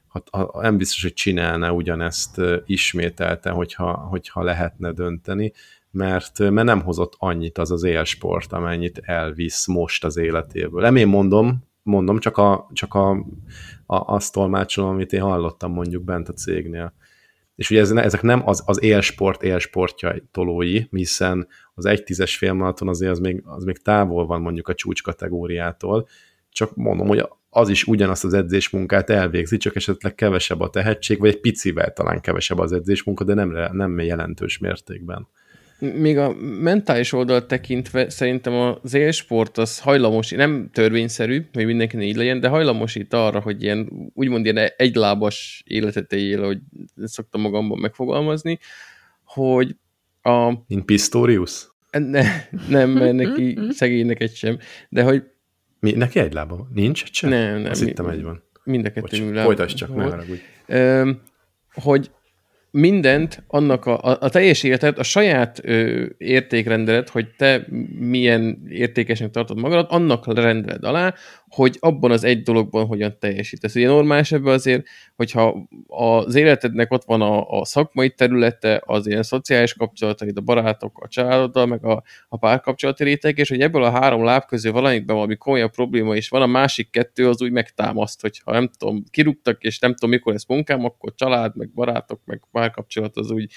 ha, 0.08 0.60
nem 0.62 0.78
biztos, 0.78 1.02
hogy 1.02 1.14
csinálna 1.14 1.72
ugyanezt 1.72 2.42
ismételte, 2.66 3.50
hogyha, 3.50 3.94
hogyha 3.94 4.44
lehetne 4.44 4.92
dönteni, 4.92 5.54
mert, 5.92 6.40
mert 6.40 6.68
nem 6.68 6.82
hozott 6.82 7.16
annyit 7.18 7.58
az 7.58 7.72
az 7.72 7.84
élsport, 7.84 8.54
amennyit 8.54 8.98
elvisz 9.04 9.68
most 9.68 10.04
az 10.04 10.18
életéből. 10.18 10.82
Nem 10.82 10.96
én 10.96 11.08
mondom, 11.08 11.64
mondom, 11.84 12.20
csak, 12.20 12.38
a, 12.38 12.70
csak 12.74 12.94
a, 12.94 13.10
a, 13.86 14.14
azt 14.14 14.34
tolmácsolom, 14.34 14.90
amit 14.90 15.14
én 15.14 15.22
hallottam 15.22 15.72
mondjuk 15.72 16.04
bent 16.04 16.30
a 16.30 16.34
cégnél. 16.34 16.94
És 17.60 17.70
ugye 17.70 17.80
ez, 17.80 17.92
ezek 17.92 18.22
nem 18.22 18.48
az, 18.48 18.64
az 18.66 18.84
élsport 18.84 19.44
élsportja 19.44 20.16
tolói, 20.32 20.82
hiszen 20.92 21.48
az 21.74 21.86
egy 21.86 22.04
tízes 22.04 22.38
félmaraton 22.38 22.88
azért 22.88 23.12
az 23.12 23.20
még, 23.20 23.42
az 23.46 23.64
még 23.64 23.78
távol 23.78 24.26
van 24.26 24.42
mondjuk 24.42 24.68
a 24.68 24.74
csúcs 24.74 25.04
kategóriától, 25.04 26.08
csak 26.50 26.76
mondom, 26.76 27.08
hogy 27.08 27.28
az 27.50 27.70
is 27.70 27.88
ugyanazt 27.88 28.24
az 28.24 28.34
edzésmunkát 28.34 29.10
elvégzi, 29.10 29.58
csak 29.58 29.76
esetleg 29.76 30.16
kevesebb 30.16 30.60
a 30.60 30.70
tehetség, 30.70 31.20
vagy 31.20 31.30
egy 31.30 31.40
picivel 31.40 31.94
talán 31.94 32.22
kevesebb 32.22 32.58
az 32.58 32.72
edzésmunka, 32.72 33.24
de 33.24 33.34
nem, 33.34 33.70
nem 33.72 34.00
jelentős 34.00 34.58
mértékben. 34.58 35.28
Még 35.80 36.18
a 36.18 36.34
mentális 36.62 37.14
oldalt 37.14 37.48
tekintve 37.48 38.10
szerintem 38.10 38.54
az 38.54 38.94
élsport 38.94 39.58
az 39.58 39.80
hajlamos, 39.80 40.30
nem 40.30 40.70
törvényszerű, 40.74 41.46
hogy 41.54 41.66
mindenkinek 41.66 42.06
így 42.06 42.16
legyen, 42.16 42.40
de 42.40 42.48
hajlamosít 42.48 43.14
arra, 43.14 43.40
hogy 43.40 43.64
ilyen 43.64 43.90
úgymond 44.14 44.46
ilyen 44.46 44.70
egylábas 44.78 45.64
életet 45.66 46.14
éljél, 46.14 46.46
hogy 46.46 46.60
szoktam 47.04 47.42
magamban 47.42 47.80
megfogalmazni, 47.80 48.60
hogy 49.24 49.76
a... 50.22 50.54
Mint 50.68 50.86
Pistorius? 50.86 51.68
Ne, 51.92 52.24
nem, 52.70 52.90
mert 52.90 53.14
neki 53.14 53.60
szegénynek 53.70 54.22
egy 54.22 54.36
sem, 54.36 54.58
de 54.90 55.04
hogy... 55.04 55.24
Mi, 55.80 55.92
neki 55.92 56.20
egy 56.20 56.34
lába 56.34 56.68
Nincs 56.74 57.04
egy 57.04 57.14
sem? 57.14 57.30
Nem, 57.30 57.62
nem. 57.62 57.72
Azt 57.72 57.84
hittem 57.84 58.08
egy 58.08 58.24
van. 58.24 58.44
Mind 58.64 58.86
a 58.86 58.92
kettő 58.92 59.34
Folytasd 59.34 59.76
csak, 59.78 59.96
ne 59.96 60.04
haragudj. 60.04 60.42
Hogy 61.74 62.12
mindent, 62.72 63.44
annak 63.48 63.86
a, 63.86 63.98
a, 64.02 64.18
a 64.20 64.30
teljes 64.30 64.64
életet, 64.64 64.98
a 64.98 65.04
saját 65.04 65.60
ö, 65.64 66.06
értékrendelet, 66.18 67.10
hogy 67.10 67.28
te 67.38 67.66
milyen 68.00 68.62
értékesnek 68.70 69.30
tartod 69.30 69.60
magadat, 69.60 69.92
annak 69.92 70.34
rendeled 70.34 70.84
alá, 70.84 71.14
hogy 71.50 71.78
abban 71.80 72.12
az 72.12 72.24
egy 72.24 72.42
dologban 72.42 72.86
hogyan 72.86 73.20
teljesítesz. 73.20 73.76
Ugye 73.76 73.88
normális 73.88 74.32
ebben 74.32 74.54
azért, 74.54 74.88
hogyha 75.16 75.68
az 75.88 76.36
életednek 76.36 76.92
ott 76.92 77.04
van 77.04 77.22
a, 77.22 77.60
a 77.60 77.66
szakmai 77.66 78.10
területe, 78.10 78.82
az 78.86 79.08
ilyen 79.08 79.24
szociális 79.24 79.74
kapcsolataid, 79.74 80.38
a 80.38 80.42
barátok, 80.42 81.00
a 81.04 81.08
családoddal, 81.08 81.66
meg 81.66 81.86
a, 81.86 82.04
a 82.30 82.38
párkapcsolati 82.38 83.04
réteg, 83.04 83.38
és 83.38 83.50
hogy 83.50 83.62
ebből 83.62 83.84
a 83.84 83.90
három 83.90 84.24
láb 84.24 84.46
közül 84.46 84.72
valamikben 84.72 85.16
valami 85.16 85.36
komolyabb 85.36 85.72
probléma, 85.72 86.16
és 86.16 86.30
van 86.30 86.42
a 86.42 86.48
másik 86.48 86.90
kettő, 86.90 87.28
az 87.28 87.42
úgy 87.42 87.52
megtámaszt, 87.52 88.22
hogy 88.22 88.42
ha 88.46 88.52
nem 88.52 88.70
tudom, 88.78 89.04
kirúgtak, 89.12 89.64
és 89.64 89.80
nem 89.80 89.94
tudom, 89.94 90.10
mikor 90.10 90.34
lesz 90.34 90.48
munkám, 90.48 90.86
akkor 90.86 91.14
család, 91.16 91.56
meg 91.56 91.70
barátok, 91.74 92.22
meg 92.26 92.42
párkapcsolat 92.52 93.18
az 93.18 93.32
úgy 93.32 93.52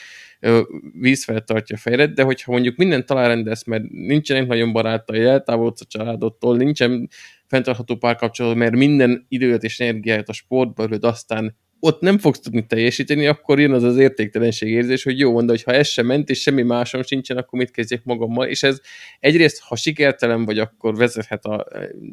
vízfel 1.00 1.40
tartja 1.40 1.76
fejred, 1.76 2.10
de 2.10 2.22
hogyha 2.22 2.52
mondjuk 2.52 2.76
minden 2.76 3.06
találrendesz, 3.06 3.64
mert 3.64 3.84
nincsenek 3.90 4.46
nagyon 4.46 4.72
barátai, 4.72 5.24
eltávolodsz 5.24 5.80
a 5.80 5.84
családodtól, 5.88 6.56
nincsen 6.56 7.08
fenntartható 7.52 7.96
párkapcsolat, 7.96 8.54
mert 8.54 8.76
minden 8.76 9.26
időt 9.28 9.62
és 9.62 9.80
energiát 9.80 10.28
a 10.28 10.32
sportba 10.32 10.82
ölöd, 10.82 11.04
aztán 11.04 11.56
ott 11.80 12.00
nem 12.00 12.18
fogsz 12.18 12.40
tudni 12.40 12.66
teljesíteni, 12.66 13.26
akkor 13.26 13.60
jön 13.60 13.72
az 13.72 13.82
az 13.82 13.96
értéktelenség 13.96 14.68
érzés, 14.68 15.02
hogy 15.02 15.18
jó, 15.18 15.40
de 15.40 15.58
ha 15.64 15.72
ez 15.72 15.86
sem 15.86 16.06
ment, 16.06 16.30
és 16.30 16.40
semmi 16.40 16.62
másom 16.62 17.02
sincsen, 17.02 17.36
akkor 17.36 17.58
mit 17.58 17.70
kezdjek 17.70 18.04
magammal, 18.04 18.46
és 18.46 18.62
ez 18.62 18.80
egyrészt, 19.20 19.60
ha 19.60 19.76
sikertelen 19.76 20.44
vagy, 20.44 20.58
akkor 20.58 20.96
vezethet 20.96 21.44
a, 21.44 21.54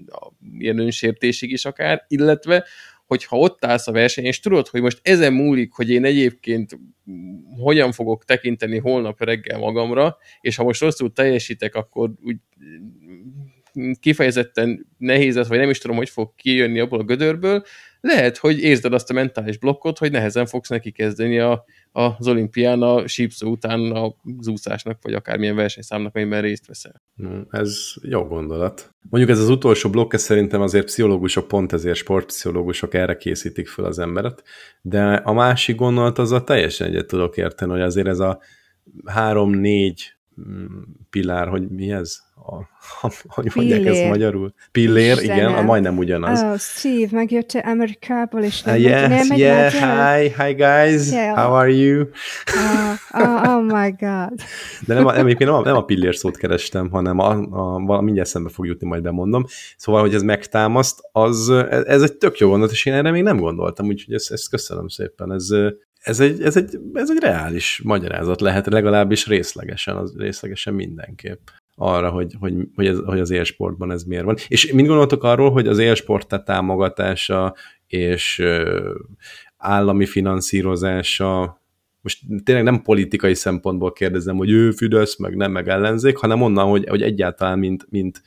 a 0.08 0.32
ilyen 0.58 0.80
önsértésig 0.80 1.52
is 1.52 1.66
akár, 1.66 2.06
illetve, 2.08 2.66
hogyha 3.06 3.38
ott 3.38 3.66
állsz 3.66 3.88
a 3.88 3.92
verseny, 3.92 4.26
és 4.26 4.40
tudod, 4.40 4.68
hogy 4.68 4.82
most 4.82 5.00
ezen 5.02 5.34
múlik, 5.34 5.72
hogy 5.72 5.90
én 5.90 6.06
egyébként 6.06 6.80
hogyan 7.58 7.92
fogok 7.92 8.26
tekinteni 8.26 8.78
holnap 8.78 9.24
reggel 9.24 9.60
magamra, 9.60 10.18
és 10.42 10.56
ha 10.56 10.64
most 10.64 10.82
rosszul 10.82 11.14
teljesítek, 11.14 11.76
akkor 11.76 12.12
úgy 12.24 12.38
kifejezetten 14.00 14.88
nehéz 14.98 15.36
lesz, 15.36 15.48
vagy 15.48 15.60
nem 15.60 15.70
is 15.70 15.78
tudom, 15.78 15.98
hogy 15.98 16.10
fog 16.10 16.36
kijönni 16.36 16.80
abból 16.80 17.00
a 17.00 17.04
gödörből, 17.04 17.64
lehet, 18.02 18.38
hogy 18.38 18.60
érzed 18.62 18.94
azt 18.94 19.10
a 19.10 19.14
mentális 19.14 19.58
blokkot, 19.58 19.98
hogy 19.98 20.12
nehezen 20.12 20.46
fogsz 20.46 20.70
neki 20.70 20.92
kezdeni 20.92 21.40
a, 21.40 21.66
az 21.92 22.28
olimpián 22.28 22.82
a 22.82 23.08
sípszó 23.08 23.50
után 23.50 23.92
a 23.92 24.16
zúszásnak, 24.40 25.00
vagy 25.02 25.14
akármilyen 25.14 25.56
versenyszámnak, 25.56 26.16
amiben 26.16 26.42
részt 26.42 26.66
veszel. 26.66 27.02
Ez 27.50 27.94
jó 28.02 28.24
gondolat. 28.24 28.96
Mondjuk 29.10 29.32
ez 29.32 29.40
az 29.40 29.50
utolsó 29.50 29.90
blokk, 29.90 30.14
ez 30.14 30.22
szerintem 30.22 30.62
azért 30.62 30.86
pszichológusok, 30.86 31.48
pont 31.48 31.74
ezért 31.74 31.96
sportpszichológusok 31.96 32.94
erre 32.94 33.18
készítik 33.18 33.68
fel 33.68 33.86
az 33.86 34.00
emberet, 34.00 34.44
de 34.82 35.14
a 35.14 35.34
másik 35.34 35.76
gondolat 35.76 36.18
az 36.18 36.32
a 36.32 36.44
teljesen 36.44 36.88
egyet 36.88 37.08
tudok 37.08 37.38
érteni, 37.38 37.72
hogy 37.72 37.82
azért 37.82 38.08
ez 38.08 38.20
a 38.20 38.40
három-négy 39.06 40.19
mm, 40.48 40.66
pilár, 41.10 41.48
hogy 41.48 41.68
mi 41.70 41.92
ez? 41.92 42.28
a, 42.50 42.68
hogy 43.28 43.52
mondják 43.56 43.86
ezt 43.86 44.08
magyarul? 44.08 44.54
Pillér, 44.72 45.12
Istenem. 45.12 45.38
igen, 45.38 45.54
a 45.54 45.62
majdnem 45.62 45.98
ugyanaz. 45.98 46.42
Oh, 46.42 46.58
Steve, 46.58 47.08
megjött 47.12 47.52
Amerikából, 47.64 48.42
és 48.42 48.62
nem, 48.62 48.76
uh, 48.76 48.82
yes, 48.82 49.08
nem 49.08 49.28
megy 49.28 49.38
yeah, 49.38 49.72
hi, 49.72 50.44
hi 50.44 50.54
guys, 50.54 51.12
yeah. 51.12 51.38
how 51.38 51.54
are 51.54 51.72
you? 51.72 52.00
Uh, 52.02 53.22
oh, 53.22 53.56
oh 53.56 53.64
my 53.64 53.90
god. 53.90 54.34
De 54.86 54.94
nem, 54.94 55.04
nem, 55.04 55.28
nem, 55.38 55.54
a, 55.54 55.62
nem 55.62 55.76
a 55.76 55.86
pillér 55.86 56.16
szót 56.16 56.38
kerestem, 56.38 56.90
hanem 56.90 57.20
a, 57.20 57.32
a, 57.32 57.76
a, 57.88 58.02
mindjárt 58.02 58.30
szembe 58.30 58.50
fog 58.50 58.66
jutni, 58.66 58.88
majd 58.88 59.02
bemondom. 59.02 59.46
Szóval, 59.78 60.02
hogy 60.02 60.14
ez 60.14 60.22
megtámaszt, 60.22 61.00
az, 61.12 61.50
ez 61.70 62.02
egy 62.02 62.14
tök 62.14 62.38
jó 62.38 62.48
gondolat, 62.50 62.74
és 62.74 62.86
én 62.86 62.94
erre 62.94 63.12
még 63.12 63.24
nem 63.24 63.38
gondoltam, 63.38 63.86
úgyhogy 63.86 64.14
ezt, 64.14 64.32
ezt 64.32 64.50
köszönöm 64.50 64.88
szépen. 64.88 65.32
Ez, 65.32 65.48
ez 66.10 66.20
egy, 66.20 66.42
ez, 66.42 66.58
egy, 66.58 66.80
ez 66.94 67.12
egy 67.12 67.20
reális 67.22 67.82
magyarázat 67.84 68.42
lehet, 68.42 68.68
legalábbis 68.68 69.28
részlegesen, 69.28 69.96
az 69.96 70.16
részlegesen 70.18 70.74
mindenképp 70.74 71.48
arra, 71.76 72.10
hogy, 72.10 72.36
hogy, 72.40 72.54
hogy, 72.76 72.88
ez, 72.88 73.00
hogy 73.06 73.20
az 73.20 73.30
élsportban 73.30 73.92
ez 73.92 74.04
miért 74.04 74.24
van. 74.24 74.38
És 74.48 74.72
mit 74.72 74.88
gondoltok 74.88 75.24
arról, 75.24 75.52
hogy 75.52 75.68
az 75.68 75.78
élsport 75.78 76.44
támogatása 76.46 77.56
és 77.88 78.44
állami 79.58 80.06
finanszírozása, 80.06 81.62
most 82.02 82.20
tényleg 82.44 82.64
nem 82.64 82.82
politikai 82.82 83.34
szempontból 83.34 83.92
kérdezem, 83.92 84.38
hogy 84.38 84.50
ő 84.50 84.72
Fidesz, 84.72 85.18
meg 85.18 85.36
nem, 85.36 85.52
meg 85.52 85.68
ellenzék, 85.68 86.18
hanem 86.18 86.42
onnan, 86.42 86.70
hogy, 86.70 86.88
hogy 86.90 87.02
egyáltalán 87.02 87.60
mint, 87.60 87.86
mint 87.90 88.22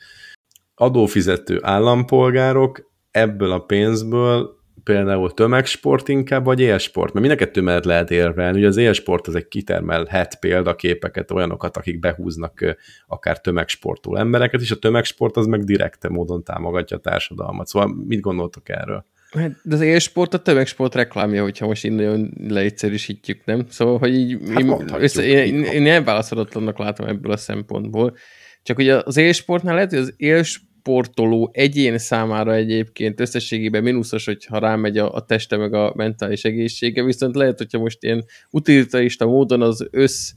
adófizető 0.75 1.59
állampolgárok 1.61 2.91
ebből 3.11 3.51
a 3.51 3.59
pénzből 3.59 4.61
például 4.83 5.33
tömegsport 5.33 6.07
inkább, 6.07 6.45
vagy 6.45 6.59
élsport? 6.59 7.13
Mert 7.13 7.25
mind 7.25 7.39
a 7.39 7.43
kettő 7.43 7.61
mellett 7.61 7.83
lehet 7.83 8.11
érvelni, 8.11 8.57
hogy 8.57 8.67
az 8.67 8.77
élsport 8.77 9.27
az 9.27 9.35
egy 9.35 9.47
kitermelhet 9.47 10.39
példaképeket, 10.39 11.31
olyanokat, 11.31 11.77
akik 11.77 11.99
behúznak 11.99 12.77
akár 13.07 13.41
tömegsportoló 13.41 14.15
embereket, 14.15 14.61
és 14.61 14.71
a 14.71 14.79
tömegsport 14.79 15.37
az 15.37 15.45
meg 15.45 15.63
direkte 15.63 16.09
módon 16.09 16.43
támogatja 16.43 16.97
a 16.97 16.99
társadalmat. 16.99 17.67
Szóval 17.67 17.95
mit 18.07 18.19
gondoltok 18.19 18.69
erről? 18.69 19.05
Hát, 19.31 19.51
de 19.63 19.75
az 19.75 19.81
élsport 19.81 20.33
a 20.33 20.37
tömegsport 20.37 20.95
reklámja, 20.95 21.43
hogyha 21.43 21.67
most 21.67 21.85
így 21.85 21.91
nagyon 21.91 22.33
leegyszerűsítjük, 22.47 23.45
nem? 23.45 23.65
Szóval, 23.69 23.97
hogy 23.97 24.15
így 24.15 24.37
hát 24.49 24.61
én, 24.61 24.85
össze, 24.97 25.23
én, 25.23 25.63
én 25.63 25.87
elválaszolatlannak 25.87 26.77
látom 26.77 27.07
ebből 27.07 27.31
a 27.31 27.37
szempontból. 27.37 28.15
Csak 28.63 28.77
ugye 28.77 28.95
az 28.95 29.17
élsportnál 29.17 29.73
lehet, 29.73 29.89
hogy 29.89 29.99
az 29.99 30.13
élsport 30.17 30.71
sportoló 30.83 31.49
egyén 31.53 31.97
számára 31.97 32.53
egyébként 32.53 33.19
összességében 33.19 33.83
mínuszos, 33.83 34.25
hogyha 34.25 34.59
rámegy 34.59 34.97
a, 34.97 35.13
a 35.13 35.25
teste 35.25 35.57
meg 35.57 35.73
a 35.73 35.93
mentális 35.95 36.43
egészsége, 36.45 37.03
viszont 37.03 37.35
lehet, 37.35 37.57
hogyha 37.57 37.79
most 37.79 38.03
ilyen 38.03 38.25
utilitarista 38.49 39.25
módon 39.25 39.61
az 39.61 39.87
össz 39.91 40.31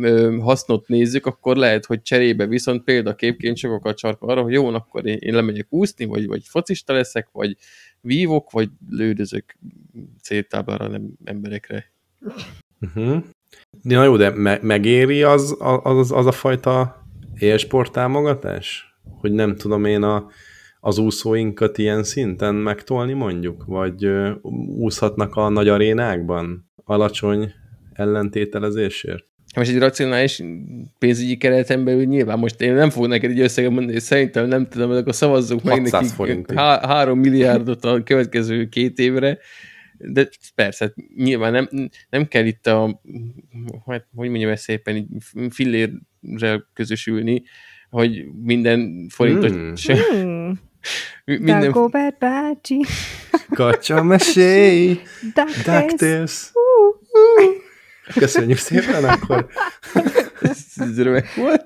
ö, 0.00 0.36
hasznot 0.40 0.88
nézzük, 0.88 1.26
akkor 1.26 1.56
lehet, 1.56 1.86
hogy 1.86 2.02
cserébe 2.02 2.46
viszont 2.46 2.84
példaképként 2.84 3.56
sokakat 3.56 3.96
csarp 3.96 4.22
arra, 4.22 4.42
hogy 4.42 4.52
jó, 4.52 4.66
akkor 4.66 5.06
én, 5.06 5.16
én 5.20 5.34
lemegyek 5.34 5.66
úszni, 5.68 6.04
vagy, 6.04 6.26
vagy 6.26 6.42
focista 6.44 6.92
leszek, 6.92 7.28
vagy 7.32 7.56
vívok, 8.00 8.50
vagy 8.50 8.68
lődözök 8.90 9.56
céltáblára, 10.22 10.88
nem 10.88 11.12
emberekre. 11.24 11.92
Uh-huh. 12.80 13.24
Na 13.82 14.04
jó, 14.04 14.16
de 14.16 14.30
me- 14.30 14.62
megéri 14.62 15.22
az, 15.22 15.56
az, 15.82 16.12
az 16.12 16.26
a 16.26 16.32
fajta 16.32 17.06
élsport 17.38 17.92
támogatás? 17.92 18.95
Hogy 19.20 19.32
nem 19.32 19.56
tudom 19.56 19.84
én 19.84 20.02
a, 20.02 20.26
az 20.80 20.98
úszóinkat 20.98 21.78
ilyen 21.78 22.02
szinten 22.02 22.54
megtolni 22.54 23.12
mondjuk? 23.12 23.64
Vagy 23.64 24.08
úszhatnak 24.78 25.34
a 25.34 25.48
nagy 25.48 25.68
arénákban 25.68 26.70
alacsony 26.84 27.52
ellentételezésért? 27.92 29.24
Most 29.56 29.70
egy 29.70 29.78
racionális 29.78 30.42
pénzügyi 30.98 31.36
kereten 31.36 31.84
belül 31.84 32.04
nyilván 32.04 32.38
most 32.38 32.60
én 32.60 32.74
nem 32.74 32.90
fogok 32.90 33.08
neked 33.08 33.30
egy 33.30 33.40
összeget 33.40 33.70
mondani, 33.70 33.96
és 33.96 34.02
szerintem 34.02 34.46
nem 34.46 34.68
tudom, 34.68 34.90
akkor 34.90 35.14
szavazzunk 35.14 35.62
meg 35.62 35.82
nekik 35.82 36.52
há- 36.54 36.84
három 36.84 37.18
milliárdot 37.18 37.84
a 37.84 38.02
következő 38.02 38.68
két 38.68 38.98
évre, 38.98 39.38
de 39.98 40.28
persze, 40.54 40.94
nyilván 41.16 41.52
nem, 41.52 41.90
nem 42.10 42.26
kell 42.28 42.44
itt 42.44 42.66
a, 42.66 43.00
hát, 43.86 44.06
hogy 44.14 44.28
mondjam 44.28 44.50
ezt 44.50 44.62
szépen, 44.62 45.08
fillérrel 45.50 46.68
közösülni, 46.72 47.42
hogy 47.96 48.24
minden 48.42 49.06
forintot 49.08 49.52
mm. 49.52 49.74
se... 49.74 49.96
Mm. 50.14 50.50
Minden... 51.24 51.60
Dagobert 51.60 52.18
bácsi. 52.18 52.84
Kacsa 53.48 54.02
mesély. 54.02 55.00
DuckTales. 55.34 56.52
Köszönjük 58.14 58.58
szépen, 58.58 59.04
akkor. 59.04 59.46
ez 60.74 61.02
remek 61.02 61.34
volt. 61.34 61.64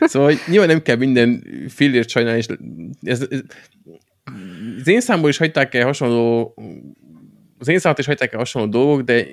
Szóval 0.00 0.28
hogy 0.28 0.38
nyilván 0.46 0.68
nem 0.68 0.82
kell 0.82 0.96
minden 0.96 1.44
fillért 1.68 2.08
sajnálni, 2.08 2.38
és 2.38 2.46
ez, 3.02 3.20
ez, 3.30 3.40
az 4.80 4.88
én 4.88 5.00
számból 5.00 5.28
is 5.28 5.36
hagyták 5.36 5.74
el 5.74 5.84
hasonló 5.84 6.54
az 7.64 7.70
én 7.70 7.78
számot 7.78 7.98
is 7.98 8.06
hagyták 8.06 8.32
el 8.32 8.38
hasonló 8.38 8.68
dolgok, 8.68 9.02
de 9.02 9.26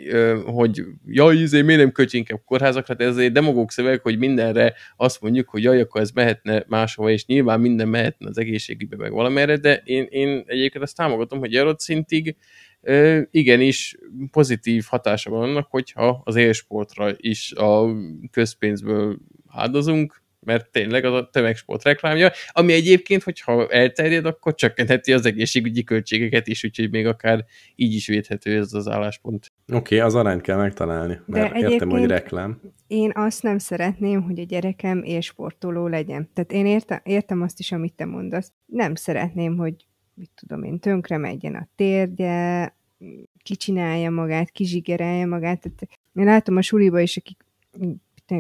hogy 0.46 0.84
jaj, 1.06 1.36
izé, 1.36 1.62
miért 1.62 1.82
nem 1.82 1.92
költjük 1.92 2.20
inkább 2.22 2.46
kórházakra, 2.46 2.94
de 2.94 3.06
ez 3.06 3.18
egy 3.18 3.32
demagóg 3.32 3.72
szöveg, 3.72 4.02
hogy 4.02 4.18
mindenre 4.18 4.74
azt 4.98 5.22
mondjuk, 5.22 5.50
hogy 5.50 5.64
jaj, 5.64 5.80
akkor 5.80 6.02
ez 6.02 6.12
mehetne 6.12 6.64
máshova, 6.68 7.10
és 7.10 7.26
nyilván 7.26 7.60
minden 7.60 7.88
mehetne 7.88 8.28
az 8.28 8.38
egészségügybe, 8.38 8.96
meg 8.96 9.12
valamire, 9.12 9.58
de 9.58 9.82
én, 9.86 10.08
én 10.10 10.44
egyébként 10.46 10.84
azt 10.84 10.96
támogatom, 10.96 11.40
hogy 11.40 11.56
adott 11.56 11.80
szintig 11.80 12.36
igenis 13.32 13.98
pozitív 14.32 14.86
hatása 14.88 15.30
van 15.30 15.50
annak, 15.50 15.68
hogyha 15.70 16.22
az 16.24 16.36
élsportra 16.36 17.12
is 17.18 17.52
a 17.52 17.90
közpénzből 18.32 19.18
áldozunk, 19.48 20.21
mert 20.46 20.72
tényleg 20.72 21.06
az 21.06 21.14
a 21.14 21.30
tömegsport 21.30 21.84
reklámja, 21.84 22.32
ami 22.52 22.74
egyébként, 22.74 23.24
hogyha 23.24 23.68
elterjed, 23.68 24.26
akkor 24.26 24.56
csökkentheti 24.56 25.14
az 25.14 25.26
egészségügyi 25.26 25.84
költségeket 25.84 26.48
is, 26.48 26.64
úgyhogy 26.64 26.92
még 26.92 27.08
akár 27.08 27.46
így 27.76 27.94
is 27.94 28.08
védhető 28.08 28.58
ez 28.58 28.74
az 28.74 28.88
álláspont. 28.88 29.52
Oké, 29.68 29.78
okay, 29.78 30.08
az 30.08 30.16
arányt 30.16 30.42
kell 30.42 30.58
megtalálni, 30.58 31.20
mert 31.26 31.54
De 31.54 31.70
értem, 31.70 31.90
hogy 31.90 32.06
reklám. 32.06 32.62
Én 32.88 33.12
azt 33.14 33.44
nem 33.44 33.58
szeretném, 33.58 34.22
hogy 34.22 34.40
a 34.40 34.44
gyerekem 34.44 35.04
élsportoló 35.04 35.88
legyen. 35.88 36.30
Tehát 36.34 36.52
én 36.52 36.66
értem, 36.66 37.00
értem 37.04 37.42
azt 37.42 37.60
is, 37.60 37.72
amit 37.72 37.94
te 37.94 38.06
mondasz. 38.06 38.52
Nem 38.66 38.96
szeretném, 38.96 39.58
hogy 39.58 39.76
mit 40.14 40.32
tudom 40.36 40.64
én, 40.64 40.80
tönkre 40.80 41.18
megyen 41.18 41.56
a 41.56 41.68
térdje, 41.76 42.76
kicsinálja 43.44 44.10
magát, 44.10 44.52
kizsigerelje 44.52 45.26
magát. 45.26 45.60
Tehát 45.62 46.00
én 46.14 46.26
látom 46.26 46.58
a 46.58 46.62
suliba 46.62 47.00
is, 47.00 47.18
akik 47.18 47.46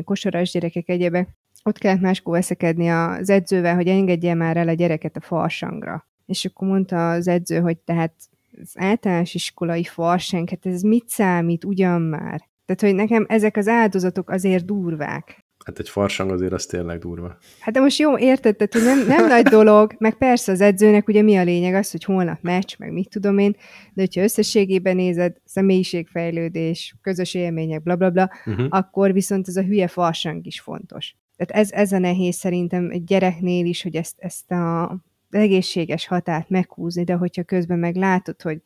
kosaras 0.03 0.51
gyerekek 0.51 0.89
egyebek, 0.89 1.29
ott 1.63 1.77
kellett 1.77 2.01
máskor 2.01 2.33
veszekedni 2.33 2.89
az 2.89 3.29
edzővel, 3.29 3.75
hogy 3.75 3.87
engedje 3.87 4.33
már 4.33 4.57
el 4.57 4.67
a 4.67 4.73
gyereket 4.73 5.15
a 5.15 5.21
farsangra. 5.21 6.07
És 6.25 6.45
akkor 6.45 6.67
mondta 6.67 7.11
az 7.11 7.27
edző, 7.27 7.59
hogy 7.59 7.77
tehát 7.77 8.13
az 8.61 8.71
általános 8.75 9.33
iskolai 9.33 9.83
farsang, 9.83 10.49
hát 10.49 10.65
ez 10.65 10.81
mit 10.81 11.09
számít 11.09 11.63
ugyan 11.63 12.01
már? 12.01 12.49
Tehát, 12.65 12.95
hogy 12.95 12.95
nekem 12.95 13.25
ezek 13.29 13.57
az 13.57 13.67
áldozatok 13.67 14.29
azért 14.29 14.65
durvák. 14.65 15.45
Hát 15.65 15.79
egy 15.79 15.89
farsang 15.89 16.31
azért 16.31 16.53
az 16.53 16.65
tényleg 16.65 16.99
durva. 16.99 17.37
Hát 17.59 17.73
de 17.73 17.79
most 17.79 17.99
jó, 17.99 18.17
érted, 18.17 18.55
tehát, 18.55 18.73
hogy 18.73 18.83
nem, 18.83 19.17
nem 19.17 19.27
nagy 19.27 19.43
dolog, 19.43 19.95
meg 19.97 20.13
persze 20.13 20.51
az 20.51 20.61
edzőnek 20.61 21.07
ugye 21.07 21.21
mi 21.21 21.37
a 21.37 21.43
lényeg 21.43 21.73
az, 21.73 21.91
hogy 21.91 22.03
holnap 22.03 22.41
meccs, 22.41 22.75
meg 22.77 22.91
mit 22.91 23.09
tudom 23.09 23.37
én, 23.37 23.55
de 23.93 24.01
hogyha 24.01 24.21
összességében 24.21 24.95
nézed, 24.95 25.37
személyiségfejlődés, 25.45 26.95
közös 27.01 27.33
élmények, 27.33 27.83
blablabla, 27.83 28.27
bla, 28.27 28.41
bla, 28.43 28.53
uh-huh. 28.53 28.67
akkor 28.69 29.13
viszont 29.13 29.47
ez 29.47 29.55
a 29.55 29.63
hülye 29.63 29.87
farsang 29.87 30.45
is 30.45 30.59
fontos. 30.59 31.15
Tehát 31.45 31.63
ez, 31.63 31.71
ez 31.71 31.91
a 31.91 31.97
nehéz 31.97 32.35
szerintem 32.35 32.89
egy 32.89 33.03
gyereknél 33.03 33.65
is, 33.65 33.83
hogy 33.83 33.95
ezt, 33.95 34.15
ezt 34.19 34.51
a 34.51 34.97
egészséges 35.29 36.07
határt 36.07 36.49
meghúzni, 36.49 37.03
de 37.03 37.13
hogyha 37.13 37.43
közben 37.43 37.79
meg 37.79 37.95
látod, 37.95 38.41
hogy 38.41 38.61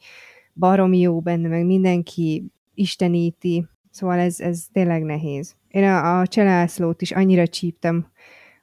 baromi 0.54 1.00
jó 1.00 1.20
benne, 1.20 1.48
meg 1.48 1.66
mindenki 1.66 2.52
isteníti, 2.74 3.68
szóval 3.92 4.20
ez, 4.20 4.40
ez 4.40 4.66
tényleg 4.72 5.04
nehéz. 5.04 5.56
Én 5.68 5.84
a, 5.84 6.20
a 6.20 6.28
Cselászlót 6.28 7.02
is 7.02 7.12
annyira 7.12 7.48
csíptem, 7.48 8.08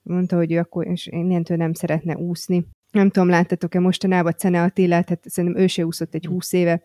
mondta, 0.03 0.37
hogy 0.37 0.53
ő 0.53 0.59
akkor 0.59 0.87
és 0.87 1.07
innentől 1.07 1.57
nem 1.57 1.73
szeretne 1.73 2.17
úszni. 2.17 2.67
Nem 2.91 3.11
tudom, 3.11 3.29
láttatok-e 3.29 3.81
mostanában 3.81 4.33
Cene 4.37 4.63
Attilát, 4.63 5.09
hát 5.09 5.25
szerintem 5.29 5.63
ő 5.63 5.67
se 5.67 5.87
úszott 5.87 6.15
egy 6.15 6.27
húsz 6.27 6.53
éve. 6.53 6.83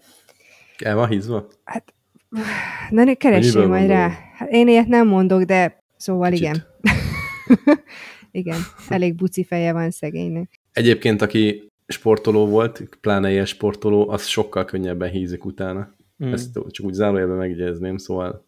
El 0.78 0.95
van 0.95 1.07
hízva? 1.07 1.47
Hát, 1.63 1.93
na, 2.89 3.15
keressél 3.15 3.67
majd 3.67 3.88
rá. 3.88 4.11
Hát 4.34 4.49
én 4.49 4.67
ilyet 4.67 4.88
nem 4.88 5.07
mondok, 5.07 5.43
de 5.43 5.84
szóval 5.97 6.30
Kicsit. 6.30 6.45
igen. 6.45 6.65
Igen, 8.31 8.59
elég 8.89 9.15
buci 9.15 9.43
feje 9.43 9.73
van 9.73 9.91
szegénynek. 9.91 10.59
Egyébként, 10.71 11.21
aki 11.21 11.71
sportoló 11.87 12.47
volt, 12.47 12.97
pláne 13.01 13.31
ilyen 13.31 13.45
sportoló, 13.45 14.09
az 14.09 14.25
sokkal 14.25 14.65
könnyebben 14.65 15.09
hízik 15.09 15.45
utána. 15.45 15.95
Mm. 16.25 16.31
Ezt 16.31 16.59
csak 16.69 16.85
úgy 16.85 16.93
zárójelben 16.93 17.37
megjegyezném, 17.37 17.97
szóval 17.97 18.45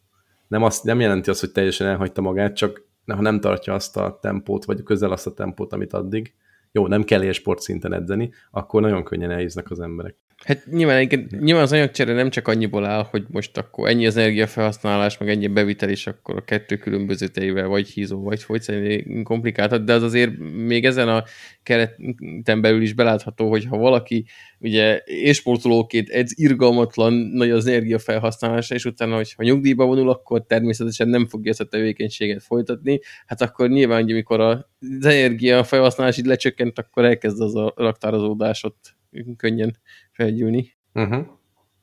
nem, 0.48 0.64
azt, 0.64 0.84
nem 0.84 1.00
jelenti 1.00 1.30
azt, 1.30 1.40
hogy 1.40 1.52
teljesen 1.52 1.88
elhagyta 1.88 2.22
magát, 2.22 2.56
csak 2.56 2.88
ha 3.06 3.22
nem 3.22 3.40
tartja 3.40 3.74
azt 3.74 3.98
a 3.98 4.20
tempót, 4.22 4.66
vagy 4.66 4.84
közel 4.84 5.12
azt 5.12 5.28
a 5.28 5.34
tempót, 5.34 5.74
amit 5.74 5.94
addig, 5.94 6.34
jó, 6.72 6.88
nem 6.88 7.04
kell 7.04 7.32
sportszinten 7.32 7.94
edzeni, 7.94 8.32
akkor 8.52 8.82
nagyon 8.82 9.04
könnyen 9.04 9.32
elhíznak 9.32 9.72
az 9.72 9.80
emberek. 9.80 10.16
Hát 10.46 10.66
nyilván, 10.66 11.08
nyilván 11.40 11.64
az 11.64 11.72
anyagcsere 11.72 12.14
nem 12.14 12.30
csak 12.30 12.48
annyiból 12.48 12.86
áll, 12.86 13.08
hogy 13.10 13.26
most 13.28 13.58
akkor 13.58 13.90
ennyi 13.90 14.06
az 14.06 14.18
energiafelhasználás, 14.18 15.18
meg 15.18 15.30
ennyi 15.30 15.48
bevitel, 15.48 15.90
és 15.90 16.08
akkor 16.08 16.36
a 16.36 16.44
kettő 16.44 16.78
különböző 16.78 17.28
tejével, 17.28 17.68
vagy 17.68 17.88
hízó, 17.88 18.24
vagy 18.24 18.62
szerintem 18.62 19.24
komplikáltat, 19.24 19.84
de 19.84 19.94
az 19.94 20.04
azért 20.04 20.38
még 20.56 20.86
ezen 20.86 21.10
a 21.10 21.24
kereten 21.64 22.62
belül 22.62 22.82
is 22.82 22.94
belátható, 22.94 23.50
hogy 23.50 23.66
ha 23.66 23.78
valaki 23.78 24.26
ugye 24.60 25.02
élsportolóként 25.06 26.10
edz 26.10 26.34
irgalmatlan 26.36 27.14
nagy 27.14 27.50
az 27.50 27.66
energiafelhasználása, 27.66 28.76
és 28.76 28.86
utána, 28.86 29.16
hogyha 29.16 29.44
nyugdíjba 29.44 29.86
vonul, 29.86 30.10
akkor 30.10 30.46
természetesen 30.46 31.08
nem 31.08 31.28
fogja 31.28 31.52
ezt 31.52 31.62
a 31.62 31.66
tevékenységet 31.66 32.44
folytatni, 32.44 33.00
hát 33.26 33.42
akkor 33.42 33.70
nyilván, 33.70 34.02
hogy 34.02 34.12
amikor 34.12 34.40
az 34.40 34.66
energiafelhasználás 35.06 36.18
így 36.18 36.26
lecsökkent, 36.26 36.80
akkor 36.80 37.06
elkezd 37.06 37.42
az 37.42 37.56
a 37.56 37.74
raktározódás 37.76 38.64
ott 38.64 38.98
könnyen 39.38 39.78
felgyűlni. 40.20 40.76
Uh-huh. 40.94 41.26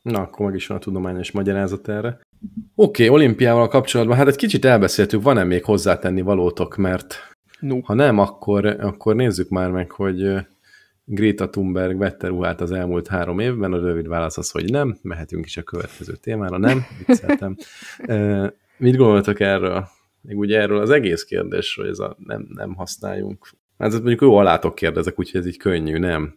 Na, 0.02 0.20
akkor 0.20 0.46
meg 0.46 0.54
is 0.54 0.66
van 0.66 0.76
a 0.76 0.80
tudományos 0.80 1.30
magyarázat 1.30 1.88
erre. 1.88 2.20
Oké, 2.74 3.04
okay, 3.04 3.08
olimpiával 3.08 3.68
kapcsolatban, 3.68 4.16
hát 4.16 4.26
egy 4.26 4.36
kicsit 4.36 4.64
elbeszéltük, 4.64 5.22
van-e 5.22 5.44
még 5.44 5.64
hozzátenni 5.64 6.20
valótok, 6.20 6.76
mert 6.76 7.14
no. 7.60 7.80
ha 7.82 7.94
nem, 7.94 8.18
akkor, 8.18 8.66
akkor 8.66 9.14
nézzük 9.14 9.48
már 9.48 9.70
meg, 9.70 9.90
hogy 9.90 10.34
Greta 11.04 11.50
Thunberg 11.50 11.98
vette 11.98 12.26
ruhát 12.26 12.60
az 12.60 12.70
elmúlt 12.70 13.08
három 13.08 13.38
évben, 13.38 13.72
a 13.72 13.80
rövid 13.80 14.08
válasz 14.08 14.38
az, 14.38 14.50
hogy 14.50 14.70
nem, 14.70 14.98
mehetünk 15.02 15.46
is 15.46 15.56
a 15.56 15.62
következő 15.62 16.12
témára, 16.12 16.58
nem, 16.58 16.86
vicceltem. 17.06 17.56
Mit 18.78 18.96
gondoltak 18.96 19.40
erről? 19.40 19.88
Még 20.20 20.38
ugye 20.38 20.60
erről 20.60 20.80
az 20.80 20.90
egész 20.90 21.24
kérdésről, 21.24 21.88
ez 21.88 21.98
a 21.98 22.16
nem, 22.18 22.46
nem 22.54 22.74
használjunk 22.74 23.48
Hát 23.78 23.92
mondjuk 23.92 24.20
jó 24.20 24.36
alátok 24.36 24.74
kérdezek, 24.74 25.18
úgyhogy 25.18 25.40
ez 25.40 25.46
így 25.46 25.56
könnyű, 25.56 25.98
nem. 25.98 26.34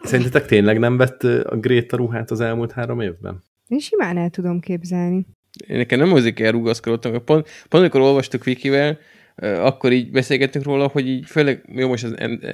Szerintetek 0.00 0.46
tényleg 0.46 0.78
nem 0.78 0.96
vett 0.96 1.22
a 1.22 1.56
Gréta 1.56 1.96
ruhát 1.96 2.30
az 2.30 2.40
elmúlt 2.40 2.72
három 2.72 3.00
évben? 3.00 3.42
Én 3.68 3.78
simán 3.78 4.16
el 4.16 4.30
tudom 4.30 4.60
képzelni. 4.60 5.26
Én 5.66 5.76
nekem 5.76 5.98
nem 5.98 6.10
hozik 6.10 6.40
el 6.40 6.52
rugaszkodottam. 6.52 7.12
Pont, 7.12 7.24
pont 7.68 7.82
amikor 7.82 8.00
olvastuk 8.00 8.44
Vikivel, 8.44 8.98
akkor 9.36 9.92
így 9.92 10.10
beszélgettünk 10.10 10.64
róla, 10.64 10.86
hogy 10.86 11.08
így 11.08 11.26
főleg, 11.26 11.64
jó 11.72 11.88
most 11.88 12.04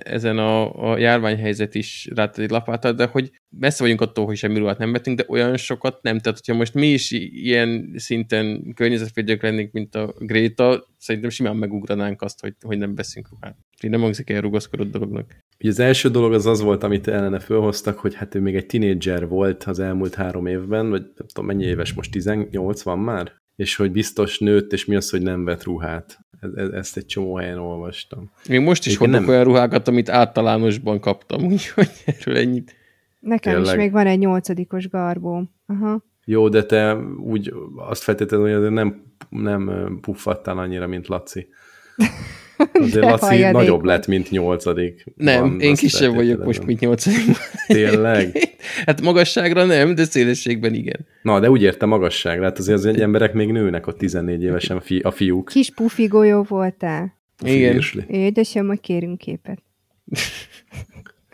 ezen 0.02 0.38
a, 0.38 0.90
a 0.90 0.98
járványhelyzet 0.98 1.74
is 1.74 2.08
rátad 2.14 2.44
egy 2.44 2.50
lapátad, 2.50 2.96
de 2.96 3.06
hogy 3.06 3.30
messze 3.48 3.82
vagyunk 3.82 4.00
attól, 4.00 4.24
hogy 4.24 4.36
semmi 4.36 4.58
ruhát 4.58 4.78
nem 4.78 4.92
vettünk, 4.92 5.16
de 5.16 5.24
olyan 5.28 5.56
sokat 5.56 6.02
nem. 6.02 6.18
Tehát, 6.18 6.38
hogyha 6.38 6.58
most 6.58 6.74
mi 6.74 6.86
is 6.86 7.10
ilyen 7.10 7.92
szinten 7.96 8.72
környezetvédők 8.74 9.42
lennénk, 9.42 9.72
mint 9.72 9.94
a 9.94 10.14
Gréta, 10.18 10.86
szerintem 10.98 11.30
simán 11.30 11.56
megugranánk 11.56 12.22
azt, 12.22 12.40
hogy, 12.40 12.54
hogy 12.60 12.78
nem 12.78 12.94
veszünk 12.94 13.28
ruhát. 13.30 13.56
Így 13.82 13.90
nem 13.90 14.00
hangzik 14.00 14.30
el 14.30 14.40
rugaszkodott 14.40 14.90
dolognak. 14.90 15.44
Ugye 15.58 15.70
az 15.70 15.78
első 15.78 16.08
dolog 16.08 16.32
az 16.32 16.46
az 16.46 16.60
volt, 16.60 16.82
amit 16.82 17.08
ellene 17.08 17.38
fölhoztak, 17.38 17.98
hogy 17.98 18.14
hát 18.14 18.34
ő 18.34 18.40
még 18.40 18.56
egy 18.56 18.66
tinédzser 18.66 19.28
volt 19.28 19.64
az 19.64 19.78
elmúlt 19.78 20.14
három 20.14 20.46
évben, 20.46 20.90
vagy 20.90 21.02
nem 21.02 21.26
tudom 21.26 21.46
mennyi 21.46 21.64
éves 21.64 21.92
most, 21.92 22.10
18 22.10 22.82
van 22.82 22.98
már? 22.98 23.32
És 23.56 23.76
hogy 23.76 23.92
biztos 23.92 24.38
nőtt, 24.38 24.72
és 24.72 24.84
mi 24.84 24.96
az, 24.96 25.10
hogy 25.10 25.22
nem 25.22 25.44
vett 25.44 25.64
ruhát. 25.64 26.18
E-, 26.40 26.60
ezt 26.60 26.96
egy 26.96 27.06
csomó 27.06 27.36
helyen 27.36 27.58
olvastam. 27.58 28.30
Még 28.48 28.60
most 28.60 28.86
is 28.86 28.96
hordok 28.96 29.20
nem... 29.20 29.28
olyan 29.28 29.44
ruhákat, 29.44 29.88
amit 29.88 30.08
általánosban 30.08 31.00
kaptam, 31.00 31.44
úgyhogy 31.52 31.90
erről 32.04 32.36
ennyit. 32.36 32.74
Nekem 33.20 33.52
Tényleg. 33.54 33.74
is 33.74 33.80
még 33.80 33.92
van 33.92 34.06
egy 34.06 34.18
nyolcadikos 34.18 34.88
garbóm. 34.88 35.50
Aha. 35.66 36.04
Jó, 36.24 36.48
de 36.48 36.64
te 36.64 36.94
úgy 37.18 37.54
azt 37.76 38.02
feltétlenül, 38.02 38.46
hogy 38.46 38.54
azért 38.54 38.72
nem, 38.72 39.02
nem 39.28 39.98
puffattál 40.00 40.58
annyira, 40.58 40.86
mint 40.86 41.06
Laci. 41.06 41.48
Azért 42.80 43.04
Laci 43.04 43.24
hajadék. 43.24 43.52
nagyobb 43.52 43.84
lett, 43.84 44.06
mint 44.06 44.30
nyolcadik. 44.30 45.04
Nem, 45.16 45.40
van, 45.40 45.60
én 45.60 45.74
kisebb 45.74 46.14
vagyok 46.14 46.44
most, 46.44 46.64
mint 46.64 46.80
nyolcadik. 46.80 47.36
Tényleg? 47.66 48.38
hát 48.86 49.00
magasságra 49.00 49.64
nem, 49.64 49.94
de 49.94 50.04
szélességben 50.04 50.74
igen. 50.74 51.06
Na, 51.22 51.40
de 51.40 51.50
úgy 51.50 51.62
érte 51.62 51.86
magasságra, 51.86 52.44
hát 52.44 52.58
azért 52.58 52.78
az 52.78 52.86
emberek 52.86 53.32
még 53.32 53.52
nőnek 53.52 53.86
ott 53.86 53.98
14 53.98 54.42
évesen 54.42 54.80
fi, 54.80 54.98
a 54.98 55.10
fiúk. 55.10 55.48
Kis 55.48 55.70
pufi 55.70 56.06
golyó 56.06 56.42
voltál. 56.48 57.14
Igen. 57.44 57.82
Édesem, 58.08 58.66
majd 58.66 58.80
kérünk 58.80 59.18
képet. 59.18 59.62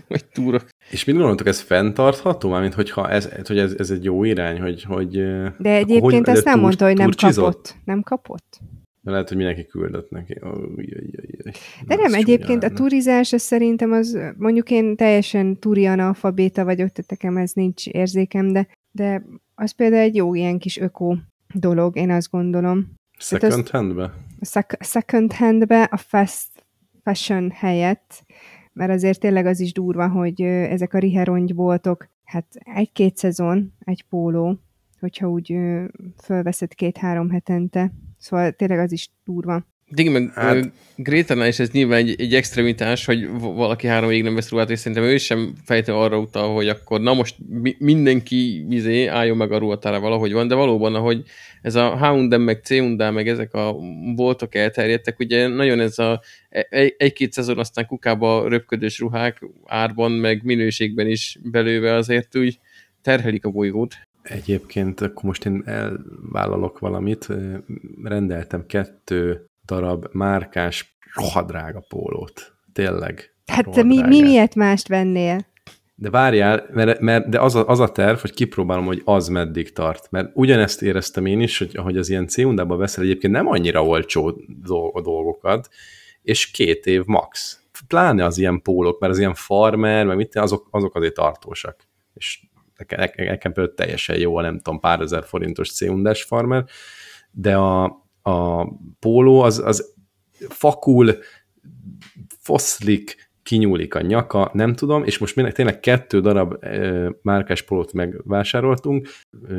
Vagy 0.09 0.25
túrok. 0.25 0.69
És 0.91 1.05
mit 1.05 1.17
gondoltok, 1.17 1.47
ez 1.47 1.61
fenntartható? 1.61 2.49
Mármint, 2.49 2.75
hogyha 2.75 3.11
ez, 3.11 3.29
hogy 3.45 3.59
ez, 3.59 3.75
ez 3.79 3.91
egy 3.91 4.05
jó 4.05 4.25
irány, 4.25 4.61
hogy... 4.61 4.83
hogy 4.83 5.11
De 5.59 5.75
egyébként 5.75 6.27
hogy, 6.27 6.37
ezt 6.37 6.45
nem 6.45 6.61
mondta, 6.61 6.87
hogy 6.87 6.97
nem 6.97 7.11
kapott. 7.17 7.75
Nem 7.85 8.03
kapott? 8.03 8.61
De 9.05 9.11
lehet, 9.11 9.29
hogy 9.29 9.37
mindenki 9.37 9.67
küldött 9.67 10.11
neki. 10.11 10.39
Oh, 10.41 10.59
jaj, 10.77 11.07
jaj, 11.11 11.27
jaj. 11.27 11.53
De 11.87 11.95
nem, 11.95 12.15
egyébként 12.15 12.65
a 12.65 12.71
turizás, 12.71 13.33
az 13.33 13.43
szerintem 13.43 13.93
az, 13.93 14.19
mondjuk 14.37 14.71
én 14.71 14.97
teljesen 14.97 15.59
turi 15.59 15.87
analfabéta 15.87 16.65
vagyok, 16.65 16.89
tehát 16.89 17.11
nekem 17.11 17.37
ez 17.37 17.53
nincs 17.53 17.87
érzékem, 17.87 18.53
de, 18.53 18.69
de 18.91 19.25
az 19.55 19.71
például 19.71 20.03
egy 20.03 20.15
jó 20.15 20.35
ilyen 20.35 20.59
kis 20.59 20.79
öko 20.79 21.17
dolog, 21.55 21.97
én 21.97 22.11
azt 22.11 22.31
gondolom. 22.31 22.95
Second 23.19 23.69
handbe? 23.69 24.13
Szek- 24.41 24.85
second 24.85 25.33
handbe 25.33 25.83
a 25.83 25.97
fast 25.97 26.49
fashion 27.03 27.51
helyett, 27.51 28.25
mert 28.73 28.91
azért 28.91 29.21
tényleg 29.21 29.47
az 29.47 29.61
is 29.61 29.73
durva, 29.73 30.09
hogy 30.09 30.41
ezek 30.43 30.95
a 30.95 30.99
riheronyboltok, 30.99 32.09
hát 32.25 32.47
egy-két 32.75 33.17
szezon, 33.17 33.73
egy 33.85 34.05
póló, 34.09 34.59
hogyha 35.01 35.31
úgy 35.31 35.59
fölveszed 36.23 36.75
két-három 36.75 37.31
hetente, 37.31 37.93
Szóval 38.23 38.53
tényleg 38.53 38.79
az 38.79 38.93
is 38.93 39.09
durva. 39.25 39.67
Igen, 39.95 40.13
meg 40.13 40.33
hát... 40.35 40.73
Grétánál 40.97 41.49
is 41.49 41.59
ez 41.59 41.71
nyilván 41.71 41.99
egy, 41.99 42.21
egy 42.21 42.35
extremitás, 42.35 43.05
hogy 43.05 43.29
valaki 43.39 43.87
három 43.87 44.11
évig 44.11 44.23
nem 44.23 44.35
vesz 44.35 44.51
ruhát, 44.51 44.71
és 44.71 44.79
szerintem 44.79 45.03
ő 45.03 45.17
sem 45.17 45.55
fejtő 45.65 45.95
arra 45.95 46.19
utal, 46.19 46.55
hogy 46.55 46.69
akkor 46.69 47.01
na 47.01 47.15
most 47.15 47.37
mi, 47.49 47.77
mindenki 47.79 48.65
vizé 48.69 49.07
álljon 49.07 49.37
meg 49.37 49.53
a 49.53 49.59
ruhatára 49.59 50.01
valahogy 50.01 50.33
van, 50.33 50.49
de 50.49 50.55
valóban, 50.55 50.95
ahogy 50.95 51.23
ez 51.63 51.75
a 51.75 51.97
H&M 51.97 52.41
meg 52.41 52.61
c 52.63 52.71
meg 52.97 53.29
ezek 53.29 53.55
a 53.55 53.77
boltok 54.15 54.55
elterjedtek, 54.55 55.19
ugye 55.19 55.47
nagyon 55.47 55.81
ez 55.81 55.99
a 55.99 56.23
egy, 56.49 56.95
egy-két 56.99 57.33
szezon 57.33 57.59
aztán 57.59 57.87
kukába 57.87 58.49
röpködős 58.49 58.99
ruhák 58.99 59.47
árban, 59.65 60.13
meg 60.13 60.45
minőségben 60.45 61.07
is 61.09 61.39
belőve 61.43 61.95
azért 61.95 62.37
úgy 62.37 62.59
terhelik 63.03 63.45
a 63.45 63.51
bolygót. 63.51 63.95
Egyébként 64.23 65.01
akkor 65.01 65.25
most 65.25 65.47
én 65.47 65.63
elvállalok 65.65 66.79
valamit, 66.79 67.29
rendeltem 68.03 68.67
kettő 68.67 69.45
darab 69.65 70.07
márkás 70.13 70.97
rohadrága 71.15 71.85
pólót. 71.89 72.53
Tényleg. 72.73 73.35
Hát 73.47 73.83
mi, 73.83 74.03
mi 74.03 74.23
miért 74.23 74.55
mást 74.55 74.89
vennél? 74.89 75.47
De 75.95 76.11
várjál, 76.11 76.67
mert, 76.73 77.01
mert 77.01 77.29
de 77.29 77.41
az 77.41 77.55
a, 77.55 77.69
az 77.69 77.81
a 77.81 77.93
terv, 77.93 78.19
hogy 78.19 78.33
kipróbálom, 78.33 78.85
hogy 78.85 79.03
az 79.05 79.29
meddig 79.29 79.73
tart. 79.73 80.11
Mert 80.11 80.31
ugyanezt 80.35 80.83
éreztem 80.83 81.27
én 81.27 81.41
is, 81.41 81.59
hogy 81.59 81.77
ahogy 81.77 81.97
az 81.97 82.09
ilyen 82.09 82.27
c 82.27 82.37
veszel 82.57 83.05
egyébként 83.05 83.33
nem 83.33 83.47
annyira 83.47 83.85
olcsó 83.85 84.41
dolgokat, 85.03 85.69
és 86.23 86.51
két 86.51 86.87
év 86.87 87.03
max. 87.05 87.61
Pláne 87.87 88.25
az 88.25 88.39
ilyen 88.39 88.63
pólok, 88.63 89.01
mert 89.01 89.13
az 89.13 89.19
ilyen 89.19 89.35
farmer, 89.35 90.07
meg 90.07 90.17
mit, 90.17 90.37
azok, 90.37 90.69
azok 90.71 90.95
azért 90.95 91.15
tartósak. 91.15 91.77
És 92.15 92.41
nekem, 92.89 93.27
nekem 93.27 93.53
például 93.53 93.75
teljesen 93.77 94.19
jó 94.19 94.37
a 94.37 94.43
nem 94.43 94.59
tudom, 94.59 94.81
pár 94.81 95.01
ezer 95.01 95.25
forintos 95.25 95.73
c 95.73 96.27
farmer, 96.27 96.65
de 97.31 97.57
a, 97.57 97.85
a 98.23 98.69
póló 98.99 99.41
az, 99.41 99.59
az 99.59 99.95
fakul, 100.49 101.19
foszlik, 102.39 103.31
kinyúlik 103.43 103.95
a 103.95 104.01
nyaka, 104.01 104.51
nem 104.53 104.75
tudom, 104.75 105.05
és 105.05 105.19
most 105.19 105.37
minek 105.37 105.53
tényleg 105.53 105.81
kettő 105.81 106.21
darab 106.21 106.65
e, 106.65 107.11
márkás 107.23 107.63
pólót 107.63 107.93
megvásároltunk, 107.93 109.09
e, 109.49 109.55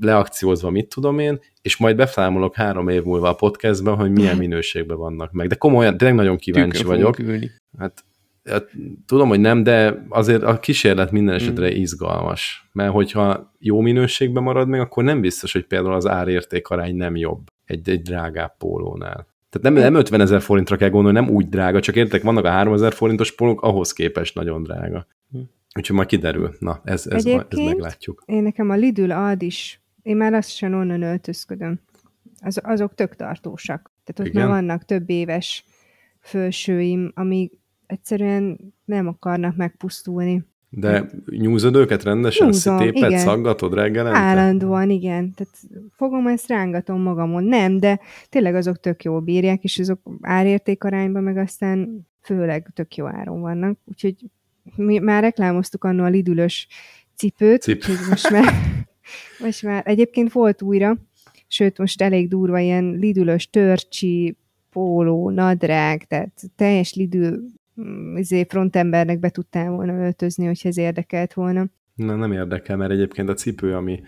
leakciózva 0.00 0.70
mit 0.70 0.88
tudom 0.88 1.18
én, 1.18 1.40
és 1.62 1.76
majd 1.76 1.96
beszámolok 1.96 2.54
három 2.54 2.88
év 2.88 3.02
múlva 3.02 3.28
a 3.28 3.34
podcastben, 3.34 3.94
hogy 3.94 4.10
milyen 4.10 4.36
minőségben 4.46 4.96
vannak 4.96 5.32
meg. 5.32 5.48
De 5.48 5.54
komolyan, 5.54 5.96
tényleg 5.96 6.16
nagyon 6.16 6.36
kíváncsi 6.36 6.78
Tükön 6.78 6.92
vagyok. 6.92 7.16
Hát, 7.78 8.04
tudom, 9.06 9.28
hogy 9.28 9.40
nem, 9.40 9.62
de 9.62 10.06
azért 10.08 10.42
a 10.42 10.58
kísérlet 10.58 11.10
minden 11.10 11.34
esetre 11.34 11.66
mm. 11.66 11.74
izgalmas. 11.74 12.68
Mert 12.72 12.92
hogyha 12.92 13.52
jó 13.58 13.80
minőségben 13.80 14.42
marad 14.42 14.68
meg, 14.68 14.80
akkor 14.80 15.04
nem 15.04 15.20
biztos, 15.20 15.52
hogy 15.52 15.66
például 15.66 15.94
az 15.94 16.06
árérték 16.06 16.68
arány 16.68 16.96
nem 16.96 17.16
jobb 17.16 17.46
egy, 17.64 17.88
egy 17.88 18.02
drágább 18.02 18.56
pólónál. 18.56 19.26
Tehát 19.50 19.76
nem, 19.76 19.92
nem 19.92 19.94
50 19.94 20.20
ezer 20.20 20.40
forintra 20.40 20.76
kell 20.76 20.90
gondolni, 20.90 21.18
nem 21.18 21.28
úgy 21.28 21.48
drága, 21.48 21.80
csak 21.80 21.96
értek, 21.96 22.22
vannak 22.22 22.44
a 22.44 22.50
3 22.50 22.72
ezer 22.72 22.92
forintos 22.92 23.34
pólók, 23.34 23.62
ahhoz 23.62 23.92
képest 23.92 24.34
nagyon 24.34 24.62
drága. 24.62 25.06
Hm. 25.30 25.38
Úgyhogy 25.76 25.96
majd 25.96 26.08
kiderül. 26.08 26.54
Na, 26.58 26.80
ez, 26.84 27.06
ez, 27.06 27.24
ma, 27.24 27.46
ez 27.48 27.58
meglátjuk. 27.58 28.22
én 28.26 28.42
nekem 28.42 28.70
a 28.70 28.74
Lidl 28.74 29.10
ad 29.10 29.42
is, 29.42 29.80
én 30.02 30.16
már 30.16 30.32
lassan 30.32 30.74
onnan 30.74 31.02
öltözködöm. 31.02 31.80
Az, 32.40 32.60
azok 32.62 32.94
tök 32.94 33.16
tartósak. 33.16 33.90
Tehát 34.04 34.20
ott 34.20 34.34
Igen? 34.34 34.48
már 34.48 34.60
vannak 34.60 34.84
több 34.84 35.10
éves 35.10 35.64
fölsőim, 36.20 37.12
ami 37.14 37.50
egyszerűen 37.86 38.74
nem 38.84 39.06
akarnak 39.06 39.56
megpusztulni. 39.56 40.44
De 40.68 41.10
nyúzod 41.26 41.76
őket 41.76 42.02
rendesen, 42.02 42.46
Nyúzom, 42.46 42.78
szétéped, 42.78 43.10
igen. 43.10 43.20
szaggatod 43.20 43.74
reggelente? 43.74 44.18
Állandóan, 44.18 44.90
igen. 44.90 45.32
Tehát 45.34 45.54
fogom, 45.90 46.26
ezt 46.26 46.48
rángatom 46.48 47.02
magamon. 47.02 47.44
Nem, 47.44 47.78
de 47.78 48.00
tényleg 48.28 48.54
azok 48.54 48.80
tök 48.80 49.04
jól 49.04 49.20
bírják, 49.20 49.64
és 49.64 49.78
azok 49.78 50.00
árérték 50.20 50.84
arányban 50.84 51.22
meg 51.22 51.36
aztán 51.36 52.06
főleg 52.22 52.70
tök 52.74 52.94
jó 52.94 53.06
áron 53.06 53.40
vannak. 53.40 53.78
Úgyhogy 53.84 54.14
mi 54.74 54.98
már 54.98 55.22
reklámoztuk 55.22 55.84
annó 55.84 56.04
a 56.04 56.08
lidülös 56.08 56.68
cipőt, 57.14 57.62
Cip. 57.62 57.76
úgyhogy 57.76 58.08
most 58.08 58.30
már, 58.30 58.52
most 59.44 59.62
már 59.62 59.82
egyébként 59.86 60.32
volt 60.32 60.62
újra, 60.62 60.96
sőt 61.46 61.78
most 61.78 62.02
elég 62.02 62.28
durva 62.28 62.58
ilyen 62.58 62.96
lidülös 62.98 63.50
törcsi, 63.50 64.36
póló, 64.70 65.30
nadrág, 65.30 66.04
tehát 66.04 66.42
teljes 66.56 66.98
mm, 66.98 67.34
izé 68.16 68.44
frontembernek 68.48 69.18
be 69.18 69.30
tudtál 69.30 69.70
volna 69.70 70.04
öltözni, 70.04 70.46
hogyha 70.46 70.68
ez 70.68 70.78
érdekelt 70.78 71.34
volna. 71.34 71.66
Na, 71.94 72.16
nem 72.16 72.32
érdekel, 72.32 72.76
mert 72.76 72.90
egyébként 72.90 73.28
a 73.28 73.34
cipő, 73.34 73.74
ami, 73.74 74.00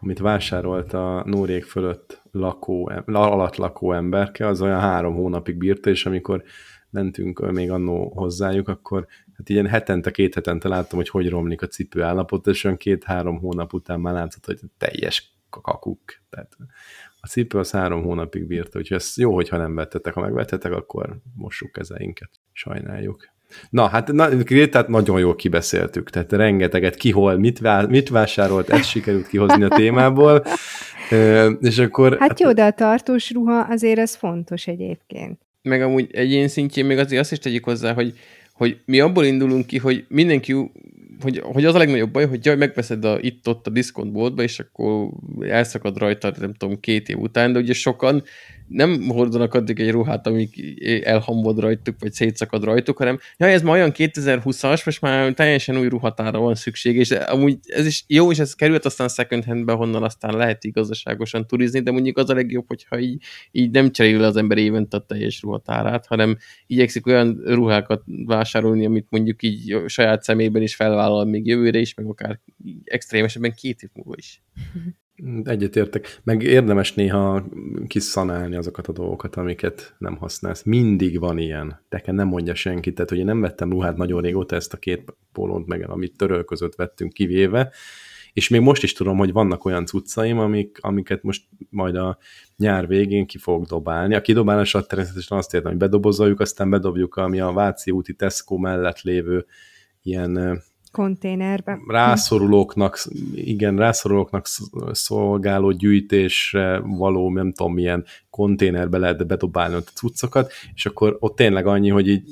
amit 0.00 0.18
vásárolt 0.18 0.92
a 0.92 1.22
Nórék 1.26 1.64
fölött 1.64 2.22
lakó, 2.30 2.90
alatt 3.06 3.56
lakó 3.56 3.92
emberke, 3.92 4.46
az 4.46 4.62
olyan 4.62 4.80
három 4.80 5.14
hónapig 5.14 5.56
bírta, 5.56 5.90
és 5.90 6.06
amikor 6.06 6.42
mentünk 6.90 7.50
még 7.52 7.70
annó 7.70 8.12
hozzájuk, 8.14 8.68
akkor 8.68 9.06
hát 9.36 9.48
ilyen 9.48 9.66
hetente, 9.66 10.10
két 10.10 10.34
hetente 10.34 10.68
láttam, 10.68 10.98
hogy 10.98 11.08
hogy 11.08 11.28
romlik 11.28 11.62
a 11.62 11.66
cipő 11.66 12.02
állapot, 12.02 12.46
és 12.46 12.64
olyan 12.64 12.76
két-három 12.76 13.38
hónap 13.38 13.72
után 13.72 14.00
már 14.00 14.14
látszott, 14.14 14.44
hogy 14.44 14.60
teljes 14.78 15.36
kakuk. 15.50 16.00
Tehát 16.30 16.56
a 17.20 17.26
cipő 17.26 17.58
az 17.58 17.70
három 17.70 18.02
hónapig 18.02 18.46
bírta, 18.46 18.78
úgyhogy 18.78 18.96
ez 18.96 19.12
jó, 19.16 19.34
hogyha 19.34 19.56
nem 19.56 19.74
vettetek. 19.74 20.14
Ha 20.14 20.20
megvettetek, 20.20 20.72
akkor 20.72 21.18
mossuk 21.34 21.72
kezeinket. 21.72 22.30
Sajnáljuk. 22.56 23.28
Na, 23.70 23.86
hát 23.86 24.12
na, 24.12 24.28
Grétát 24.28 24.88
nagyon 24.88 25.18
jól 25.18 25.34
kibeszéltük, 25.34 26.10
tehát 26.10 26.32
rengeteget 26.32 26.94
ki 26.94 27.10
hol, 27.10 27.38
mit, 27.38 27.58
vá, 27.58 27.82
mit 27.82 28.08
vásárolt, 28.08 28.68
ezt 28.68 28.88
sikerült 28.88 29.28
kihozni 29.28 29.62
a 29.62 29.68
témából, 29.68 30.44
e, 31.10 31.44
és 31.46 31.78
akkor... 31.78 32.16
Hát 32.18 32.40
jó, 32.40 32.52
de 32.52 32.64
a 32.64 32.70
tartós 32.70 33.30
ruha 33.30 33.60
azért 33.60 33.98
ez 33.98 34.14
fontos 34.14 34.66
egyébként. 34.66 35.40
Meg 35.62 35.82
amúgy 35.82 36.08
egyén 36.12 36.48
szintjén 36.48 36.86
még 36.86 36.98
azért 36.98 37.20
azt 37.20 37.32
is 37.32 37.38
tegyük 37.38 37.64
hozzá, 37.64 37.92
hogy, 37.92 38.18
hogy 38.52 38.80
mi 38.84 39.00
abból 39.00 39.24
indulunk 39.24 39.66
ki, 39.66 39.78
hogy 39.78 40.04
mindenki 40.08 40.70
hogy, 41.20 41.38
hogy 41.38 41.64
az 41.64 41.74
a 41.74 41.78
legnagyobb 41.78 42.10
baj, 42.10 42.26
hogy 42.26 42.44
jaj, 42.44 42.56
megveszed 42.56 43.04
a, 43.04 43.18
itt-ott 43.20 43.66
a 43.66 43.70
diszkontboltba, 43.70 44.42
és 44.42 44.58
akkor 44.58 45.08
elszakad 45.40 45.98
rajta, 45.98 46.32
nem 46.38 46.54
tudom, 46.54 46.80
két 46.80 47.08
év 47.08 47.18
után, 47.18 47.52
de 47.52 47.58
ugye 47.58 47.72
sokan 47.72 48.22
nem 48.68 49.08
hordanak 49.08 49.54
addig 49.54 49.80
egy 49.80 49.90
ruhát, 49.90 50.26
amíg 50.26 50.78
elhambod 51.04 51.58
rajtuk, 51.58 51.96
vagy 51.98 52.12
szétszakad 52.12 52.64
rajtuk, 52.64 52.98
hanem 52.98 53.18
ja, 53.36 53.46
ez 53.46 53.62
ma 53.62 53.72
olyan 53.72 53.92
2020-as, 53.94 54.84
most 54.84 55.00
már 55.00 55.32
teljesen 55.32 55.78
új 55.78 55.88
ruhatára 55.88 56.38
van 56.38 56.54
szükség, 56.54 56.96
és 56.96 57.10
amúgy 57.10 57.58
ez 57.62 57.86
is 57.86 58.04
jó, 58.06 58.30
és 58.30 58.38
ez 58.38 58.54
került 58.54 58.84
aztán 58.84 59.08
second 59.08 59.44
handbe, 59.44 59.72
honnan 59.72 60.02
aztán 60.02 60.36
lehet 60.36 60.64
igazságosan 60.64 61.46
turizni, 61.46 61.80
de 61.80 61.90
mondjuk 61.90 62.18
az 62.18 62.30
a 62.30 62.34
legjobb, 62.34 62.64
hogyha 62.68 62.98
így, 62.98 63.22
így 63.50 63.70
nem 63.70 63.92
cserél 63.92 64.24
az 64.24 64.36
ember 64.36 64.58
évente 64.58 64.96
a 64.96 65.06
teljes 65.06 65.42
ruhatárát, 65.42 66.06
hanem 66.06 66.36
igyekszik 66.66 67.06
olyan 67.06 67.40
ruhákat 67.44 68.02
vásárolni, 68.26 68.86
amit 68.86 69.06
mondjuk 69.10 69.42
így 69.42 69.82
saját 69.86 70.22
szemében 70.22 70.62
is 70.62 70.74
felvállal 70.74 71.24
még 71.24 71.46
jövőre 71.46 71.78
is, 71.78 71.94
meg 71.94 72.06
akár 72.06 72.40
extrém 72.84 73.24
esetben 73.24 73.54
két 73.54 73.82
év 73.82 73.90
múlva 73.92 74.14
is. 74.16 74.42
Egyetértek. 75.44 76.20
Meg 76.24 76.42
érdemes 76.42 76.94
néha 76.94 77.44
kiszanálni 77.86 78.56
azokat 78.56 78.86
a 78.86 78.92
dolgokat, 78.92 79.36
amiket 79.36 79.94
nem 79.98 80.16
használsz. 80.16 80.62
Mindig 80.62 81.18
van 81.18 81.38
ilyen. 81.38 81.84
Teken 81.88 82.14
nem 82.14 82.28
mondja 82.28 82.54
senki. 82.54 82.92
Tehát, 82.92 83.10
hogy 83.10 83.18
én 83.18 83.24
nem 83.24 83.40
vettem 83.40 83.70
ruhát 83.70 83.96
nagyon 83.96 84.22
régóta, 84.22 84.56
ezt 84.56 84.72
a 84.72 84.76
két 84.76 85.14
pólót 85.32 85.66
meg, 85.66 85.90
amit 85.90 86.16
töröl 86.16 86.44
között 86.44 86.74
vettünk 86.74 87.12
kivéve, 87.12 87.72
és 88.32 88.48
még 88.48 88.60
most 88.60 88.82
is 88.82 88.92
tudom, 88.92 89.16
hogy 89.18 89.32
vannak 89.32 89.64
olyan 89.64 89.86
cuccaim, 89.86 90.38
amik, 90.38 90.78
amiket 90.80 91.22
most 91.22 91.44
majd 91.70 91.96
a 91.96 92.18
nyár 92.56 92.86
végén 92.86 93.26
ki 93.26 93.38
fogok 93.38 93.66
dobálni. 93.66 94.14
A 94.14 94.20
kidobálásat 94.20 94.88
természetesen 94.88 95.38
azt 95.38 95.54
értem, 95.54 95.70
hogy 95.70 95.80
bedobozoljuk, 95.80 96.40
aztán 96.40 96.70
bedobjuk, 96.70 97.16
ami 97.16 97.40
a 97.40 97.52
Váci 97.52 97.90
úti 97.90 98.14
Tesco 98.14 98.56
mellett 98.56 99.00
lévő 99.00 99.46
ilyen 100.02 100.62
konténerbe. 100.96 101.78
Rászorulóknak, 101.86 103.06
igen, 103.34 103.76
rászorulóknak 103.76 104.46
szolgáló 104.90 105.70
gyűjtésre 105.70 106.78
való, 106.78 107.32
nem 107.32 107.52
tudom, 107.52 107.72
milyen 107.72 108.04
konténerbe 108.30 108.98
lehet 108.98 109.26
bedobálni 109.26 109.74
a 109.74 109.82
cuccokat, 109.82 110.52
és 110.74 110.86
akkor 110.86 111.16
ott 111.20 111.36
tényleg 111.36 111.66
annyi, 111.66 111.88
hogy 111.88 112.08
így 112.08 112.22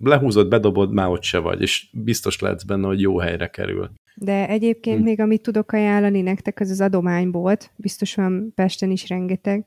lehúzod, 0.00 0.48
bedobod, 0.48 0.92
már 0.92 1.08
ott 1.08 1.22
se 1.22 1.38
vagy, 1.38 1.60
és 1.60 1.86
biztos 1.92 2.40
lehetsz 2.40 2.62
benne, 2.62 2.86
hogy 2.86 3.00
jó 3.00 3.18
helyre 3.18 3.46
kerül. 3.46 3.90
De 4.14 4.48
egyébként 4.48 4.98
hm. 4.98 5.04
még 5.04 5.20
amit 5.20 5.42
tudok 5.42 5.72
ajánlani 5.72 6.20
nektek, 6.20 6.60
az 6.60 6.70
az 6.70 6.80
adománybolt, 6.80 7.70
biztos 7.76 8.14
van 8.14 8.52
Pesten 8.54 8.90
is 8.90 9.08
rengeteg, 9.08 9.66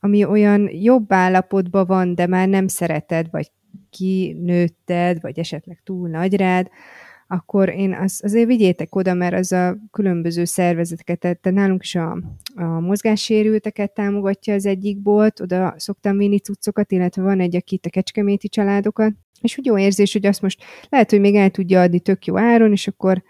ami 0.00 0.24
olyan 0.24 0.68
jobb 0.72 1.12
állapotban 1.12 1.86
van, 1.86 2.14
de 2.14 2.26
már 2.26 2.48
nem 2.48 2.68
szereted, 2.68 3.26
vagy 3.30 3.50
kinőtted, 3.90 5.20
vagy 5.20 5.38
esetleg 5.38 5.80
túl 5.84 6.08
nagy 6.08 6.36
rád, 6.36 6.70
akkor 7.32 7.68
én 7.68 7.94
az, 7.94 8.20
azért 8.24 8.46
vigyétek 8.46 8.94
oda, 8.94 9.14
mert 9.14 9.34
az 9.34 9.52
a 9.52 9.76
különböző 9.90 10.44
szervezeteket, 10.44 11.18
tehát 11.18 11.50
nálunk 11.50 11.82
is 11.82 11.94
a, 11.94 12.18
a 12.54 12.64
mozgássérülteket 12.64 13.92
támogatja 13.92 14.54
az 14.54 14.66
egyik 14.66 14.98
bolt, 14.98 15.40
oda 15.40 15.74
szoktam 15.76 16.16
vinni 16.16 16.38
cuccokat, 16.38 16.92
illetve 16.92 17.22
van 17.22 17.40
egy, 17.40 17.56
aki 17.56 17.80
a 17.82 17.88
kecskeméti 17.88 18.48
családokat, 18.48 19.12
és 19.40 19.58
úgy 19.58 19.66
jó 19.66 19.78
érzés, 19.78 20.12
hogy 20.12 20.26
azt 20.26 20.42
most 20.42 20.62
lehet, 20.88 21.10
hogy 21.10 21.20
még 21.20 21.34
el 21.34 21.50
tudja 21.50 21.80
adni 21.80 22.00
tök 22.00 22.24
jó 22.26 22.38
áron, 22.38 22.72
és 22.72 22.86
akkor 22.88 23.22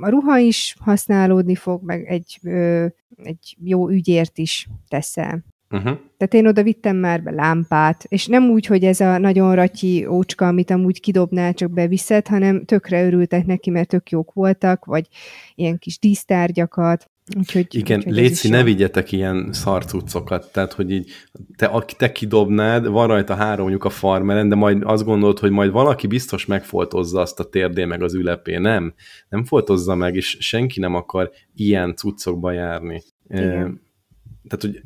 a 0.00 0.08
ruha 0.08 0.38
is 0.38 0.76
használódni 0.80 1.54
fog, 1.54 1.82
meg 1.82 2.04
egy, 2.04 2.38
ö, 2.42 2.86
egy 3.16 3.56
jó 3.64 3.88
ügyért 3.88 4.38
is 4.38 4.68
teszel. 4.88 5.44
Uh-huh. 5.74 5.98
Tehát 6.16 6.34
én 6.34 6.46
oda 6.46 6.62
vittem 6.62 6.96
már 6.96 7.22
be 7.22 7.30
lámpát, 7.30 8.04
és 8.08 8.26
nem 8.26 8.50
úgy, 8.50 8.66
hogy 8.66 8.84
ez 8.84 9.00
a 9.00 9.18
nagyon 9.18 9.54
ratyi 9.54 10.06
ócska, 10.06 10.46
amit 10.46 10.70
amúgy 10.70 11.00
kidobnál, 11.00 11.54
csak 11.54 11.70
beviszed, 11.70 12.26
hanem 12.26 12.64
tökre 12.64 13.06
örültek 13.06 13.46
neki, 13.46 13.70
mert 13.70 13.88
tök 13.88 14.10
jók 14.10 14.32
voltak, 14.32 14.84
vagy 14.84 15.06
ilyen 15.54 15.78
kis 15.78 15.98
dísztárgyakat, 15.98 17.08
Úgyhogy, 17.38 17.66
Igen, 17.70 17.98
úgyhogy 17.98 18.12
Léci, 18.14 18.48
ne 18.48 18.62
vigyetek 18.62 19.12
ilyen 19.12 19.52
szarcucokat, 19.52 20.52
tehát, 20.52 20.72
hogy 20.72 20.90
így 20.90 21.10
te, 21.56 21.84
te 21.96 22.12
kidobnád, 22.12 22.86
van 22.86 23.06
rajta 23.06 23.34
három 23.34 23.68
lyuk 23.68 23.84
a 23.84 23.90
farmeren, 23.90 24.48
de 24.48 24.54
majd 24.54 24.82
azt 24.84 25.04
gondolod, 25.04 25.38
hogy 25.38 25.50
majd 25.50 25.70
valaki 25.70 26.06
biztos 26.06 26.46
megfoltozza 26.46 27.20
azt 27.20 27.40
a 27.40 27.44
térdé 27.44 27.84
meg 27.84 28.02
az 28.02 28.14
ülepé. 28.14 28.56
Nem, 28.56 28.94
nem 29.28 29.44
foltozza 29.44 29.94
meg, 29.94 30.14
és 30.14 30.36
senki 30.40 30.80
nem 30.80 30.94
akar 30.94 31.30
ilyen 31.54 31.94
cuccokba 31.96 32.52
járni. 32.52 33.02
Igen. 33.28 33.80
Tehát, 34.48 34.60
hogy 34.60 34.82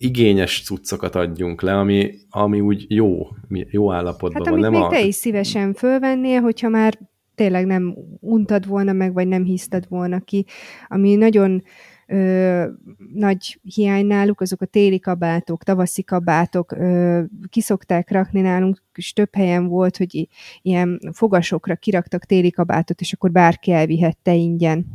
igényes 0.00 0.62
cuccokat 0.62 1.14
adjunk 1.14 1.62
le, 1.62 1.78
ami, 1.78 2.14
ami 2.30 2.60
úgy 2.60 2.86
jó, 2.88 3.28
jó 3.48 3.92
állapotban 3.92 4.44
hát, 4.44 4.50
van. 4.50 4.60
Nem 4.60 4.70
még 4.72 4.80
a... 4.80 4.88
te 4.88 5.00
is 5.00 5.14
szívesen 5.14 5.74
fölvennél, 5.74 6.40
hogyha 6.40 6.68
már 6.68 6.98
tényleg 7.34 7.66
nem 7.66 7.96
untad 8.20 8.66
volna 8.66 8.92
meg, 8.92 9.12
vagy 9.12 9.28
nem 9.28 9.44
hiszted 9.44 9.84
volna 9.88 10.20
ki. 10.20 10.44
Ami 10.88 11.14
nagyon 11.14 11.62
ö, 12.06 12.64
nagy 13.14 13.60
hiány 13.62 14.06
náluk, 14.06 14.40
azok 14.40 14.60
a 14.60 14.66
téli 14.66 15.00
kabátok, 15.00 15.62
tavaszi 15.64 16.02
kabátok, 16.02 16.72
ö, 16.72 17.22
kiszokták 17.48 18.10
rakni 18.10 18.40
nálunk, 18.40 18.82
és 18.94 19.12
több 19.12 19.34
helyen 19.34 19.66
volt, 19.66 19.96
hogy 19.96 20.28
ilyen 20.62 21.00
fogasokra 21.12 21.76
kiraktak 21.76 22.24
téli 22.24 22.50
kabátot, 22.50 23.00
és 23.00 23.12
akkor 23.12 23.30
bárki 23.30 23.72
elvihette 23.72 24.34
ingyen 24.34 24.86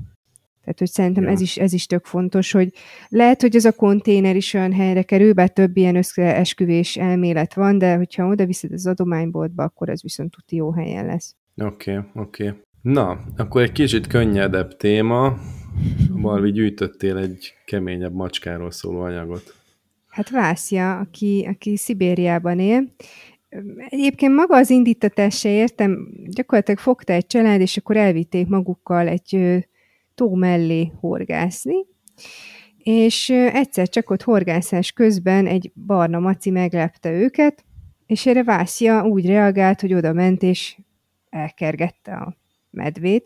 tehát, 0.66 0.80
hogy 0.80 0.90
szerintem 0.90 1.24
ja. 1.24 1.30
ez, 1.30 1.42
is, 1.42 1.58
ez 1.58 1.74
is 1.74 1.86
tök 1.86 2.06
fontos, 2.06 2.52
hogy 2.52 2.74
lehet, 3.10 3.42
hogy 3.42 3.56
ez 3.56 3.66
a 3.66 3.72
konténer 3.72 4.36
is 4.36 4.54
olyan 4.54 4.74
helyre 4.74 5.02
kerül, 5.02 5.34
bár 5.34 5.50
több 5.50 5.78
ilyen 5.78 5.96
összeesküvés 5.96 6.98
elmélet 6.98 7.54
van, 7.54 7.78
de 7.78 7.96
hogyha 7.96 8.28
oda 8.28 8.46
viszed 8.46 8.72
az 8.72 8.88
adományboltba, 8.88 9.64
akkor 9.64 9.90
ez 9.90 10.02
viszont 10.02 10.32
tuti 10.32 10.56
jó 10.56 10.72
helyen 10.72 11.06
lesz. 11.06 11.36
Oké, 11.56 11.98
okay, 11.98 12.24
oké. 12.24 12.48
Okay. 12.48 12.60
Na, 12.82 13.24
akkor 13.38 13.62
egy 13.62 13.72
kicsit 13.72 14.08
könnyedebb 14.08 14.78
téma. 14.78 15.38
Balvi, 16.22 16.52
gyűjtöttél 16.52 17.18
egy 17.18 17.54
keményebb 17.66 18.14
macskáról 18.14 18.72
szóló 18.72 19.00
anyagot. 19.00 19.54
Hát 20.08 20.30
Vászja, 20.30 20.98
aki, 20.98 21.48
aki 21.50 21.78
Szibériában 21.78 22.60
él, 22.60 22.88
Egyébként 23.90 24.36
maga 24.36 24.56
az 24.56 24.70
indítatás 24.70 25.40
se 25.40 25.50
értem, 25.50 26.08
gyakorlatilag 26.28 26.80
fogta 26.80 27.14
egy 27.14 27.28
család, 27.28 27.62
és 27.62 27.78
akkor 27.78 27.98
elvitték 27.98 28.48
magukkal 28.48 29.08
egy 29.08 29.66
tó 30.16 30.36
mellé 30.36 30.92
horgászni, 31.00 31.86
és 32.78 33.30
egyszer 33.30 33.90
csak 33.90 34.10
ott 34.10 34.22
horgászás 34.22 34.92
közben 34.92 35.48
egy 35.48 35.72
barna 35.86 36.20
maci 36.20 36.50
meglepte 36.50 37.12
őket, 37.12 37.66
és 38.06 38.26
erre 38.26 38.44
Vászja 38.44 39.04
úgy 39.04 39.26
reagált, 39.26 39.82
hogy 39.82 39.94
oda 39.94 40.14
ment 40.14 40.44
és 40.44 40.78
elkergette 41.30 42.16
a 42.16 42.38
medvét, 42.70 43.26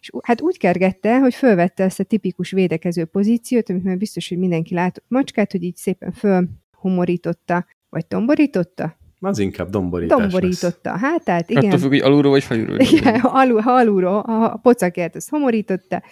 és 0.00 0.10
hát 0.22 0.40
úgy 0.40 0.58
kergette, 0.58 1.18
hogy 1.18 1.34
fölvette 1.34 1.84
ezt 1.84 2.00
a 2.00 2.04
tipikus 2.04 2.50
védekező 2.50 3.04
pozíciót, 3.04 3.70
amit 3.70 3.84
már 3.84 3.96
biztos, 3.96 4.28
hogy 4.28 4.38
mindenki 4.38 4.74
látott 4.74 5.04
macskát, 5.08 5.52
hogy 5.52 5.62
így 5.62 5.76
szépen 5.76 6.12
fölhumorította, 6.12 7.66
vagy 7.88 8.06
tomborította? 8.06 8.96
Az 9.26 9.38
inkább 9.38 9.70
domborítás 9.70 10.18
domborította 10.18 10.92
a 10.92 10.98
hátát, 10.98 11.50
igen. 11.50 11.64
Attól 11.64 11.78
függ, 11.78 11.88
hogy 11.88 12.00
alulról 12.00 12.30
vagy 12.30 12.44
felülről. 12.44 12.80
Igen, 12.80 13.20
alul, 13.20 13.60
ha 13.60 13.72
alulról, 13.72 14.18
a 14.18 14.58
pocakját 14.62 15.16
azt 15.16 15.28
homorította, 15.28 16.02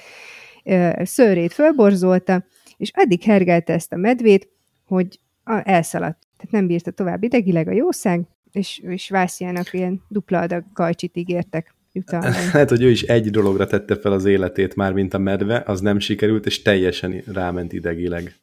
szőrét 1.03 1.53
fölborzolta, 1.53 2.45
és 2.77 2.91
addig 2.95 3.23
hergelte 3.23 3.73
ezt 3.73 3.93
a 3.93 3.97
medvét, 3.97 4.49
hogy 4.85 5.21
elszaladt. 5.45 6.19
Tehát 6.37 6.51
nem 6.51 6.67
bírta 6.67 6.91
tovább 6.91 7.23
idegileg 7.23 7.69
a 7.69 7.73
jószág, 7.73 8.21
és, 8.53 8.79
és 8.79 9.11
Vásziának 9.11 9.73
ilyen 9.73 10.03
dupla 10.09 10.39
adag 10.39 10.65
kajcsit 10.73 11.17
ígértek 11.17 11.75
jutalmány. 11.93 12.33
Lehet, 12.53 12.69
hogy 12.69 12.83
ő 12.83 12.91
is 12.91 13.03
egy 13.03 13.31
dologra 13.31 13.67
tette 13.67 13.97
fel 13.97 14.13
az 14.13 14.25
életét 14.25 14.75
már, 14.75 14.93
mint 14.93 15.15
a 15.15 15.19
medve, 15.19 15.63
az 15.67 15.81
nem 15.81 15.99
sikerült, 15.99 16.47
és 16.47 16.63
teljesen 16.63 17.23
ráment 17.33 17.73
idegileg, 17.73 18.35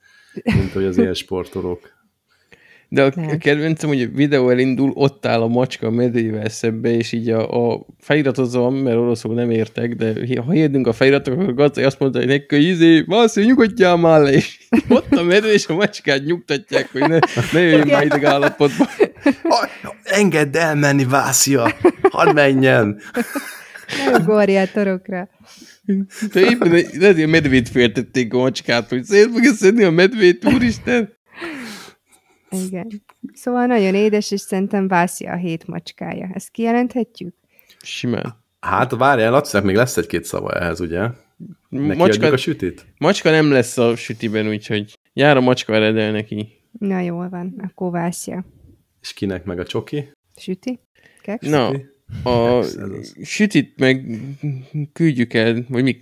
mint 0.44 0.72
hogy 0.72 0.84
az 0.84 0.98
élsportolók. 1.08 2.00
De 2.94 3.04
a 3.04 3.12
Lehet. 3.16 3.40
kedvencem, 3.40 3.90
hogy 3.90 4.02
a 4.02 4.08
videó 4.16 4.50
elindul, 4.50 4.92
ott 4.94 5.26
áll 5.26 5.42
a 5.42 5.48
macska 5.48 5.88
a 5.88 5.92
medvével 5.92 6.50
szembe, 6.50 6.90
és 6.90 7.12
így 7.12 7.30
a, 7.30 7.72
a 7.74 7.86
feliratozó, 8.00 8.70
mert 8.70 8.98
oroszul 8.98 9.34
nem 9.34 9.52
értek, 9.52 9.96
de 9.96 10.14
ha 10.46 10.52
hirdünk 10.52 10.88
a 10.88 10.94
feliratok, 10.94 11.40
akkor 11.40 11.54
Gacai 11.54 11.84
azt 11.84 12.00
mondta, 12.00 12.20
hogy 12.20 12.28
neki, 12.28 12.56
hogy 12.56 12.64
izé, 12.64 13.04
Vaszi, 13.08 13.44
nyugodjál 13.44 13.98
már 13.98 14.22
le, 14.22 14.32
és 14.32 14.58
ott 14.90 15.12
a 15.12 15.24
medve 15.24 15.54
és 15.54 15.68
a 15.68 15.74
macskát 15.74 16.24
nyugtatják, 16.24 16.90
hogy 16.92 17.02
ne, 17.02 17.20
ne 17.52 17.60
jöjjön 17.60 17.88
már 17.88 18.06
ideg 18.06 18.26
állapotba. 18.26 18.90
Engedd 20.04 20.58
elmenni, 20.58 21.06
Vászia! 21.06 21.76
Hadd 22.02 22.34
menjen! 22.34 23.02
Ne 24.06 24.18
ugorj 24.18 24.58
el 24.58 24.72
torokra. 24.72 25.30
De 26.34 26.40
éppen 26.40 27.24
a 27.24 27.28
medvét 27.28 27.70
féltették 27.70 28.34
a 28.34 28.38
macskát, 28.38 28.90
hogy 28.90 29.04
szét 29.04 29.30
fogja 29.32 29.54
szedni 29.54 29.84
a 29.84 29.92
medvét, 29.92 30.46
úristen. 30.46 31.20
Igen. 32.52 33.04
Szóval 33.34 33.66
nagyon 33.66 33.96
édes, 33.96 34.32
és 34.32 34.40
szerintem 34.42 34.88
Vászia 34.88 35.32
a 35.32 35.36
hét 35.36 35.68
macskája. 35.68 36.30
Ezt 36.34 36.50
kijelenthetjük? 36.50 37.36
Simán. 37.82 38.44
Hát 38.60 38.92
várjál, 38.96 39.32
Lacinak 39.32 39.66
még 39.66 39.76
lesz 39.76 39.98
egy-két 39.98 40.24
szava 40.24 40.52
ehhez, 40.52 40.80
ugye? 40.80 41.08
Neki 41.70 41.98
Macska, 41.98 42.28
a 42.28 42.38
sütit? 42.38 42.86
macska 42.98 43.30
nem 43.30 43.52
lesz 43.52 43.78
a 43.78 43.96
sütiben, 43.96 44.48
úgyhogy 44.48 44.98
jár 45.14 45.38
a 45.38 45.42
macska 45.42 45.74
eredel 45.74 46.12
neki. 46.12 46.48
Na 46.80 47.00
jól 47.00 47.30
van, 47.30 47.56
akkor 47.68 47.92
Vászia. 47.92 48.46
És 49.02 49.14
kinek 49.14 49.44
meg 49.44 49.60
a 49.60 49.66
csoki? 49.66 50.12
Süti? 50.36 50.80
Keks? 51.22 51.48
Na, 51.48 51.68
a 52.24 52.58
Ez 52.58 52.76
az. 52.76 53.16
sütit 53.24 53.80
meg 53.80 54.20
küldjük 54.94 55.34
el, 55.34 55.66
vagy 55.70 55.84
mi, 55.84 55.98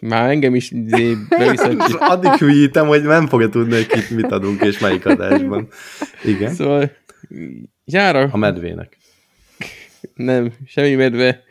már 0.00 0.30
engem 0.30 0.54
is 0.54 0.70
izé 0.70 1.14
beviszett. 1.38 1.80
Addig 1.98 2.30
hülyítem, 2.30 2.86
hogy 2.86 3.02
nem 3.02 3.26
fogja 3.26 3.48
tudni, 3.48 3.74
hogy 3.74 3.86
kit 3.86 4.10
mit 4.10 4.32
adunk, 4.32 4.62
és 4.62 4.78
melyik 4.78 5.06
adásban. 5.06 5.68
Igen. 6.24 6.52
Szóval 6.54 6.90
jár 7.84 8.16
a, 8.16 8.28
A 8.32 8.36
medvének. 8.36 8.96
nem, 10.14 10.52
semmi 10.66 10.94
medve, 10.94 11.42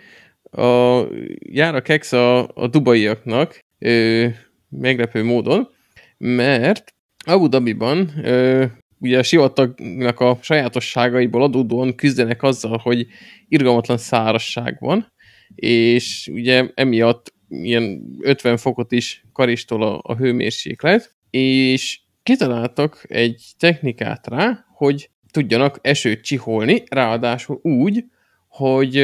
a, 0.51 1.01
jár 1.39 1.75
a 1.75 1.81
keks 1.81 2.11
a, 2.11 2.47
a 2.47 2.67
dubaiaknak, 2.67 3.59
ö, 3.79 4.27
meglepő 4.69 5.23
módon, 5.23 5.69
mert 6.17 6.93
Abu 7.25 7.47
Dhabiban 7.47 8.11
ö, 8.23 8.65
ugye 8.99 9.17
a 9.17 9.23
sivatagnak 9.23 10.19
a 10.19 10.37
sajátosságaiból 10.41 11.43
adódóan 11.43 11.95
küzdenek 11.95 12.43
azzal, 12.43 12.77
hogy 12.77 13.07
irgalmatlan 13.47 13.97
szárazság 13.97 14.77
van, 14.79 15.13
és 15.55 16.29
ugye 16.33 16.69
emiatt 16.73 17.33
ilyen 17.49 18.15
50 18.21 18.57
fokot 18.57 18.91
is 18.91 19.25
karistol 19.33 19.83
a, 19.83 19.99
a 20.03 20.15
hőmérséklet, 20.15 21.13
és 21.29 21.99
kitaláltak 22.23 23.05
egy 23.07 23.45
technikát 23.59 24.27
rá, 24.27 24.65
hogy 24.73 25.09
tudjanak 25.31 25.79
esőt 25.81 26.23
csiholni, 26.23 26.83
ráadásul 26.89 27.59
úgy, 27.61 28.03
hogy 28.47 28.97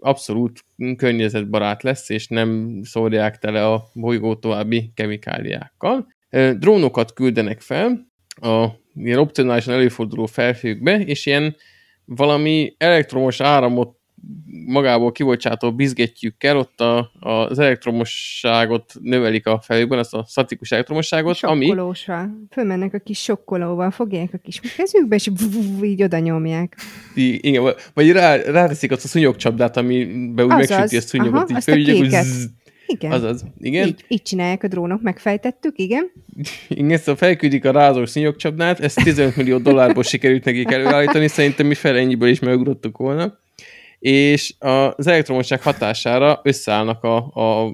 abszolút 0.00 0.64
környezetbarát 0.96 1.82
lesz, 1.82 2.08
és 2.08 2.28
nem 2.28 2.80
szórják 2.82 3.38
tele 3.38 3.66
a 3.66 3.90
bolygó 3.92 4.34
további 4.34 4.90
kemikáliákkal. 4.94 6.06
Drónokat 6.58 7.12
küldenek 7.12 7.60
fel 7.60 8.08
a 8.28 8.66
ilyen 8.94 9.18
opcionálisan 9.18 9.74
előforduló 9.74 10.26
felhőkbe, 10.26 11.00
és 11.00 11.26
ilyen 11.26 11.56
valami 12.04 12.74
elektromos 12.78 13.40
áramot 13.40 13.96
magából 14.66 15.12
kibocsátó 15.12 15.72
bizgetjükkel 15.74 16.56
ott 16.56 16.80
a, 16.80 17.10
az 17.20 17.58
elektromosságot 17.58 18.92
növelik 19.00 19.46
a 19.46 19.60
felhőkben, 19.60 19.98
azt 19.98 20.14
a 20.14 20.24
statikus 20.28 20.72
elektromosságot, 20.72 21.38
ami 21.40 21.66
Sokkolósval. 21.66 22.30
Fölmennek 22.50 22.94
a 22.94 22.98
kis 22.98 23.18
sokkolóval, 23.22 23.90
fogják 23.90 24.30
a 24.32 24.38
kis 24.38 24.60
kezükbe, 24.76 25.14
és 25.14 25.30
így 25.82 26.02
oda 26.02 26.18
nyomják. 26.18 26.76
Igen, 27.14 27.74
vagy- 27.94 28.12
rá, 28.12 28.36
ráteszik 28.36 28.90
azt 28.90 29.04
a 29.04 29.08
szúnyogcsapdát, 29.08 29.76
amiben 29.76 30.44
úgy 30.46 30.52
Azaz. 30.52 30.68
megsüti 30.68 30.96
a 30.96 31.00
szúnyogot, 31.00 31.34
Aha, 31.34 31.46
így 31.50 31.56
azt 31.56 31.68
a 31.68 31.70
fölügyek, 31.70 31.96
hogy 31.96 32.04
kéket. 32.04 32.24
zzz, 32.24 32.44
Igen. 32.86 33.10
azaz, 33.12 33.44
igen. 33.58 33.86
Így, 33.86 34.04
így 34.08 34.22
csinálják 34.22 34.62
a 34.62 34.68
drónok, 34.68 35.02
megfejtettük, 35.02 35.78
igen. 35.78 36.10
Igen, 36.68 36.98
szóval 36.98 37.16
felküldik 37.16 37.64
a 37.64 37.70
rázós 37.70 38.10
szúnyogcsapdát, 38.10 38.80
ezt 38.80 39.02
15 39.04 39.36
millió 39.36 39.58
dollárból 39.58 40.02
sikerült 40.02 40.44
nekik 40.44 40.70
előállítani, 40.70 41.28
szerintem 41.28 41.66
mi 41.66 41.74
fel 41.74 41.96
ennyiből 41.96 42.28
is 42.28 42.38
megugrottuk 42.38 42.96
volna. 42.96 43.38
És 44.04 44.54
az 44.58 45.06
elektromosság 45.06 45.62
hatására 45.62 46.40
összeállnak 46.42 47.02
a, 47.02 47.30
a, 47.32 47.66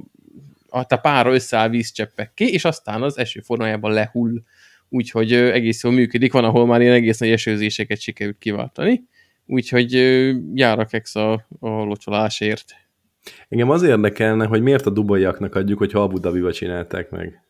a, 0.68 0.84
a 0.88 0.96
pára 0.96 1.32
összeáll 1.32 1.68
vízcseppekké, 1.68 2.44
és 2.44 2.64
aztán 2.64 3.02
az 3.02 3.18
eső 3.18 3.40
formájában 3.40 3.92
lehull. 3.92 4.42
Úgyhogy 4.88 5.32
egész 5.32 5.82
jól 5.82 5.92
működik, 5.92 6.32
van, 6.32 6.44
ahol 6.44 6.66
már 6.66 6.80
ilyen 6.80 6.94
egész 6.94 7.18
nagy 7.18 7.30
esőzéseket 7.30 8.00
sikerült 8.00 8.38
kiváltani. 8.38 9.04
Úgyhogy 9.46 9.92
jár 10.54 10.78
a 10.78 10.84
keksz 10.84 11.16
a, 11.16 11.32
a 11.60 11.68
locsolásért. 11.68 12.74
Engem 13.48 13.70
az 13.70 13.82
érdekelne, 13.82 14.46
hogy 14.46 14.62
miért 14.62 14.86
a 14.86 14.90
dubaiaknak 14.90 15.54
adjuk, 15.54 15.78
hogyha 15.78 16.02
Abu 16.02 16.18
Dhabiba 16.18 16.52
csinálták 16.52 17.10
meg. 17.10 17.42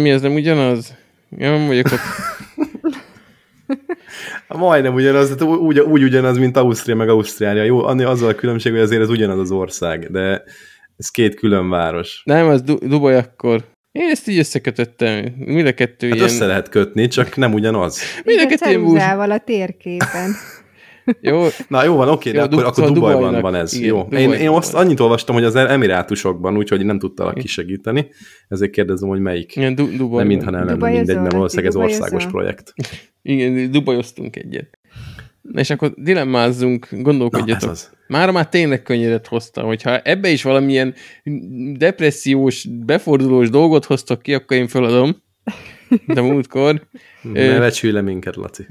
Mi 0.00 0.10
ez 0.10 0.22
nem 0.22 0.34
ugyanaz? 0.34 0.96
Én 1.38 1.50
nem 1.50 1.66
vagyok 1.66 1.86
ott. 1.86 2.00
Majdnem 4.48 4.94
ugyanaz, 4.94 5.24
tehát 5.28 5.54
úgy, 5.54 5.80
úgy 5.80 6.02
ugyanaz, 6.02 6.38
mint 6.38 6.56
Ausztria 6.56 6.94
meg 6.94 7.08
Ausztrália. 7.08 7.62
Jó, 7.62 7.84
annyi 7.84 8.02
azzal 8.02 8.28
a 8.28 8.34
különbség, 8.34 8.72
hogy 8.72 8.80
azért 8.80 9.02
ez 9.02 9.08
ugyanaz 9.08 9.38
az 9.38 9.50
ország, 9.50 10.10
de 10.10 10.42
ez 10.96 11.08
két 11.08 11.34
külön 11.34 11.68
város. 11.68 12.22
Nem, 12.24 12.48
az 12.48 12.62
du- 12.62 12.88
Dubaj 12.88 13.16
akkor. 13.16 13.64
Én 13.92 14.08
ezt 14.10 14.28
így 14.28 14.38
összekötöttem. 14.38 15.34
Mind 15.36 15.66
a 15.66 15.72
kettő 15.72 16.06
Hát 16.06 16.16
ilyen... 16.16 16.28
össze 16.28 16.46
lehet 16.46 16.68
kötni, 16.68 17.06
csak 17.06 17.36
nem 17.36 17.52
ugyanaz. 17.52 18.00
Mind 18.24 18.40
a 18.40 18.46
kettő 18.46 18.68
ilyen 18.68 18.84
bús... 18.84 19.02
a 19.02 19.38
térképen. 19.38 20.30
Jó, 21.20 21.46
Na 21.68 21.84
jó 21.84 21.96
van, 21.96 22.08
oké, 22.08 22.30
de 22.30 22.36
Jó, 22.38 22.42
akkor, 22.42 22.56
Du- 22.56 22.64
akkor 22.66 22.74
szóval 22.74 22.92
Dubajban 22.92 23.20
Dubajnak. 23.22 23.42
van 23.42 23.54
ez. 23.54 23.74
Igen, 23.74 23.88
jó. 23.88 23.98
Én, 23.98 24.04
Dubajban 24.08 24.36
én 24.36 24.48
azt 24.48 24.74
annyit 24.74 25.00
olvastam, 25.00 25.34
hogy 25.34 25.44
az 25.44 25.54
Emirátusokban, 25.56 26.56
úgyhogy 26.56 26.84
nem 26.84 26.98
tudtalak 26.98 27.34
kisegíteni, 27.34 28.06
ezért 28.48 28.70
kérdezem, 28.70 29.08
hogy 29.08 29.20
melyik. 29.20 29.56
ilyen 29.56 29.74
du- 29.74 29.96
Dubaj. 29.96 30.18
Nem 30.18 30.26
mintha 30.26 30.50
nem 30.50 30.66
lenne 30.66 30.88
mindegy, 30.90 31.06
mert 31.06 31.22
Laci, 31.22 31.34
valószínűleg 31.36 31.70
ez 31.70 31.76
országos 31.76 32.26
projekt. 32.26 32.74
Igen, 33.22 33.70
Dubajoztunk 33.70 34.36
egyet. 34.36 34.78
Na 35.42 35.60
és 35.60 35.70
akkor 35.70 35.92
dilemmázzunk, 35.96 36.90
Na, 36.90 36.96
ez 36.96 37.02
gondolkodjatok. 37.02 37.70
az. 37.70 37.90
Már 38.08 38.30
már 38.30 38.48
tényleg 38.48 38.82
könnyeret 38.82 39.26
hozta, 39.26 39.62
hogyha 39.62 39.98
ebbe 39.98 40.28
is 40.28 40.42
valamilyen 40.42 40.94
depressziós, 41.76 42.66
befordulós 42.84 43.50
dolgot 43.50 43.84
hoztok 43.84 44.22
ki, 44.22 44.34
akkor 44.34 44.56
én 44.56 44.68
feladom. 44.68 45.22
De 46.06 46.20
múltkor. 46.20 46.86
Ne 47.22 47.58
becsülj 47.58 47.92
le 47.92 48.00
minket, 48.00 48.36
Laci. 48.36 48.66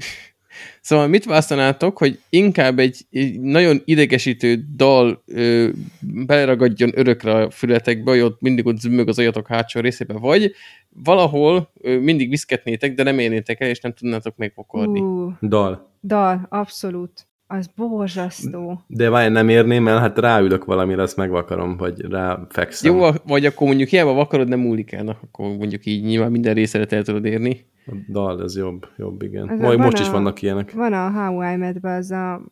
Szóval 0.84 1.06
mit 1.06 1.24
választanátok, 1.24 1.98
hogy 1.98 2.20
inkább 2.28 2.78
egy, 2.78 3.06
egy 3.10 3.40
nagyon 3.40 3.82
idegesítő 3.84 4.64
dal 4.76 5.22
ö, 5.26 5.68
beleragadjon 6.00 6.90
örökre 6.94 7.34
a 7.34 7.50
fületekbe, 7.50 8.10
hogy 8.10 8.20
ott 8.20 8.40
mindig 8.40 8.66
ott 8.66 8.78
zümmög 8.78 9.08
az 9.08 9.18
ajatok 9.18 9.46
hátsó 9.46 9.80
részébe, 9.80 10.14
vagy 10.18 10.52
valahol 10.88 11.70
ö, 11.80 11.98
mindig 11.98 12.28
viszketnétek, 12.28 12.94
de 12.94 13.02
nem 13.02 13.18
érnétek 13.18 13.60
el, 13.60 13.68
és 13.68 13.80
nem 13.80 13.92
tudnátok 13.92 14.36
megpokorni. 14.36 15.00
Uh. 15.00 15.32
Dal. 15.40 15.90
dal, 16.02 16.46
abszolút. 16.48 17.26
Az 17.46 17.70
borzasztó. 17.76 18.80
De 18.86 19.10
várj, 19.10 19.32
nem 19.32 19.48
érném 19.48 19.88
el, 19.88 19.98
hát 19.98 20.18
ráülök 20.18 20.64
valamire, 20.64 21.02
azt 21.02 21.16
megvakarom, 21.16 21.76
vagy 21.76 22.00
ráfekszem. 22.00 22.96
Jó, 22.96 23.10
vagy 23.26 23.46
akkor 23.46 23.66
mondjuk 23.66 23.88
hiába 23.88 24.12
vakarod, 24.12 24.48
nem 24.48 24.60
múlik 24.60 24.92
el, 24.92 25.02
na, 25.02 25.18
akkor 25.22 25.56
mondjuk 25.56 25.86
így 25.86 26.04
nyilván 26.04 26.30
minden 26.30 26.54
részre 26.54 26.86
el 26.88 27.02
tudod 27.02 27.24
érni. 27.24 27.72
A 27.86 27.92
dal, 28.08 28.42
ez 28.42 28.56
jobb, 28.56 28.86
jobb, 28.96 29.22
igen. 29.22 29.50
Ez 29.50 29.60
Majd 29.60 29.78
most 29.78 29.98
is 29.98 30.08
a- 30.08 30.10
vannak 30.10 30.42
ilyenek. 30.42 30.72
Van 30.72 30.92
a 30.92 31.10
How 31.10 31.52
I 31.52 31.56
Met 31.56 31.76
az 31.84 32.10
a 32.10 32.42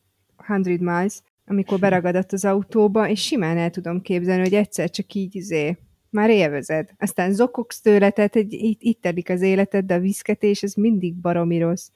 100 0.47 0.66
Miles, 0.66 1.20
amikor 1.47 1.78
beragadott 1.78 2.33
az 2.33 2.45
autóba, 2.45 3.09
és 3.09 3.20
simán 3.22 3.57
el 3.57 3.70
tudom 3.70 4.01
képzelni, 4.01 4.43
hogy 4.43 4.55
egyszer 4.55 4.91
csak 4.91 5.14
így 5.14 5.37
izé, 5.37 5.76
már 6.11 6.30
élvezed. 6.30 6.89
Aztán 6.99 7.33
zokogsz 7.33 7.80
tőle, 7.80 8.11
tehát 8.11 8.37
egy, 8.37 8.53
itt, 8.53 8.83
itt 8.83 9.01
telik 9.01 9.30
az 9.30 9.43
életed, 9.43 9.85
de 9.85 9.95
a 9.95 10.01
viszketés, 10.01 10.62
ez 10.62 10.74
mindig 10.74 11.14
baromi 11.14 11.59
rossz. 11.59 11.89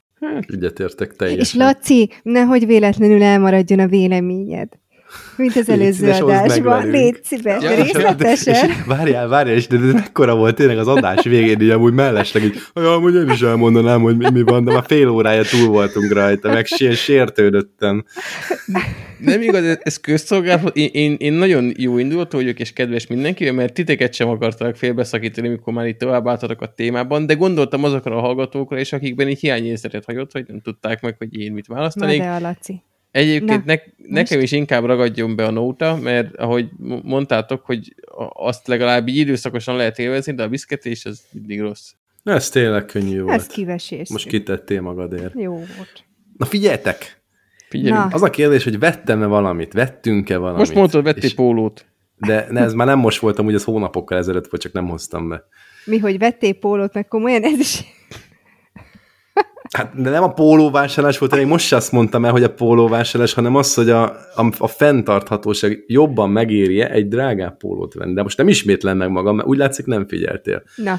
Egyetértek 0.47 1.09
És 1.11 1.15
teljesen. 1.17 1.65
Laci, 1.65 2.09
nehogy 2.23 2.65
véletlenül 2.65 3.23
elmaradjon 3.23 3.79
a 3.79 3.87
véleményed. 3.87 4.69
Mint 5.37 5.55
az 5.55 5.69
előző 5.69 6.11
adásban. 6.11 6.89
Légy 6.89 7.19
szíves, 7.23 7.63
Ja, 7.63 7.69
de 7.69 7.77
és- 7.77 7.91
részletesen. 7.91 8.69
És, 8.69 8.75
várjál, 8.85 9.27
várjál, 9.27 9.55
és 9.55 9.67
de, 9.67 9.77
de 9.77 9.93
mekkora 9.93 10.35
volt 10.35 10.55
tényleg 10.55 10.77
az 10.77 10.87
adás 10.87 11.23
végén, 11.23 11.61
így 11.61 11.69
amúgy 11.69 11.93
mellesleg, 11.93 12.43
így, 12.43 12.55
ja, 12.73 12.93
amúgy 12.93 13.15
én 13.15 13.29
is 13.29 13.41
elmondanám, 13.41 14.01
hogy 14.01 14.17
mi, 14.17 14.29
mi 14.29 14.41
van, 14.41 14.63
de 14.65 14.71
már 14.73 14.83
fél 14.87 15.07
órája 15.09 15.43
túl 15.43 15.67
voltunk 15.67 16.13
rajta, 16.13 16.49
meg 16.53 16.65
sér, 16.65 16.93
sértődöttem. 16.95 18.05
Nem 19.19 19.41
igaz, 19.41 19.77
ez, 19.81 19.97
közszolgálat. 19.99 20.75
Én, 20.75 20.89
én, 20.91 21.15
én 21.19 21.33
nagyon 21.33 21.71
jó 21.77 21.97
indulatú 21.97 22.37
vagyok, 22.37 22.59
és 22.59 22.73
kedves 22.73 23.07
mindenki, 23.07 23.51
mert 23.51 23.73
titeket 23.73 24.13
sem 24.13 24.27
akartak 24.29 24.75
félbeszakítani, 24.75 25.47
mikor 25.47 25.73
már 25.73 25.87
itt 25.87 25.99
továbbálltatok 25.99 26.61
a 26.61 26.73
témában, 26.75 27.25
de 27.25 27.33
gondoltam 27.33 27.83
azokra 27.83 28.15
a 28.17 28.19
hallgatókra, 28.19 28.77
és 28.79 28.93
akikben 28.93 29.27
egy 29.27 29.39
hiányérzetet 29.39 30.05
hagyott, 30.05 30.31
hogy 30.31 30.43
nem 30.47 30.61
tudták 30.61 31.01
meg, 31.01 31.15
hogy 31.17 31.39
én 31.39 31.51
mit 31.51 31.67
Na 31.67 31.75
választanék. 31.75 32.19
de 32.21 32.27
a 32.29 32.39
Laci. 32.39 32.81
Egyébként 33.17 33.65
Na, 33.65 33.73
ne, 33.73 33.79
nekem 34.09 34.39
is 34.39 34.51
inkább 34.51 34.85
ragadjon 34.85 35.35
be 35.35 35.45
a 35.45 35.51
nóta, 35.51 35.95
mert 35.95 36.35
ahogy 36.35 36.69
mondtátok, 37.03 37.65
hogy 37.65 37.95
azt 38.33 38.67
legalább 38.67 39.07
így 39.07 39.17
időszakosan 39.17 39.75
lehet 39.75 39.99
élvezni, 39.99 40.33
de 40.33 40.43
a 40.43 40.47
biszketés 40.47 41.05
az 41.05 41.21
mindig 41.31 41.61
rossz. 41.61 41.91
Ez 42.23 42.49
tényleg 42.49 42.85
könnyű 42.85 43.17
Ez 43.19 43.23
volt. 43.25 43.47
kivesés. 43.47 44.09
Most 44.09 44.27
kitettél 44.27 44.81
magadért. 44.81 45.33
Jó 45.39 45.51
volt. 45.53 46.03
Na 46.37 46.45
figyeljetek! 46.45 47.21
Figyelünk. 47.69 47.97
Na. 47.97 48.09
Az 48.15 48.21
a 48.23 48.29
kérdés, 48.29 48.63
hogy 48.63 48.79
vettem-e 48.79 49.25
valamit, 49.25 49.73
vettünk-e 49.73 50.37
valamit. 50.37 50.59
Most 50.59 50.73
mondtad, 50.73 51.03
vettél 51.03 51.23
És- 51.23 51.33
pólót. 51.33 51.85
De 52.17 52.45
ne, 52.49 52.61
ez 52.61 52.73
már 52.73 52.87
nem 52.87 52.99
most 52.99 53.19
voltam, 53.19 53.45
úgy 53.45 53.53
ez 53.53 53.63
hónapokkal 53.63 54.17
ezelőtt 54.17 54.47
volt, 54.49 54.61
csak 54.61 54.71
nem 54.71 54.87
hoztam 54.87 55.29
be. 55.29 55.43
Mi, 55.85 55.97
hogy 55.97 56.17
vettél 56.17 56.53
pólót, 56.53 56.93
meg 56.93 57.07
komolyan, 57.07 57.43
ez 57.43 57.59
is... 57.59 57.83
Hát 59.71 60.01
de 60.01 60.09
nem 60.09 60.23
a 60.23 60.33
pólóvásárlás 60.33 61.17
volt, 61.17 61.35
én 61.35 61.47
most 61.47 61.65
se 61.65 61.75
azt 61.75 61.91
mondtam 61.91 62.25
el, 62.25 62.31
hogy 62.31 62.43
a 62.43 62.53
pólóvásárlás, 62.53 63.33
hanem 63.33 63.55
az, 63.55 63.73
hogy 63.73 63.89
a, 63.89 64.03
a, 64.35 64.51
a 64.57 64.67
fenntarthatóság 64.67 65.83
jobban 65.87 66.29
megéri 66.29 66.81
egy 66.81 67.07
drágább 67.07 67.57
pólót 67.57 67.93
venni. 67.93 68.13
De 68.13 68.23
most 68.23 68.37
nem 68.37 68.47
ismétlem 68.47 68.97
meg 68.97 69.09
magam, 69.09 69.35
mert 69.35 69.47
úgy 69.47 69.57
látszik 69.57 69.85
nem 69.85 70.07
figyeltél. 70.07 70.63
Na, 70.75 70.97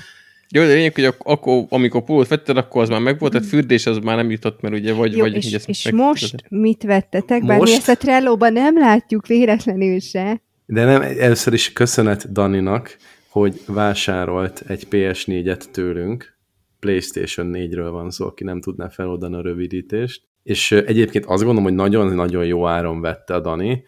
Jó, 0.51 0.63
de 0.63 0.73
lényeg, 0.73 0.95
hogy 0.95 1.05
ak- 1.05 1.23
akkor, 1.25 1.65
amikor 1.69 2.05
pólót 2.05 2.29
vetted, 2.29 2.57
akkor 2.57 2.83
az 2.83 2.89
már 2.89 3.01
megvolt, 3.01 3.33
tehát 3.33 3.47
fürdés 3.47 3.87
az 3.87 3.99
már 3.99 4.17
nem 4.17 4.31
jutott, 4.31 4.61
mert 4.61 4.75
ugye 4.75 4.93
vagy... 4.93 5.13
jó, 5.17 5.21
vagy 5.21 5.35
és, 5.35 5.53
ezt 5.53 5.69
és 5.69 5.85
meg- 5.85 5.95
most 5.95 6.35
mit 6.49 6.83
vettetek? 6.83 7.45
Bár 7.45 7.59
mi 7.59 7.63
Most? 7.65 7.77
ezt 7.77 7.89
a 7.89 7.95
Trello-ban 7.95 8.53
nem 8.53 8.79
látjuk 8.79 9.27
véletlenül 9.27 10.01
se. 10.01 10.43
De 10.67 10.85
nem, 10.85 11.03
először 11.03 11.53
is 11.53 11.73
köszönet 11.73 12.33
Daninak, 12.33 12.97
hogy 13.29 13.61
vásárolt 13.67 14.63
egy 14.67 14.87
PS4-et 14.91 15.63
tőlünk. 15.71 16.38
PlayStation 16.81 17.51
4-ről 17.55 17.89
van 17.91 18.11
szó, 18.11 18.27
aki 18.27 18.45
nem 18.45 18.61
tudná 18.61 18.89
feloldani 18.89 19.37
a 19.37 19.41
rövidítést. 19.41 20.23
És 20.43 20.73
egyébként 20.73 21.25
azt 21.25 21.43
gondolom, 21.43 21.63
hogy 21.65 21.75
nagyon-nagyon 21.75 22.45
jó 22.45 22.67
áron 22.67 23.01
vette 23.01 23.35
a 23.35 23.41
Dani, 23.41 23.85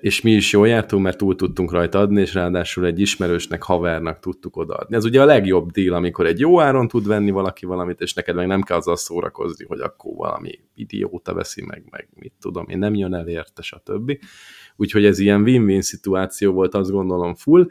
és 0.00 0.20
mi 0.20 0.30
is 0.30 0.52
jól 0.52 0.68
jártunk, 0.68 1.02
mert 1.02 1.18
túl 1.18 1.36
tudtunk 1.36 1.72
rajta 1.72 1.98
adni, 1.98 2.20
és 2.20 2.34
ráadásul 2.34 2.86
egy 2.86 3.00
ismerősnek, 3.00 3.62
havernak 3.62 4.18
tudtuk 4.18 4.56
odaadni. 4.56 4.96
Ez 4.96 5.04
ugye 5.04 5.22
a 5.22 5.24
legjobb 5.24 5.70
deal, 5.70 5.94
amikor 5.94 6.26
egy 6.26 6.40
jó 6.40 6.60
áron 6.60 6.88
tud 6.88 7.06
venni 7.06 7.30
valaki 7.30 7.66
valamit, 7.66 8.00
és 8.00 8.14
neked 8.14 8.34
meg 8.34 8.46
nem 8.46 8.62
kell 8.62 8.76
azzal 8.76 8.96
szórakozni, 8.96 9.64
hogy 9.64 9.80
akkor 9.80 10.12
valami 10.16 10.58
idióta 10.74 11.34
veszi 11.34 11.64
meg, 11.66 11.84
meg 11.90 12.08
mit 12.14 12.32
tudom 12.40 12.68
én, 12.68 12.78
nem 12.78 12.94
jön 12.94 13.14
el 13.14 13.28
érte, 13.28 13.62
stb. 13.62 14.18
Úgyhogy 14.76 15.04
ez 15.04 15.18
ilyen 15.18 15.42
win-win 15.42 15.82
szituáció 15.82 16.52
volt, 16.52 16.74
azt 16.74 16.90
gondolom 16.90 17.34
full, 17.34 17.66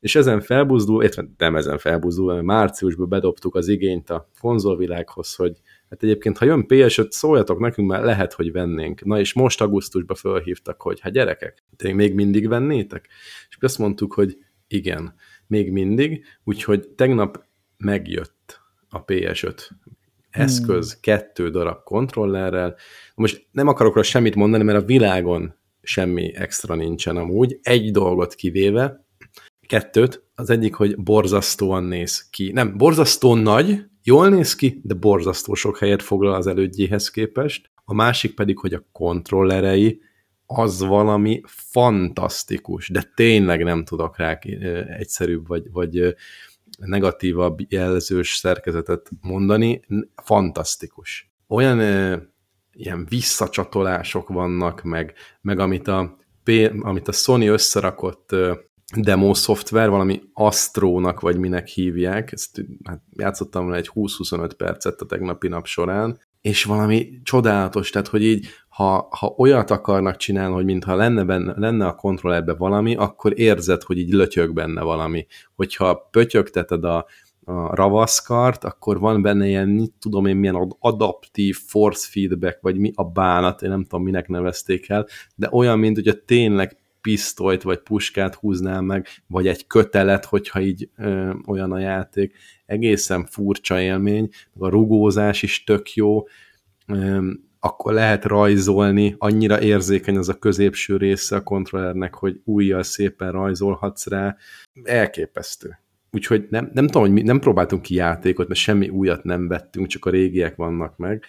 és 0.00 0.14
ezen 0.14 0.40
felbuzdul, 0.40 1.02
illetve 1.02 1.28
nem 1.38 1.56
ezen 1.56 1.78
felbuzdul, 1.78 2.32
mert 2.32 2.44
márciusban 2.44 3.08
bedobtuk 3.08 3.54
az 3.54 3.68
igényt 3.68 4.10
a 4.10 4.28
konzolvilághoz, 4.40 5.34
hogy 5.34 5.60
hát 5.90 6.02
egyébként, 6.02 6.38
ha 6.38 6.44
jön 6.44 6.64
PS5, 6.68 7.10
szóljatok 7.10 7.58
nekünk, 7.58 7.88
mert 7.88 8.04
lehet, 8.04 8.32
hogy 8.32 8.52
vennénk. 8.52 9.04
Na 9.04 9.18
és 9.18 9.32
most 9.32 9.60
augusztusban 9.60 10.16
fölhívtak, 10.16 10.82
hogy 10.82 11.00
hát 11.00 11.12
gyerekek, 11.12 11.64
te 11.76 11.94
még 11.94 12.14
mindig 12.14 12.48
vennétek? 12.48 13.08
És 13.48 13.56
azt 13.60 13.78
mondtuk, 13.78 14.12
hogy 14.12 14.36
igen, 14.68 15.14
még 15.46 15.72
mindig, 15.72 16.24
úgyhogy 16.44 16.88
tegnap 16.88 17.44
megjött 17.76 18.60
a 18.88 19.04
PS5 19.04 19.70
eszköz, 20.30 21.00
kettő 21.00 21.50
darab 21.50 21.82
kontrollerrel. 21.82 22.76
Most 23.14 23.46
nem 23.50 23.68
akarok 23.68 23.96
rá 23.96 24.02
semmit 24.02 24.34
mondani, 24.34 24.64
mert 24.64 24.82
a 24.82 24.86
világon 24.86 25.54
semmi 25.82 26.34
extra 26.34 26.74
nincsen 26.74 27.16
amúgy, 27.16 27.58
egy 27.62 27.90
dolgot 27.90 28.34
kivéve, 28.34 29.05
kettőt, 29.66 30.24
az 30.34 30.50
egyik, 30.50 30.74
hogy 30.74 30.96
borzasztóan 30.96 31.84
néz 31.84 32.28
ki. 32.30 32.52
Nem, 32.52 32.76
borzasztóan 32.76 33.38
nagy, 33.38 33.84
jól 34.02 34.28
néz 34.28 34.54
ki, 34.54 34.80
de 34.82 34.94
borzasztó 34.94 35.54
sok 35.54 35.78
helyet 35.78 36.02
foglal 36.02 36.34
az 36.34 36.46
elődjéhez 36.46 37.10
képest. 37.10 37.70
A 37.84 37.94
másik 37.94 38.34
pedig, 38.34 38.58
hogy 38.58 38.72
a 38.72 38.86
kontrollerei 38.92 40.00
az 40.46 40.80
valami 40.80 41.40
fantasztikus, 41.46 42.88
de 42.88 43.12
tényleg 43.14 43.64
nem 43.64 43.84
tudok 43.84 44.16
rá 44.16 44.38
egyszerűbb 44.98 45.46
vagy, 45.46 45.70
vagy 45.70 46.14
negatívabb 46.78 47.58
jelzős 47.68 48.34
szerkezetet 48.34 49.10
mondani, 49.20 49.80
fantasztikus. 50.22 51.30
Olyan 51.48 51.80
ilyen 52.72 53.06
visszacsatolások 53.08 54.28
vannak, 54.28 54.82
meg, 54.82 55.14
meg 55.40 55.58
amit, 55.58 55.88
a, 55.88 56.16
amit 56.80 57.08
a 57.08 57.12
Sony 57.12 57.46
összerakott 57.46 58.34
demo 58.94 59.34
szoftver, 59.34 59.90
valami 59.90 60.22
Astrónak, 60.32 61.20
vagy 61.20 61.36
minek 61.38 61.66
hívják, 61.66 62.32
ezt 62.32 62.64
hát 62.84 63.02
játszottam 63.16 63.72
egy 63.72 63.90
20-25 63.94 64.50
percet 64.56 65.00
a 65.00 65.06
tegnapi 65.06 65.48
nap 65.48 65.66
során, 65.66 66.20
és 66.40 66.64
valami 66.64 67.20
csodálatos, 67.22 67.90
tehát 67.90 68.08
hogy 68.08 68.24
így, 68.24 68.46
ha, 68.68 69.08
ha 69.10 69.34
olyat 69.36 69.70
akarnak 69.70 70.16
csinálni, 70.16 70.54
hogy 70.54 70.64
mintha 70.64 70.94
lenne, 70.94 71.24
benne, 71.24 71.54
lenne 71.56 71.86
a 71.86 71.94
kontrollerben 71.94 72.56
valami, 72.58 72.96
akkor 72.96 73.38
érzed, 73.38 73.82
hogy 73.82 73.98
így 73.98 74.12
lötyög 74.12 74.52
benne 74.52 74.82
valami. 74.82 75.26
Hogyha 75.54 76.08
pötyögteted 76.10 76.84
a, 76.84 77.06
a 77.44 77.74
ravaszkart, 77.74 78.64
akkor 78.64 78.98
van 78.98 79.22
benne 79.22 79.46
ilyen, 79.46 79.68
mit 79.68 79.92
tudom 80.00 80.26
én, 80.26 80.36
milyen 80.36 80.54
ad- 80.54 80.76
adaptív 80.78 81.56
force 81.66 82.08
feedback, 82.10 82.58
vagy 82.60 82.76
mi 82.76 82.92
a 82.94 83.04
bánat, 83.04 83.62
én 83.62 83.70
nem 83.70 83.82
tudom, 83.82 84.04
minek 84.04 84.28
nevezték 84.28 84.88
el, 84.88 85.06
de 85.34 85.48
olyan, 85.52 85.78
mint 85.78 85.96
hogyha 85.96 86.24
tényleg 86.24 86.76
pisztolyt 87.06 87.62
vagy 87.62 87.78
puskát 87.78 88.34
húznál 88.34 88.80
meg, 88.80 89.06
vagy 89.26 89.46
egy 89.46 89.66
kötelet, 89.66 90.24
hogyha 90.24 90.60
így 90.60 90.88
ö, 90.96 91.32
olyan 91.46 91.72
a 91.72 91.78
játék. 91.78 92.34
Egészen 92.66 93.26
furcsa 93.26 93.80
élmény, 93.80 94.28
a 94.58 94.68
rugózás 94.68 95.42
is 95.42 95.64
tök 95.64 95.94
jó, 95.94 96.26
ö, 96.86 97.30
akkor 97.60 97.92
lehet 97.92 98.24
rajzolni, 98.24 99.14
annyira 99.18 99.60
érzékeny 99.60 100.16
az 100.16 100.28
a 100.28 100.38
középső 100.38 100.96
része 100.96 101.36
a 101.36 101.42
kontrollernek, 101.42 102.14
hogy 102.14 102.40
újjal 102.44 102.82
szépen 102.82 103.32
rajzolhatsz 103.32 104.06
rá. 104.06 104.36
Elképesztő. 104.84 105.78
Úgyhogy 106.10 106.46
nem, 106.50 106.70
nem 106.72 106.86
tudom, 106.86 107.02
hogy 107.02 107.12
mi, 107.12 107.22
nem 107.22 107.38
próbáltunk 107.38 107.82
ki 107.82 107.94
játékot, 107.94 108.48
mert 108.48 108.60
semmi 108.60 108.88
újat 108.88 109.24
nem 109.24 109.48
vettünk, 109.48 109.86
csak 109.86 110.04
a 110.04 110.10
régiek 110.10 110.56
vannak 110.56 110.96
meg, 110.96 111.24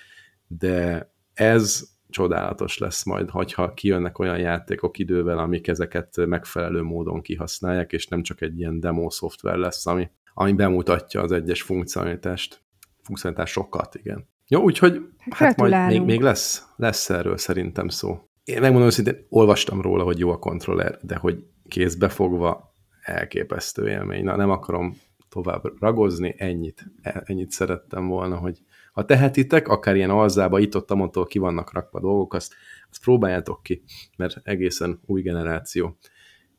de 0.47 1.09
ez 1.33 1.83
csodálatos 2.09 2.77
lesz 2.77 3.03
majd, 3.05 3.29
hogyha 3.29 3.73
kijönnek 3.73 4.19
olyan 4.19 4.37
játékok 4.37 4.97
idővel, 4.97 5.37
amik 5.37 5.67
ezeket 5.67 6.25
megfelelő 6.25 6.81
módon 6.81 7.21
kihasználják, 7.21 7.91
és 7.91 8.07
nem 8.07 8.23
csak 8.23 8.41
egy 8.41 8.59
ilyen 8.59 8.79
demo 8.79 9.09
szoftver 9.09 9.55
lesz, 9.55 9.87
ami, 9.87 10.09
ami 10.33 10.53
bemutatja 10.53 11.21
az 11.21 11.31
egyes 11.31 11.61
funkcionalitást. 11.61 12.61
Funkcionalitásokat, 13.01 13.95
igen. 13.95 14.27
Jó, 14.47 14.61
úgyhogy 14.61 15.01
hát 15.29 15.57
majd 15.57 15.87
még, 15.87 16.01
még 16.01 16.21
lesz, 16.21 16.67
lesz 16.75 17.09
erről 17.09 17.37
szerintem 17.37 17.87
szó. 17.87 18.19
Én 18.43 18.59
megmondom 18.59 18.87
őszintén, 18.87 19.25
olvastam 19.29 19.81
róla, 19.81 20.03
hogy 20.03 20.19
jó 20.19 20.31
a 20.31 20.39
kontroller, 20.39 20.97
de 21.01 21.15
hogy 21.15 21.43
kézbe 21.67 22.09
fogva 22.09 22.75
elképesztő 23.01 23.89
élmény. 23.89 24.23
Na, 24.23 24.35
nem 24.35 24.49
akarom 24.49 24.97
tovább 25.29 25.63
ragozni, 25.79 26.35
ennyit, 26.37 26.85
ennyit 27.01 27.51
szerettem 27.51 28.07
volna, 28.07 28.37
hogy 28.37 28.61
ha 28.97 29.05
tehetitek, 29.05 29.67
akár 29.67 29.95
ilyen 29.95 30.09
alzába, 30.09 30.59
itt 30.59 30.75
ott 30.75 30.91
amondtól 30.91 31.25
ki 31.25 31.39
vannak 31.39 31.73
rakva 31.73 31.99
dolgok, 31.99 32.33
azt, 32.33 32.53
azt 32.89 33.03
próbáljátok 33.03 33.63
ki, 33.63 33.83
mert 34.17 34.37
egészen 34.43 34.99
új 35.05 35.21
generáció. 35.21 35.97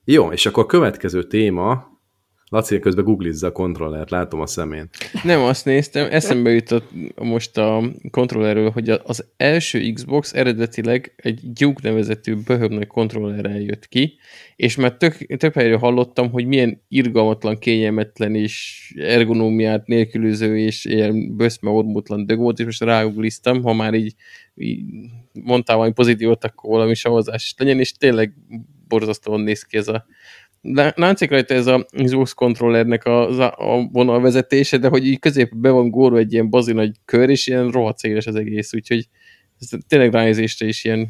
Jó, 0.05 0.32
és 0.32 0.47
akkor 0.47 0.62
a 0.62 0.66
következő 0.66 1.22
téma, 1.22 1.97
Laci 2.51 2.78
közben 2.78 3.05
googlizza 3.05 3.46
a 3.46 3.53
kontrollert, 3.53 4.11
látom 4.11 4.40
a 4.40 4.46
szemén. 4.46 4.88
Nem, 5.22 5.40
azt 5.40 5.64
néztem, 5.64 6.09
eszembe 6.11 6.51
jutott 6.51 6.90
most 7.14 7.59
a 7.59 7.82
kontrollerről, 8.11 8.70
hogy 8.70 8.90
az 8.90 9.26
első 9.36 9.92
Xbox 9.92 10.32
eredetileg 10.32 11.12
egy 11.16 11.53
Duke 11.53 11.88
nevezetű 11.88 12.34
böhöm 12.46 12.72
nagy 12.72 12.86
kontrollerrel 12.86 13.61
jött 13.61 13.88
ki, 13.88 14.18
és 14.57 14.76
már 14.76 14.96
tök, 14.96 15.36
több 15.36 15.55
helyről 15.55 15.78
hallottam, 15.78 16.30
hogy 16.30 16.46
milyen 16.46 16.82
irgalmatlan, 16.88 17.59
kényelmetlen 17.59 18.34
és 18.34 18.84
ergonómiát 18.96 19.86
nélkülöző 19.86 20.59
és 20.59 20.84
ilyen 20.84 21.36
böszme 21.36 21.70
ormótlan 21.70 22.26
dög 22.26 22.38
volt, 22.38 22.59
és 22.59 22.64
most 22.64 22.82
ráugliztam, 22.82 23.62
ha 23.62 23.72
már 23.72 23.94
így, 23.94 24.14
így 24.55 24.80
mondtál 25.32 25.76
valami 25.76 25.94
pozitívot, 25.94 26.44
akkor 26.44 26.70
valami 26.70 26.94
savazás 26.94 27.55
legyen, 27.59 27.78
és 27.78 27.92
tényleg 27.92 28.32
borzasztóan 28.88 29.40
néz 29.40 29.62
ki 29.62 29.76
ez 29.76 29.88
a 29.88 30.07
Látszik 30.95 31.31
rajta 31.31 31.55
ez 31.55 31.67
a 31.67 31.87
Xbox 32.03 32.33
kontrollernek 32.33 33.05
a, 33.05 33.47
a 33.51 33.89
vonalvezetése, 33.93 34.79
de 34.79 34.89
hogy 34.89 35.07
így 35.07 35.19
közép 35.19 35.55
be 35.55 35.71
van 35.71 35.91
górva 35.91 36.19
egy 36.19 36.33
ilyen 36.33 36.51
bazi 36.51 36.73
nagy 36.73 36.97
kör, 37.05 37.31
és 37.31 37.47
ilyen 37.47 37.71
rohadt 37.71 37.99
széles 37.99 38.27
az 38.27 38.35
egész, 38.35 38.75
úgyhogy 38.75 39.09
Ez 39.61 39.69
tényleg 39.89 40.13
ránézésre 40.13 40.67
is 40.67 40.85
ilyen 40.85 41.09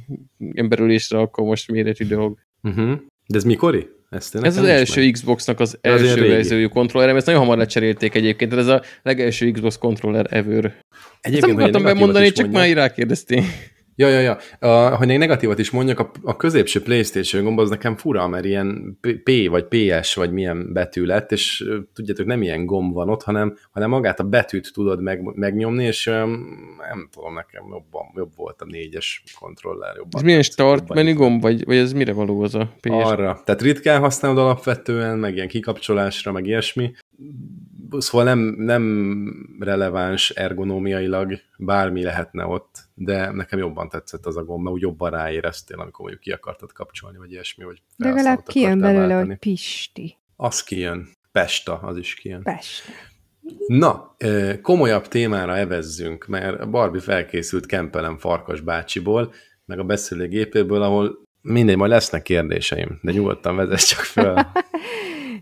emberülésre 0.54 1.18
akkor 1.18 1.44
most 1.44 1.70
méretű 1.70 2.06
dolog. 2.06 2.38
Uh-huh. 2.62 2.98
De 3.26 3.36
ez 3.36 3.44
mikori? 3.44 3.88
Ezt 4.10 4.34
ez 4.34 4.56
az 4.56 4.64
első 4.64 5.00
meg. 5.00 5.10
Xbox-nak 5.10 5.60
az 5.60 5.78
ez 5.80 6.02
első 6.02 6.28
verziójú 6.28 6.68
kontrollerem, 6.68 7.16
ezt 7.16 7.26
nagyon 7.26 7.40
hamar 7.40 7.56
lecserélték 7.56 8.14
egyébként, 8.14 8.50
tehát 8.50 8.66
ez 8.66 8.74
a 8.74 8.82
legelső 9.02 9.50
Xbox 9.50 9.78
kontroller 9.78 10.26
ever. 10.30 10.76
Egyébként, 11.20 11.52
ezt 11.52 11.58
akartam 11.58 11.82
bemondani, 11.82 12.32
csak 12.32 12.50
már 12.50 12.72
rákérdeztél. 12.72 13.42
Ja, 13.98 14.08
ja, 14.08 14.20
ja. 14.20 14.38
Uh, 14.60 14.96
hogy 14.96 15.06
még 15.06 15.18
negatívat 15.18 15.58
is 15.58 15.70
mondjak, 15.70 15.98
a, 15.98 16.10
a 16.22 16.36
középső 16.36 16.82
PlayStation 16.82 17.44
gomb 17.44 17.58
az 17.58 17.68
nekem 17.68 17.96
fura, 17.96 18.28
mert 18.28 18.44
ilyen 18.44 18.98
P 19.00 19.48
vagy 19.48 19.64
PS 19.64 20.14
vagy 20.14 20.32
milyen 20.32 20.72
betű 20.72 21.04
lett, 21.04 21.32
és 21.32 21.64
tudjátok, 21.94 22.26
nem 22.26 22.42
ilyen 22.42 22.66
gomb 22.66 22.94
van 22.94 23.08
ott, 23.08 23.22
hanem, 23.22 23.56
hanem 23.70 23.90
magát 23.90 24.20
a 24.20 24.24
betűt 24.24 24.72
tudod 24.72 25.02
meg, 25.02 25.22
megnyomni, 25.22 25.84
és 25.84 26.04
nem 26.04 27.08
tudom, 27.12 27.34
nekem 27.34 27.62
jobban, 27.70 28.12
jobb 28.14 28.30
volt 28.36 28.60
a 28.60 28.64
négyes 28.64 29.22
kontroller. 29.38 29.96
Jobban 29.96 30.20
ez 30.20 30.22
milyen 30.22 30.42
start 30.42 30.94
menü 30.94 31.14
gomb, 31.14 31.42
vagy, 31.42 31.64
vagy 31.64 31.76
ez 31.76 31.92
mire 31.92 32.12
való 32.12 32.40
az 32.40 32.54
a 32.54 32.74
PS? 32.80 32.90
Arra. 32.90 33.40
Tehát 33.44 33.62
ritkán 33.62 34.00
használod 34.00 34.38
alapvetően, 34.38 35.18
meg 35.18 35.34
ilyen 35.34 35.48
kikapcsolásra, 35.48 36.32
meg 36.32 36.46
ilyesmi 36.46 36.92
szóval 37.98 38.26
nem, 38.26 38.38
nem 38.58 39.56
releváns 39.60 40.30
ergonómiailag, 40.30 41.32
bármi 41.58 42.02
lehetne 42.02 42.46
ott, 42.46 42.78
de 42.94 43.30
nekem 43.30 43.58
jobban 43.58 43.88
tetszett 43.88 44.26
az 44.26 44.36
a 44.36 44.44
gomb, 44.44 44.62
mert 44.62 44.74
úgy 44.74 44.82
jobban 44.82 45.10
ráéreztél, 45.10 45.80
amikor 45.80 46.00
mondjuk 46.00 46.20
ki 46.20 46.30
akartad 46.30 46.72
kapcsolni, 46.72 47.18
vagy 47.18 47.32
ilyesmi, 47.32 47.64
vagy 47.64 47.82
De 47.96 48.08
legalább 48.08 48.42
kijön 48.46 48.78
belőle, 48.80 49.06
váltani. 49.06 49.28
hogy 49.28 49.38
Pisti. 49.38 50.16
Az 50.36 50.62
kijön. 50.62 51.08
Pesta, 51.32 51.78
az 51.78 51.96
is 51.96 52.14
kijön. 52.14 52.42
Pesta. 52.42 52.92
Na, 53.66 54.16
komolyabb 54.62 55.08
témára 55.08 55.56
evezzünk, 55.56 56.26
mert 56.26 56.70
Barbie 56.70 57.00
felkészült 57.00 57.66
Kempelem 57.66 58.18
Farkas 58.18 58.60
bácsiból, 58.60 59.32
meg 59.64 59.78
a 59.78 59.84
beszélőgépéből, 59.84 60.82
ahol 60.82 61.18
mindegy, 61.40 61.76
majd 61.76 61.90
lesznek 61.90 62.22
kérdéseim, 62.22 62.98
de 63.02 63.12
nyugodtan 63.12 63.56
vezess 63.56 63.84
csak 63.84 64.00
fel. 64.00 64.52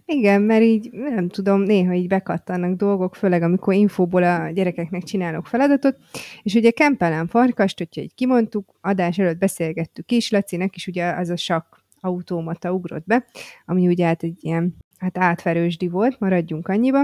Igen, 0.09 0.43
mert 0.43 0.63
így 0.63 0.91
nem 0.93 1.29
tudom, 1.29 1.61
néha 1.61 1.93
így 1.93 2.09
bekattanak 2.09 2.77
dolgok, 2.77 3.15
főleg 3.15 3.43
amikor 3.43 3.75
infóból 3.75 4.23
a 4.23 4.51
gyerekeknek 4.51 5.03
csinálok 5.03 5.47
feladatot, 5.47 5.97
és 6.43 6.55
ugye 6.55 6.71
Kempelen 6.71 7.27
Farkast, 7.27 7.79
hogyha 7.79 8.01
így 8.01 8.15
kimondtuk, 8.15 8.75
adás 8.81 9.19
előtt 9.19 9.39
beszélgettük 9.39 10.11
is, 10.11 10.31
Lacinek 10.31 10.77
is 10.77 10.87
ugye 10.87 11.11
az 11.11 11.29
a 11.29 11.37
sakk 11.37 11.75
automata 12.01 12.73
ugrott 12.73 13.07
be, 13.07 13.27
ami 13.65 13.87
ugye 13.87 14.07
hát 14.07 14.23
egy 14.23 14.39
ilyen 14.41 14.77
hát 14.99 15.19
átverősdi 15.19 15.89
volt, 15.89 16.21
maradjunk 16.21 16.69
annyiba. 16.69 17.01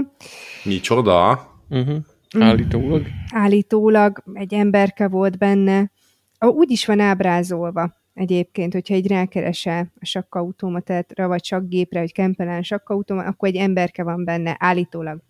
Micsoda? 0.63 1.49
Uh-huh. 1.69 1.97
Állítólag. 2.39 3.05
Állítólag 3.33 4.23
egy 4.33 4.53
emberke 4.53 5.07
volt 5.07 5.37
benne. 5.37 5.91
Úgy 6.39 6.71
is 6.71 6.85
van 6.85 6.99
ábrázolva 6.99 7.93
egyébként, 8.13 8.73
hogyha 8.73 8.93
egy 8.93 9.07
rákeresel 9.07 9.91
a 9.99 10.05
sakkautomatára, 10.05 11.27
vagy 11.27 11.43
sakkgépre, 11.43 11.99
vagy 11.99 12.11
kempelen 12.11 12.63
sakkautomat, 12.63 13.27
akkor 13.27 13.49
egy 13.49 13.55
emberke 13.55 14.03
van 14.03 14.23
benne, 14.23 14.55
állítólag. 14.59 15.21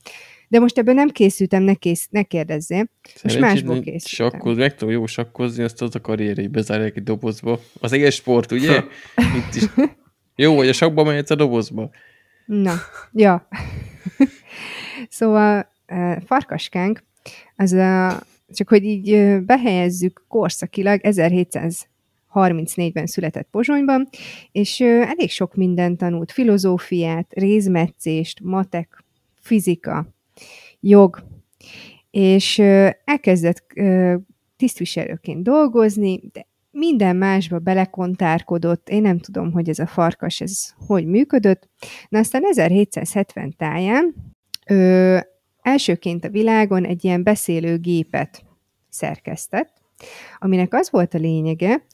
De 0.48 0.60
most 0.60 0.78
ebből 0.78 0.94
nem 0.94 1.10
készültem, 1.10 1.64
ne, 1.64 1.74
kész, 1.74 2.08
ne 2.10 2.24
kérdezzél. 2.24 2.90
Most 3.24 3.40
másból 3.40 3.80
készültem. 3.80 4.40
Sakkoz, 4.40 4.58
meg 4.58 4.76
tudom 4.76 4.94
jó 4.94 5.06
sakkozni, 5.06 5.64
azt 5.64 5.82
az 5.82 5.96
a 5.96 6.02
karrierét 6.02 6.52
bezárják 6.52 6.96
egy 6.96 7.04
dobozba. 7.04 7.60
Az 7.80 7.92
egész 7.92 8.16
sport, 8.16 8.52
ugye? 8.52 8.84
Itt 9.16 9.56
is. 9.56 9.64
Jó, 10.36 10.56
hogy 10.56 10.68
a 10.68 10.74
sakba 10.74 11.04
mehetsz 11.04 11.30
a 11.30 11.36
dobozba. 11.36 11.90
Na, 12.46 12.74
ja. 13.12 13.48
szóval 15.10 15.72
farkaskánk, 16.26 17.04
az 17.56 17.72
a, 17.72 18.22
csak 18.54 18.70
hogy 18.70 18.84
így 18.84 19.40
behelyezzük 19.42 20.26
korszakilag 20.28 21.00
1700 21.04 21.88
34-ben 22.34 23.06
született 23.06 23.48
Pozsonyban, 23.52 24.10
és 24.52 24.80
elég 24.80 25.30
sok 25.30 25.56
mindent 25.56 25.98
tanult, 25.98 26.32
filozófiát, 26.32 27.34
rézmetszést, 27.34 28.40
matek, 28.44 29.04
fizika, 29.42 30.08
jog, 30.80 31.24
és 32.12 32.60
elkezdett 33.06 33.66
tisztviselőként 34.58 35.44
dolgozni, 35.44 36.22
de 36.32 36.48
minden 36.72 37.16
másba 37.16 37.60
belekontárkodott, 37.60 38.90
én 38.90 39.02
nem 39.02 39.20
tudom, 39.20 39.52
hogy 39.52 39.70
ez 39.70 39.80
a 39.80 39.88
farkas, 39.88 40.42
ez 40.42 40.74
hogy 40.88 41.06
működött. 41.06 41.70
Na 42.10 42.20
aztán 42.20 42.44
1770 42.46 43.54
táján 43.58 44.16
ö, 44.68 45.18
elsőként 45.62 46.26
a 46.26 46.30
világon 46.30 46.86
egy 46.86 47.06
ilyen 47.06 47.24
beszélőgépet 47.24 48.44
szerkesztett, 48.90 49.72
aminek 50.40 50.74
az 50.74 50.92
volt 50.92 51.14
a 51.14 51.18
lényege, 51.18 51.86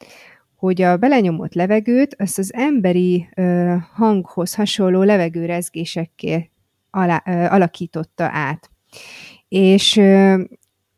hogy 0.60 0.82
a 0.82 0.98
belenyomott 0.98 1.54
levegőt 1.54 2.16
azt 2.18 2.38
az 2.38 2.54
emberi 2.54 3.28
ö, 3.36 3.76
hanghoz 3.94 4.56
hasonló 4.56 5.04
levegőrezgésekkel 5.04 6.50
alá, 6.90 7.24
ö, 7.26 7.32
alakította 7.32 8.30
át. 8.32 8.70
És 9.48 9.98
ö, 9.98 10.42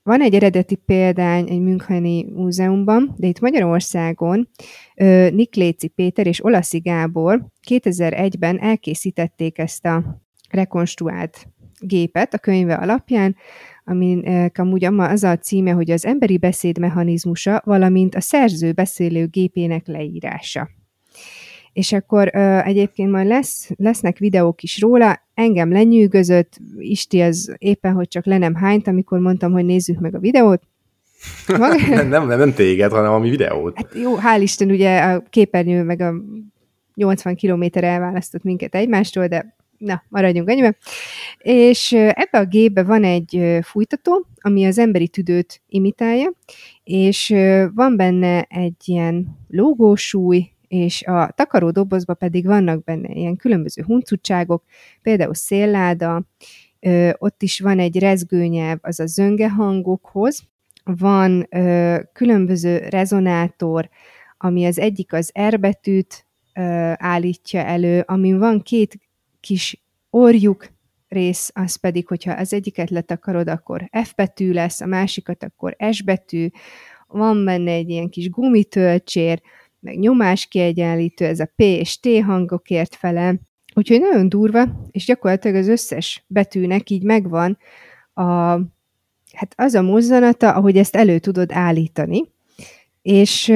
van 0.04 0.22
egy 0.22 0.34
eredeti 0.34 0.76
példány 0.76 1.50
egy 1.50 1.60
Müncheni 1.60 2.24
múzeumban, 2.24 3.14
de 3.18 3.28
itt 3.28 3.40
Magyarországon 3.40 4.50
ö, 4.96 5.30
Nikléci 5.30 5.88
Péter 5.88 6.28
és 6.28 6.44
Olaszi 6.44 6.80
Gábor 6.80 7.46
2001-ben 7.68 8.60
elkészítették 8.62 9.58
ezt 9.58 9.86
a 9.86 10.22
rekonstruált 10.50 11.48
gépet 11.80 12.34
a 12.34 12.38
könyve 12.38 12.74
alapján, 12.74 13.36
aminek 13.92 14.58
amúgy 14.58 14.86
az 14.86 15.24
a 15.24 15.38
címe, 15.38 15.72
hogy 15.72 15.92
az 15.92 16.06
emberi 16.06 16.38
beszéd 16.38 16.78
mechanizmusa, 16.78 17.62
valamint 17.66 18.16
a 18.16 18.22
szerző 18.22 18.72
beszélő 18.72 19.26
gépének 19.28 19.88
leírása. 19.88 20.70
És 21.74 21.94
akkor 21.94 22.30
ö, 22.34 22.60
egyébként 22.60 23.12
majd 23.12 23.28
lesz, 23.28 23.70
lesznek 23.76 24.18
videók 24.18 24.62
is 24.62 24.80
róla, 24.80 25.22
engem 25.34 25.72
lenyűgözött, 25.72 26.58
Isti 26.78 27.22
az 27.22 27.56
éppen, 27.58 27.94
hogy 27.94 28.08
csak 28.08 28.26
le 28.26 28.38
nem 28.38 28.56
hányt, 28.56 28.88
amikor 28.88 29.20
mondtam, 29.20 29.52
hogy 29.52 29.66
nézzük 29.66 30.00
meg 30.00 30.16
a 30.16 30.20
videót. 30.20 30.62
Nem, 31.88 32.08
nem, 32.08 32.28
nem 32.28 32.54
téged, 32.54 32.92
hanem 32.92 33.12
a 33.12 33.20
mi 33.20 33.30
videót. 33.30 33.78
Hát 33.78 33.96
jó, 33.96 34.18
hál' 34.18 34.40
Isten, 34.42 34.70
ugye 34.70 35.00
a 35.00 35.24
képernyő 35.30 35.84
meg 35.84 36.02
a 36.02 36.14
80 36.94 37.36
kilométer 37.36 37.84
elválasztott 37.84 38.44
minket 38.44 38.76
egymástól, 38.76 39.28
de 39.28 39.56
na, 39.82 40.04
maradjunk 40.10 40.50
ennyiben. 40.50 40.76
És 41.38 41.92
ebbe 41.94 42.38
a 42.40 42.46
gépbe 42.46 42.84
van 42.84 43.04
egy 43.04 43.60
fújtató, 43.62 44.28
ami 44.42 44.66
az 44.66 44.78
emberi 44.78 45.08
tüdőt 45.08 45.62
imitálja, 45.68 46.32
és 46.84 47.30
van 47.74 47.96
benne 47.96 48.42
egy 48.42 48.76
ilyen 48.86 49.38
lógósúly, 49.48 50.50
és 50.68 51.04
a 51.04 51.32
takaró 51.36 51.72
dobozba 51.72 52.14
pedig 52.14 52.46
vannak 52.46 52.84
benne 52.84 53.14
ilyen 53.14 53.36
különböző 53.36 53.84
huncutságok, 53.84 54.64
például 55.02 55.34
szélláda, 55.34 56.24
ott 57.18 57.42
is 57.42 57.60
van 57.60 57.80
egy 57.80 58.00
rezgőnyelv, 58.00 58.78
az 58.82 59.00
a 59.00 59.06
zöngehangokhoz, 59.06 60.44
van 60.84 61.48
ö, 61.50 62.00
különböző 62.14 62.78
rezonátor, 62.78 63.90
ami 64.38 64.66
az 64.66 64.80
egyik 64.80 65.14
az 65.14 65.32
R 65.50 65.60
betűt 65.60 66.26
ö, 66.54 66.62
állítja 66.98 67.60
elő, 67.60 68.04
amin 68.06 68.38
van 68.38 68.62
két 68.62 69.00
kis 69.42 69.84
orjuk 70.10 70.68
rész, 71.08 71.52
az 71.54 71.76
pedig, 71.76 72.08
hogyha 72.08 72.32
az 72.32 72.54
egyiket 72.54 72.90
letakarod, 72.90 73.48
akkor 73.48 73.90
F 74.04 74.14
betű 74.16 74.52
lesz, 74.52 74.82
a 74.82 74.86
másikat 74.86 75.44
akkor 75.44 75.76
S 75.92 76.02
betű, 76.02 76.48
van 77.08 77.46
benne 77.46 77.72
egy 77.72 77.90
ilyen 77.90 78.10
kis 78.10 78.30
gumitölcsér, 78.30 79.42
meg 79.80 80.00
nyomás-kiegyenlítő, 80.00 81.26
ez 81.26 81.40
a 81.40 81.52
P 81.56 81.60
és 81.62 82.00
T 82.00 82.08
hangokért 82.24 82.96
fele, 82.96 83.36
úgyhogy 83.74 84.00
nagyon 84.00 84.30
durva, 84.30 84.88
és 84.92 85.06
gyakorlatilag 85.06 85.56
az 85.56 85.68
összes 85.68 86.24
betűnek 86.28 86.90
így 86.90 87.04
megvan 87.04 87.58
a, 88.14 88.24
hát 89.34 89.54
az 89.56 89.74
a 89.74 89.82
mozzanata, 89.82 90.54
ahogy 90.54 90.78
ezt 90.78 90.96
elő 90.96 91.20
tudod 91.20 91.52
állítani, 91.52 92.32
és 93.02 93.54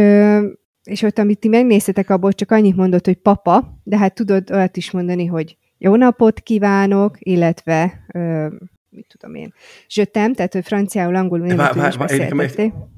és 0.86 1.02
ott, 1.02 1.20
amit 1.20 1.40
ti 1.40 1.48
megnéztetek, 1.48 2.10
abból 2.10 2.34
csak 2.34 2.52
annyit 2.52 2.76
mondott, 2.76 3.06
hogy 3.06 3.16
papa, 3.18 3.80
de 3.84 3.98
hát 3.98 4.14
tudod 4.14 4.52
olyat 4.52 4.78
is 4.78 4.92
mondani, 4.92 5.26
hogy 5.26 5.58
jó 5.78 5.96
napot 5.96 6.40
kívánok, 6.40 7.16
illetve 7.20 8.06
ö, 8.14 8.48
mit 8.90 9.08
tudom 9.08 9.36
én, 9.36 9.54
zsötem, 9.90 10.34
tehát 10.34 10.54
hogy 10.54 10.66
franciául, 10.66 11.16
angolul, 11.16 11.46
németül. 11.46 11.82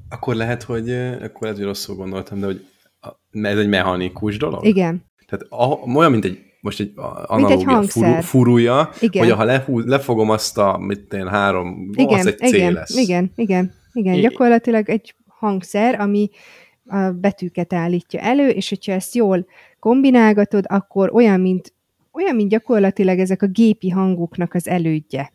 Akkor 0.08 0.34
lehet, 0.34 0.62
hogy 0.62 0.90
akkor 0.92 1.40
lehet, 1.40 1.56
hogy 1.56 1.66
rosszul 1.66 1.96
gondoltam, 1.96 2.40
de 2.40 2.46
hogy 2.46 2.66
ez 3.42 3.58
egy 3.58 3.68
mechanikus 3.68 4.36
dolog? 4.36 4.64
Igen. 4.64 5.04
Tehát 5.26 5.46
a, 5.48 5.64
olyan, 5.94 6.10
mint 6.10 6.24
egy 6.24 6.46
most 6.60 6.80
egy 6.80 6.92
analógia 7.26 7.82
furu, 7.82 8.20
furúja, 8.20 8.90
igen. 9.00 9.24
hogy 9.24 9.32
ha 9.32 9.44
lehúz, 9.44 9.84
lefogom 9.84 10.30
azt 10.30 10.58
a, 10.58 10.78
mit 10.78 11.12
én, 11.12 11.28
három, 11.28 11.90
igen, 11.92 12.18
az 12.18 12.26
egy 12.26 12.38
cél 12.38 12.54
igen, 12.54 12.72
lesz. 12.72 12.96
Igen, 12.96 13.32
igen, 13.34 13.72
igen. 13.92 14.14
I- 14.14 14.20
Gyakorlatilag 14.20 14.88
egy 14.88 15.14
hangszer, 15.26 16.00
ami 16.00 16.30
a 16.86 17.10
betűket 17.10 17.72
állítja 17.72 18.20
elő, 18.20 18.48
és 18.48 18.68
hogyha 18.68 18.92
ezt 18.92 19.14
jól 19.14 19.46
kombinálgatod, 19.78 20.64
akkor 20.68 21.10
olyan, 21.12 21.40
mint 21.40 21.72
olyan, 22.12 22.36
mint 22.36 22.50
gyakorlatilag 22.50 23.18
ezek 23.18 23.42
a 23.42 23.46
gépi 23.46 23.88
hangoknak 23.88 24.54
az 24.54 24.68
elődje. 24.68 25.32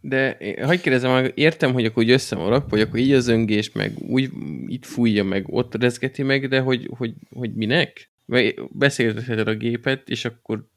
De 0.00 0.36
hagyj 0.62 0.80
kérdezem, 0.80 1.30
értem, 1.34 1.72
hogy 1.72 1.84
akkor 1.84 2.02
úgy 2.02 2.10
össze 2.10 2.36
van 2.36 2.48
rakva, 2.48 2.68
hogy 2.70 2.80
akkor 2.80 2.98
így 2.98 3.12
az 3.12 3.28
öngés, 3.28 3.72
meg 3.72 3.92
úgy 4.08 4.30
itt 4.66 4.84
fújja, 4.84 5.24
meg 5.24 5.44
ott 5.48 5.74
rezgeti 5.74 6.22
meg, 6.22 6.48
de 6.48 6.60
hogy, 6.60 6.90
hogy, 6.96 7.14
hogy 7.34 7.54
minek? 7.54 8.10
Beszélteted 8.70 9.48
a 9.48 9.54
gépet, 9.54 10.08
és 10.08 10.24
akkor 10.24 10.68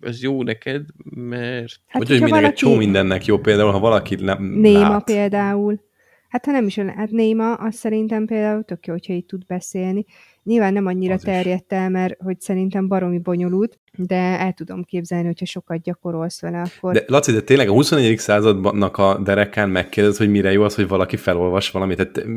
ez 0.00 0.22
jó 0.22 0.42
neked, 0.42 0.86
mert... 1.14 1.74
Hát, 1.86 2.02
hogy, 2.02 2.08
hogy 2.08 2.20
mindenki 2.20 2.30
valaki... 2.30 2.54
csó 2.54 2.74
mindennek 2.74 3.24
jó, 3.24 3.38
például, 3.38 3.70
ha 3.70 3.78
valaki 3.78 4.14
nem 4.14 4.44
Néma 4.44 4.78
lát. 4.78 5.04
például. 5.04 5.80
Hát 6.28 6.44
ha 6.44 6.50
nem 6.50 6.66
is 6.66 6.78
hát 6.78 7.10
Néma, 7.10 7.54
az 7.54 7.74
szerintem 7.74 8.26
például 8.26 8.64
tök 8.64 8.86
jó, 8.86 8.92
hogyha 8.92 9.12
így 9.12 9.26
tud 9.26 9.46
beszélni. 9.46 10.04
Nyilván 10.42 10.72
nem 10.72 10.86
annyira 10.86 11.14
az 11.14 11.22
terjedt 11.22 11.72
el, 11.72 11.90
mert 11.90 12.22
hogy 12.22 12.40
szerintem 12.40 12.88
baromi 12.88 13.18
bonyolult, 13.18 13.78
de 13.92 14.16
el 14.16 14.52
tudom 14.52 14.82
képzelni, 14.82 15.26
hogyha 15.26 15.46
sokat 15.46 15.82
gyakorolsz 15.82 16.40
vele, 16.40 16.60
akkor... 16.60 16.92
De 16.92 17.04
Laci, 17.06 17.32
de 17.32 17.40
tényleg 17.40 17.68
a 17.68 17.72
21. 17.72 18.18
századnak 18.18 18.96
a 18.96 19.18
derekán 19.18 19.70
megkérdez, 19.70 20.18
hogy 20.18 20.30
mire 20.30 20.52
jó 20.52 20.62
az, 20.62 20.74
hogy 20.74 20.88
valaki 20.88 21.16
felolvas 21.16 21.70
valamit, 21.70 21.96
tehát 21.96 22.28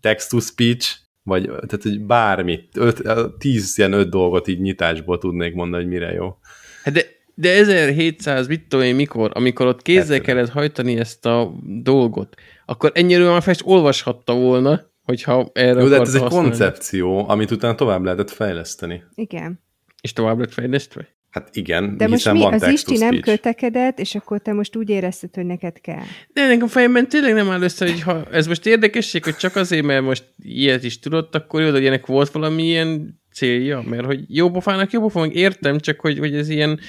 text-to-speech, 0.00 1.04
vagy 1.22 1.44
tehát, 1.44 1.82
hogy 1.82 2.00
bármi, 2.00 2.60
öt, 2.74 3.02
tíz 3.38 3.78
ilyen 3.78 3.92
öt 3.92 4.10
dolgot 4.10 4.48
így 4.48 4.60
nyitásból 4.60 5.18
tudnék 5.18 5.54
mondani, 5.54 5.82
hogy 5.82 5.92
mire 5.92 6.12
jó. 6.12 6.36
Hát 6.82 6.94
de, 6.94 7.02
de 7.34 7.50
1700, 7.50 8.46
mit 8.46 8.68
tudom 8.68 8.84
én, 8.84 8.94
mikor, 8.94 9.30
amikor 9.34 9.66
ott 9.66 9.82
kézzel 9.82 10.20
kellett 10.20 10.48
hajtani 10.48 10.96
ezt 10.96 11.26
a 11.26 11.52
dolgot, 11.82 12.34
akkor 12.66 12.90
ennyire 12.94 13.24
már 13.24 13.42
fest 13.42 13.62
olvashatta 13.64 14.34
volna, 14.34 14.80
hogyha 15.06 15.50
erre 15.52 15.80
Jó, 15.80 15.88
de 15.88 15.96
hát 15.96 16.06
ez 16.06 16.14
egy 16.14 16.22
koncepció, 16.22 17.28
amit 17.28 17.50
utána 17.50 17.74
tovább 17.74 18.02
lehetett 18.02 18.30
fejleszteni. 18.30 19.02
Igen. 19.14 19.60
És 20.00 20.12
tovább 20.12 20.38
lett 20.38 20.52
fejlesztve? 20.52 21.08
Hát 21.30 21.48
igen, 21.52 21.96
De 21.96 22.08
most 22.08 22.32
mi, 22.32 22.38
van 22.38 22.52
az 22.52 22.68
Isti 22.68 22.96
nem 22.96 23.20
kötekedett, 23.20 23.98
és 23.98 24.14
akkor 24.14 24.40
te 24.40 24.52
most 24.52 24.76
úgy 24.76 24.90
érezted, 24.90 25.34
hogy 25.34 25.46
neked 25.46 25.80
kell. 25.80 26.02
De 26.32 26.42
ennek 26.42 26.62
a 26.62 26.66
fejemben 26.66 27.08
tényleg 27.08 27.34
nem 27.34 27.50
áll 27.50 27.62
össze, 27.62 27.86
hogy 27.86 28.02
ha 28.02 28.24
ez 28.30 28.46
most 28.46 28.66
érdekesség, 28.66 29.24
hogy 29.24 29.36
csak 29.36 29.56
azért, 29.56 29.84
mert 29.84 30.02
most 30.02 30.24
ilyet 30.38 30.84
is 30.84 30.98
tudott, 30.98 31.34
akkor 31.34 31.62
jó, 31.62 31.70
hogy 31.70 31.86
ennek 31.86 32.06
volt 32.06 32.30
valami 32.30 32.62
ilyen 32.62 33.20
célja, 33.36 33.82
mert 33.88 34.04
hogy 34.04 34.24
jó 34.28 34.50
pofának 34.50 34.90
jó 34.90 35.00
pofának 35.00 35.34
értem, 35.34 35.78
csak 35.78 36.00
hogy, 36.00 36.18
hogy 36.18 36.34
ez 36.34 36.48
ilyen 36.48 36.80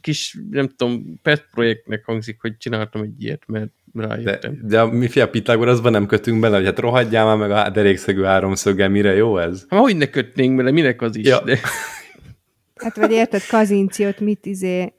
kis, 0.00 0.36
nem 0.50 0.68
tudom, 0.76 1.18
pet 1.22 1.48
projektnek 1.50 2.04
hangzik, 2.04 2.40
hogy 2.40 2.56
csináltam 2.56 3.02
egy 3.02 3.22
ilyet, 3.22 3.42
mert 3.46 3.70
rájöttem. 3.94 4.58
De, 4.60 4.68
de 4.68 4.80
a 4.80 4.86
mi 4.86 5.08
fia 5.08 5.28
Pitagoraszban 5.28 5.92
nem 5.92 6.06
kötünk 6.06 6.40
bele, 6.40 6.56
hogy 6.56 6.64
hát 6.64 6.78
rohadjál 6.78 7.24
már 7.24 7.36
meg 7.36 7.50
a 7.50 7.70
derékszegű 7.70 8.22
háromszöggel, 8.22 8.88
mire 8.88 9.14
jó 9.14 9.38
ez? 9.38 9.64
Hát 9.68 9.80
hogy 9.80 9.96
ne 9.96 10.06
kötnénk 10.06 10.56
bele, 10.56 10.70
minek 10.70 11.02
az 11.02 11.16
is? 11.16 11.26
Ja. 11.26 11.40
De... 11.44 11.58
Hát 12.74 12.96
vagy 12.96 13.12
érted, 13.12 13.46
Kazinciót 13.46 14.20
mit 14.20 14.46
izé 14.46 14.92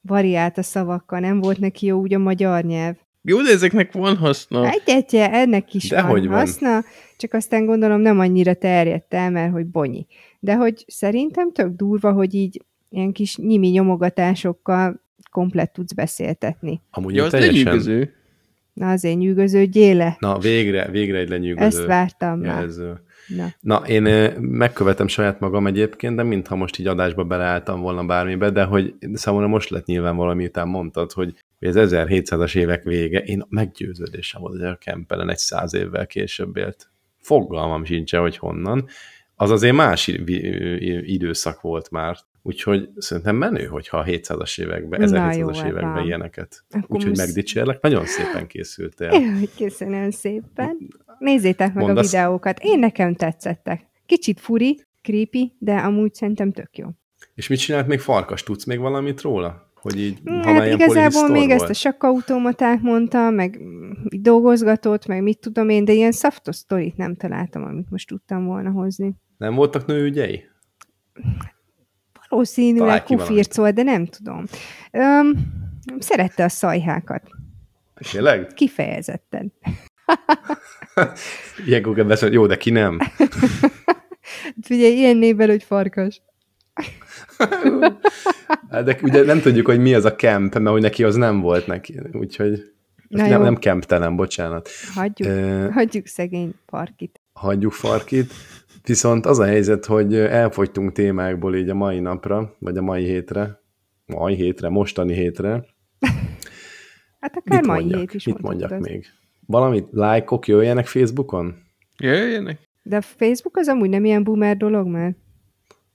variált 0.00 0.58
a 0.58 0.62
szavakkal, 0.62 1.18
nem 1.18 1.40
volt 1.40 1.58
neki 1.58 1.86
jó 1.86 1.98
úgy 1.98 2.14
a 2.14 2.18
magyar 2.18 2.64
nyelv. 2.64 2.94
Jó, 3.26 3.42
de 3.42 3.50
ezeknek 3.50 3.92
van 3.92 4.16
haszna. 4.16 4.70
Egyetje, 4.70 5.32
ennek 5.32 5.74
is 5.74 5.88
de 5.88 6.02
van 6.02 6.10
hogy 6.10 6.26
haszna, 6.26 6.70
van? 6.70 6.84
csak 7.16 7.32
aztán 7.32 7.64
gondolom 7.64 8.00
nem 8.00 8.18
annyira 8.18 8.54
terjedt 8.54 9.14
el, 9.14 9.30
mert 9.30 9.52
hogy 9.52 9.66
bonyi. 9.66 10.06
De 10.44 10.54
hogy 10.54 10.84
szerintem 10.86 11.52
tök 11.52 11.76
durva, 11.76 12.12
hogy 12.12 12.34
így 12.34 12.62
ilyen 12.88 13.12
kis 13.12 13.36
nyimi 13.36 13.68
nyomogatásokkal 13.68 15.00
komplet 15.30 15.72
tudsz 15.72 15.92
beszéltetni. 15.92 16.80
Amúgy 16.90 17.14
ja, 17.14 17.24
az 17.24 17.30
teljesen... 17.30 18.10
Na 18.72 18.90
azért 18.90 19.18
nyűgöző 19.18 19.64
gyéle. 19.64 20.16
Na 20.18 20.38
végre, 20.38 20.90
végre 20.90 21.18
egy 21.18 21.28
lenyűgöző 21.28 21.66
Ezt 21.66 21.86
vártam 21.86 22.44
jelző. 22.44 22.88
már. 22.88 23.00
Na. 23.36 23.52
Na, 23.60 23.86
én 23.86 24.32
megkövetem 24.40 25.06
saját 25.06 25.40
magam 25.40 25.66
egyébként, 25.66 26.16
de 26.16 26.22
mintha 26.22 26.56
most 26.56 26.78
így 26.78 26.86
adásba 26.86 27.24
beleálltam 27.24 27.80
volna 27.80 28.04
bármibe, 28.04 28.50
de 28.50 28.64
hogy 28.64 28.94
számomra 29.12 29.46
most 29.46 29.68
lett 29.68 29.86
nyilván 29.86 30.16
valami 30.16 30.44
után 30.44 30.68
mondtad, 30.68 31.12
hogy, 31.12 31.34
hogy 31.58 31.68
az 31.68 31.90
1700-as 31.90 32.56
évek 32.56 32.82
vége, 32.82 33.18
én 33.18 33.44
meggyőződésem 33.48 34.40
volt, 34.40 34.58
hogy 34.58 34.68
a 34.68 34.76
Kempelen 34.76 35.30
egy 35.30 35.38
száz 35.38 35.74
évvel 35.74 36.06
később 36.06 36.56
élt. 36.56 36.88
Fogalmam 37.20 37.84
sincsen, 37.84 38.20
hogy 38.20 38.36
honnan. 38.36 38.86
Az 39.44 39.50
azért 39.50 39.74
más 39.74 40.06
időszak 41.02 41.60
volt 41.60 41.90
már. 41.90 42.16
Úgyhogy 42.42 42.88
szerintem 42.96 43.36
menő, 43.36 43.64
hogyha 43.64 43.96
a 43.96 44.04
700-as 44.04 44.60
években, 44.60 45.00
1700-as 45.02 45.66
években 45.66 46.04
ilyeneket. 46.04 46.64
Úgyhogy 46.86 47.08
most... 47.08 47.26
megdicsérlek, 47.26 47.80
nagyon 47.80 48.06
szépen 48.06 48.46
készültél. 48.46 49.10
Köszönöm 49.56 50.10
szépen. 50.10 50.76
Nézzétek 51.18 51.74
meg 51.74 51.84
Mondasz... 51.84 52.12
a 52.12 52.16
videókat. 52.16 52.58
Én 52.62 52.78
nekem 52.78 53.14
tetszettek. 53.14 53.86
Kicsit 54.06 54.40
furi, 54.40 54.80
creepy, 55.02 55.52
de 55.58 55.76
amúgy 55.76 56.14
szerintem 56.14 56.52
tök 56.52 56.76
jó. 56.78 56.86
És 57.34 57.48
mit 57.48 57.58
csinált 57.58 57.86
még 57.86 58.00
Farkas? 58.00 58.42
Tudsz 58.42 58.64
még 58.64 58.78
valamit 58.78 59.20
róla? 59.20 59.72
Hogy 59.74 60.00
így, 60.00 60.18
hát 60.42 60.66
igazából 60.66 61.28
még 61.28 61.48
volt? 61.48 61.60
ezt 61.60 61.70
a 61.70 61.72
sakkautomatát 61.72 62.82
mondta, 62.82 63.30
meg 63.30 63.60
dolgozgatott, 64.10 65.06
meg 65.06 65.22
mit 65.22 65.38
tudom 65.38 65.68
én, 65.68 65.84
de 65.84 65.92
ilyen 65.92 66.12
szaftos 66.12 66.56
sztorit 66.56 66.96
nem 66.96 67.16
találtam, 67.16 67.64
amit 67.64 67.90
most 67.90 68.08
tudtam 68.08 68.46
volna 68.46 68.70
hozni. 68.70 69.14
Nem 69.36 69.54
voltak 69.54 69.86
nőügyei? 69.86 70.44
Valószínűleg 72.28 73.04
kufircol, 73.04 73.70
de 73.70 73.82
nem 73.82 74.06
tudom. 74.06 74.44
Um, 74.92 75.32
szerette 75.98 76.44
a 76.44 76.48
szajhákat. 76.48 77.22
Tényleg? 78.10 78.46
Kifejezetten. 78.54 79.52
Ilyen 81.66 81.82
Google 81.82 82.04
beszél, 82.04 82.32
jó, 82.32 82.46
de 82.46 82.56
ki 82.56 82.70
nem? 82.70 82.98
Ugye 84.70 84.88
ilyen 84.88 85.16
névvel, 85.16 85.48
hogy 85.48 85.62
farkas. 85.62 86.22
Hát 88.70 88.84
de 88.84 88.98
ugye 89.02 89.24
nem 89.24 89.40
tudjuk, 89.40 89.66
hogy 89.66 89.80
mi 89.80 89.94
az 89.94 90.04
a 90.04 90.14
camp, 90.14 90.54
mert 90.54 90.68
hogy 90.68 90.82
neki 90.82 91.04
az 91.04 91.14
nem 91.14 91.40
volt 91.40 91.66
neki, 91.66 92.00
úgyhogy 92.12 92.72
Na 93.08 93.26
nem, 93.26 93.42
nem 93.42 93.54
camptelen, 93.54 94.16
bocsánat. 94.16 94.68
Hagyjuk, 94.94 95.28
uh, 95.28 95.72
hagyjuk 95.72 96.06
szegény 96.06 96.54
Farkit. 96.66 97.20
Hagyjuk 97.32 97.72
Farkit. 97.72 98.32
Viszont 98.86 99.26
az 99.26 99.38
a 99.38 99.44
helyzet, 99.44 99.84
hogy 99.84 100.14
elfogytunk 100.14 100.92
témákból 100.92 101.56
így 101.56 101.68
a 101.68 101.74
mai 101.74 102.00
napra, 102.00 102.56
vagy 102.58 102.76
a 102.76 102.82
mai 102.82 103.04
hétre, 103.04 103.60
mai 104.06 104.34
hétre, 104.34 104.68
mostani 104.68 105.14
hétre. 105.14 105.50
hát 107.20 107.36
akár 107.36 107.58
mit 107.60 107.66
mai 107.66 107.78
mondjak? 107.78 108.00
hét 108.00 108.14
is 108.14 108.24
Mit 108.26 108.40
mondjak 108.40 108.70
az. 108.70 108.86
még? 108.86 109.06
Valamit, 109.46 109.86
lájkok 109.90 110.46
jöjjenek 110.48 110.86
Facebookon? 110.86 111.54
Jöjjenek. 111.98 112.58
De 112.82 112.96
a 112.96 113.00
Facebook 113.00 113.56
az 113.56 113.68
amúgy 113.68 113.88
nem 113.88 114.04
ilyen 114.04 114.24
boomer 114.24 114.56
dolog 114.56 114.86
már? 114.86 115.14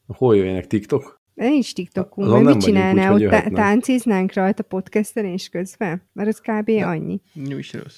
Hol 0.07 0.35
jöjjenek? 0.35 0.67
TikTok? 0.67 1.21
Nincs 1.33 1.73
TikTokunk, 1.73 2.31
mert 2.31 2.43
mit 2.43 2.63
csinálnál? 2.63 3.13
Ott 3.13 3.29
tá- 3.29 3.53
tánciznánk 3.53 4.33
rajta 4.33 4.63
podcastelés 4.63 5.49
közben? 5.49 6.01
Mert 6.13 6.27
ez 6.27 6.39
kb. 6.39 6.69
Ja. 6.69 6.89
annyi. 6.89 7.21
Nincs 7.33 7.73
rossz. 7.73 7.97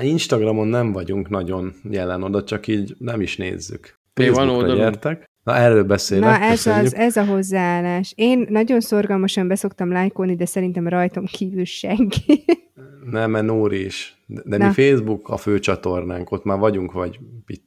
Instagramon 0.00 0.66
nem 0.66 0.92
vagyunk 0.92 1.28
nagyon 1.28 1.72
jelen 1.90 2.22
oda, 2.22 2.44
csak 2.44 2.66
így 2.66 2.94
nem 2.98 3.20
is 3.20 3.36
nézzük. 3.36 3.99
Facebookra 4.14 4.74
gyertek. 4.74 5.30
Na, 5.42 5.56
erről 5.56 5.84
beszélek. 5.84 6.38
Na, 6.38 6.44
ez, 6.46 6.66
az, 6.66 6.94
ez 6.94 7.16
a 7.16 7.24
hozzáállás. 7.24 8.12
Én 8.16 8.46
nagyon 8.48 8.80
szorgalmasan 8.80 9.48
beszoktam 9.48 9.92
lájkolni, 9.92 10.36
de 10.36 10.44
szerintem 10.44 10.88
rajtam 10.88 11.24
kívül 11.24 11.64
senki. 11.64 12.44
Nem, 13.10 13.30
mert 13.30 13.44
Nóri 13.44 13.84
is. 13.84 14.22
De, 14.26 14.42
de 14.44 14.66
mi 14.66 14.72
Facebook 14.72 15.28
a 15.28 15.36
fő 15.36 15.58
csatornánk, 15.58 16.30
ott 16.30 16.44
már 16.44 16.58
vagyunk, 16.58 16.92
vagy 16.92 17.18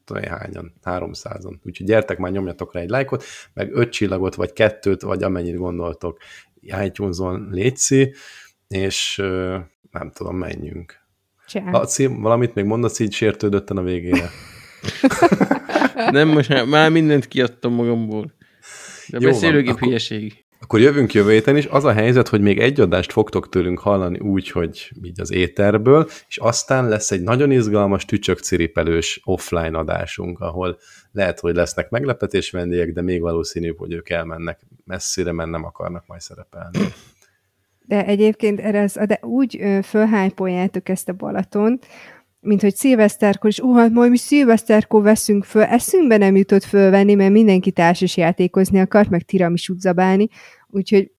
tudom 0.06 0.24
hányan, 0.24 0.74
300-on. 0.84 1.54
Úgyhogy 1.64 1.88
gyertek 1.88 2.18
már, 2.18 2.32
nyomjatok 2.32 2.74
rá 2.74 2.82
egy 2.82 2.89
lájkot, 2.89 3.24
meg 3.54 3.76
öt 3.76 3.89
csillagot, 3.89 4.36
vagy 4.36 4.54
kettőt, 4.54 5.02
vagy 5.02 5.24
amennyit 5.24 5.58
gondoltok. 5.58 6.18
iTunes-on 6.84 7.48
létszi, 7.52 8.14
és 8.68 9.16
nem 9.91 10.12
tudom, 10.14 10.38
menjünk. 10.38 11.02
Laci, 11.72 12.06
valamit 12.06 12.54
még 12.54 12.66
mondasz 12.66 13.00
így 13.00 13.14
sértődötten 13.14 13.78
a 13.78 13.84
végére? 13.84 14.30
nem, 16.11 16.27
most 16.27 16.65
már 16.65 16.91
mindent 16.91 17.27
kiadtam 17.27 17.73
magamból. 17.73 18.34
De 19.07 19.18
Jó 19.19 19.30
beszélőgép 19.30 19.80
van, 19.80 19.89
hülyeség. 19.89 20.43
Akkor 20.64 20.80
jövünk 20.80 21.14
jövő 21.14 21.31
héten 21.31 21.57
is. 21.57 21.65
Az 21.65 21.84
a 21.84 21.93
helyzet, 21.93 22.27
hogy 22.27 22.41
még 22.41 22.60
egy 22.60 22.80
adást 22.80 23.11
fogtok 23.11 23.49
tőlünk 23.49 23.80
hallani 23.80 24.19
úgy, 24.19 24.49
hogy 24.49 24.91
így 25.03 25.22
az 25.22 25.31
éterből, 25.31 26.07
és 26.27 26.38
aztán 26.38 26.88
lesz 26.88 27.11
egy 27.11 27.22
nagyon 27.22 27.51
izgalmas 27.51 28.05
tücsökciripelős 28.05 29.22
offline 29.23 29.77
adásunk, 29.77 30.39
ahol 30.39 30.77
lehet, 31.11 31.39
hogy 31.39 31.55
lesznek 31.55 31.89
meglepetés 31.89 32.51
vendégek, 32.51 32.93
de 32.93 33.01
még 33.01 33.22
valószínűbb, 33.22 33.77
hogy 33.77 33.93
ők 33.93 34.10
elmennek 34.10 34.60
messzire, 34.85 35.31
mert 35.31 35.49
nem 35.49 35.64
akarnak 35.64 36.03
majd 36.07 36.22
szerepelni. 36.22 36.80
De 37.85 38.05
egyébként 38.05 38.60
erre 38.60 38.81
az, 38.81 38.99
de 39.07 39.19
úgy 39.22 39.64
fölhájpoljátok 39.84 40.89
ezt 40.89 41.10
a 41.10 41.14
Balatont, 41.14 41.88
mint 42.44 42.61
hogy 42.61 42.76
szilveszterkor, 42.76 43.49
és 43.49 43.60
uh, 43.60 43.90
majd 43.90 44.10
mi 44.10 44.18
szilveszterkor 44.18 45.02
veszünk 45.02 45.44
föl, 45.44 45.61
eszünkbe 45.61 46.18
nem 46.18 46.36
jutott 46.36 46.64
fölvenni, 46.64 47.14
mert 47.14 47.32
mindenki 47.32 47.72
társas 47.72 48.18
játékozni 48.18 48.80
akart, 48.80 49.10
meg 49.10 49.22
tiramisút 49.22 49.80
zabálni, 49.80 50.28
úgyhogy 50.68 51.11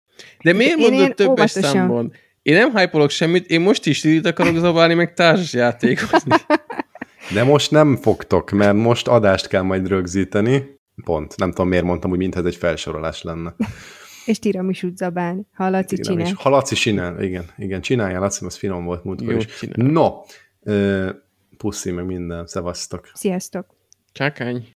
De 0.42 0.52
miért 0.52 0.76
mondod 0.76 1.14
többes 1.14 1.26
óvatosan... 1.56 1.62
számban? 1.62 2.12
Én 2.42 2.54
nem 2.54 2.76
hype 2.76 3.08
semmit, 3.08 3.46
én 3.50 3.60
most 3.60 3.86
is 3.86 4.00
tirit 4.00 4.26
akarok 4.26 4.56
zabálni, 4.56 4.94
meg 4.94 5.14
társas 5.14 5.52
játékozni. 5.52 6.34
De 7.32 7.44
most 7.44 7.70
nem 7.70 7.96
fogtok, 7.96 8.50
mert 8.50 8.76
most 8.76 9.08
adást 9.08 9.48
kell 9.48 9.62
majd 9.62 9.88
rögzíteni. 9.88 10.80
Pont. 11.04 11.36
Nem 11.36 11.50
tudom, 11.50 11.68
miért 11.68 11.84
mondtam, 11.84 12.10
hogy 12.10 12.18
mintha 12.18 12.40
ez 12.40 12.46
egy 12.46 12.56
felsorolás 12.56 13.22
lenne. 13.22 13.54
És 14.24 14.38
tiramisú 14.38 14.88
zabán, 14.96 15.46
ha 15.54 15.70
Laci 15.70 15.96
Tiramis. 15.96 16.24
csinál. 16.26 16.40
Ha 16.42 16.48
Laci 16.48 16.74
csinál, 16.74 17.22
igen, 17.22 17.44
igen, 17.56 17.80
csinálja, 17.80 18.20
Laci, 18.20 18.44
az 18.44 18.56
finom 18.56 18.84
volt 18.84 19.04
múltkor 19.04 19.32
Jó 19.32 19.38
is. 19.38 19.46
csinál. 19.58 19.90
No, 19.90 20.10
puszi 21.56 21.90
meg 21.90 22.04
minden, 22.04 22.46
szevasztok. 22.46 23.10
Sziasztok! 23.14 23.66
Csákány. 24.12 24.68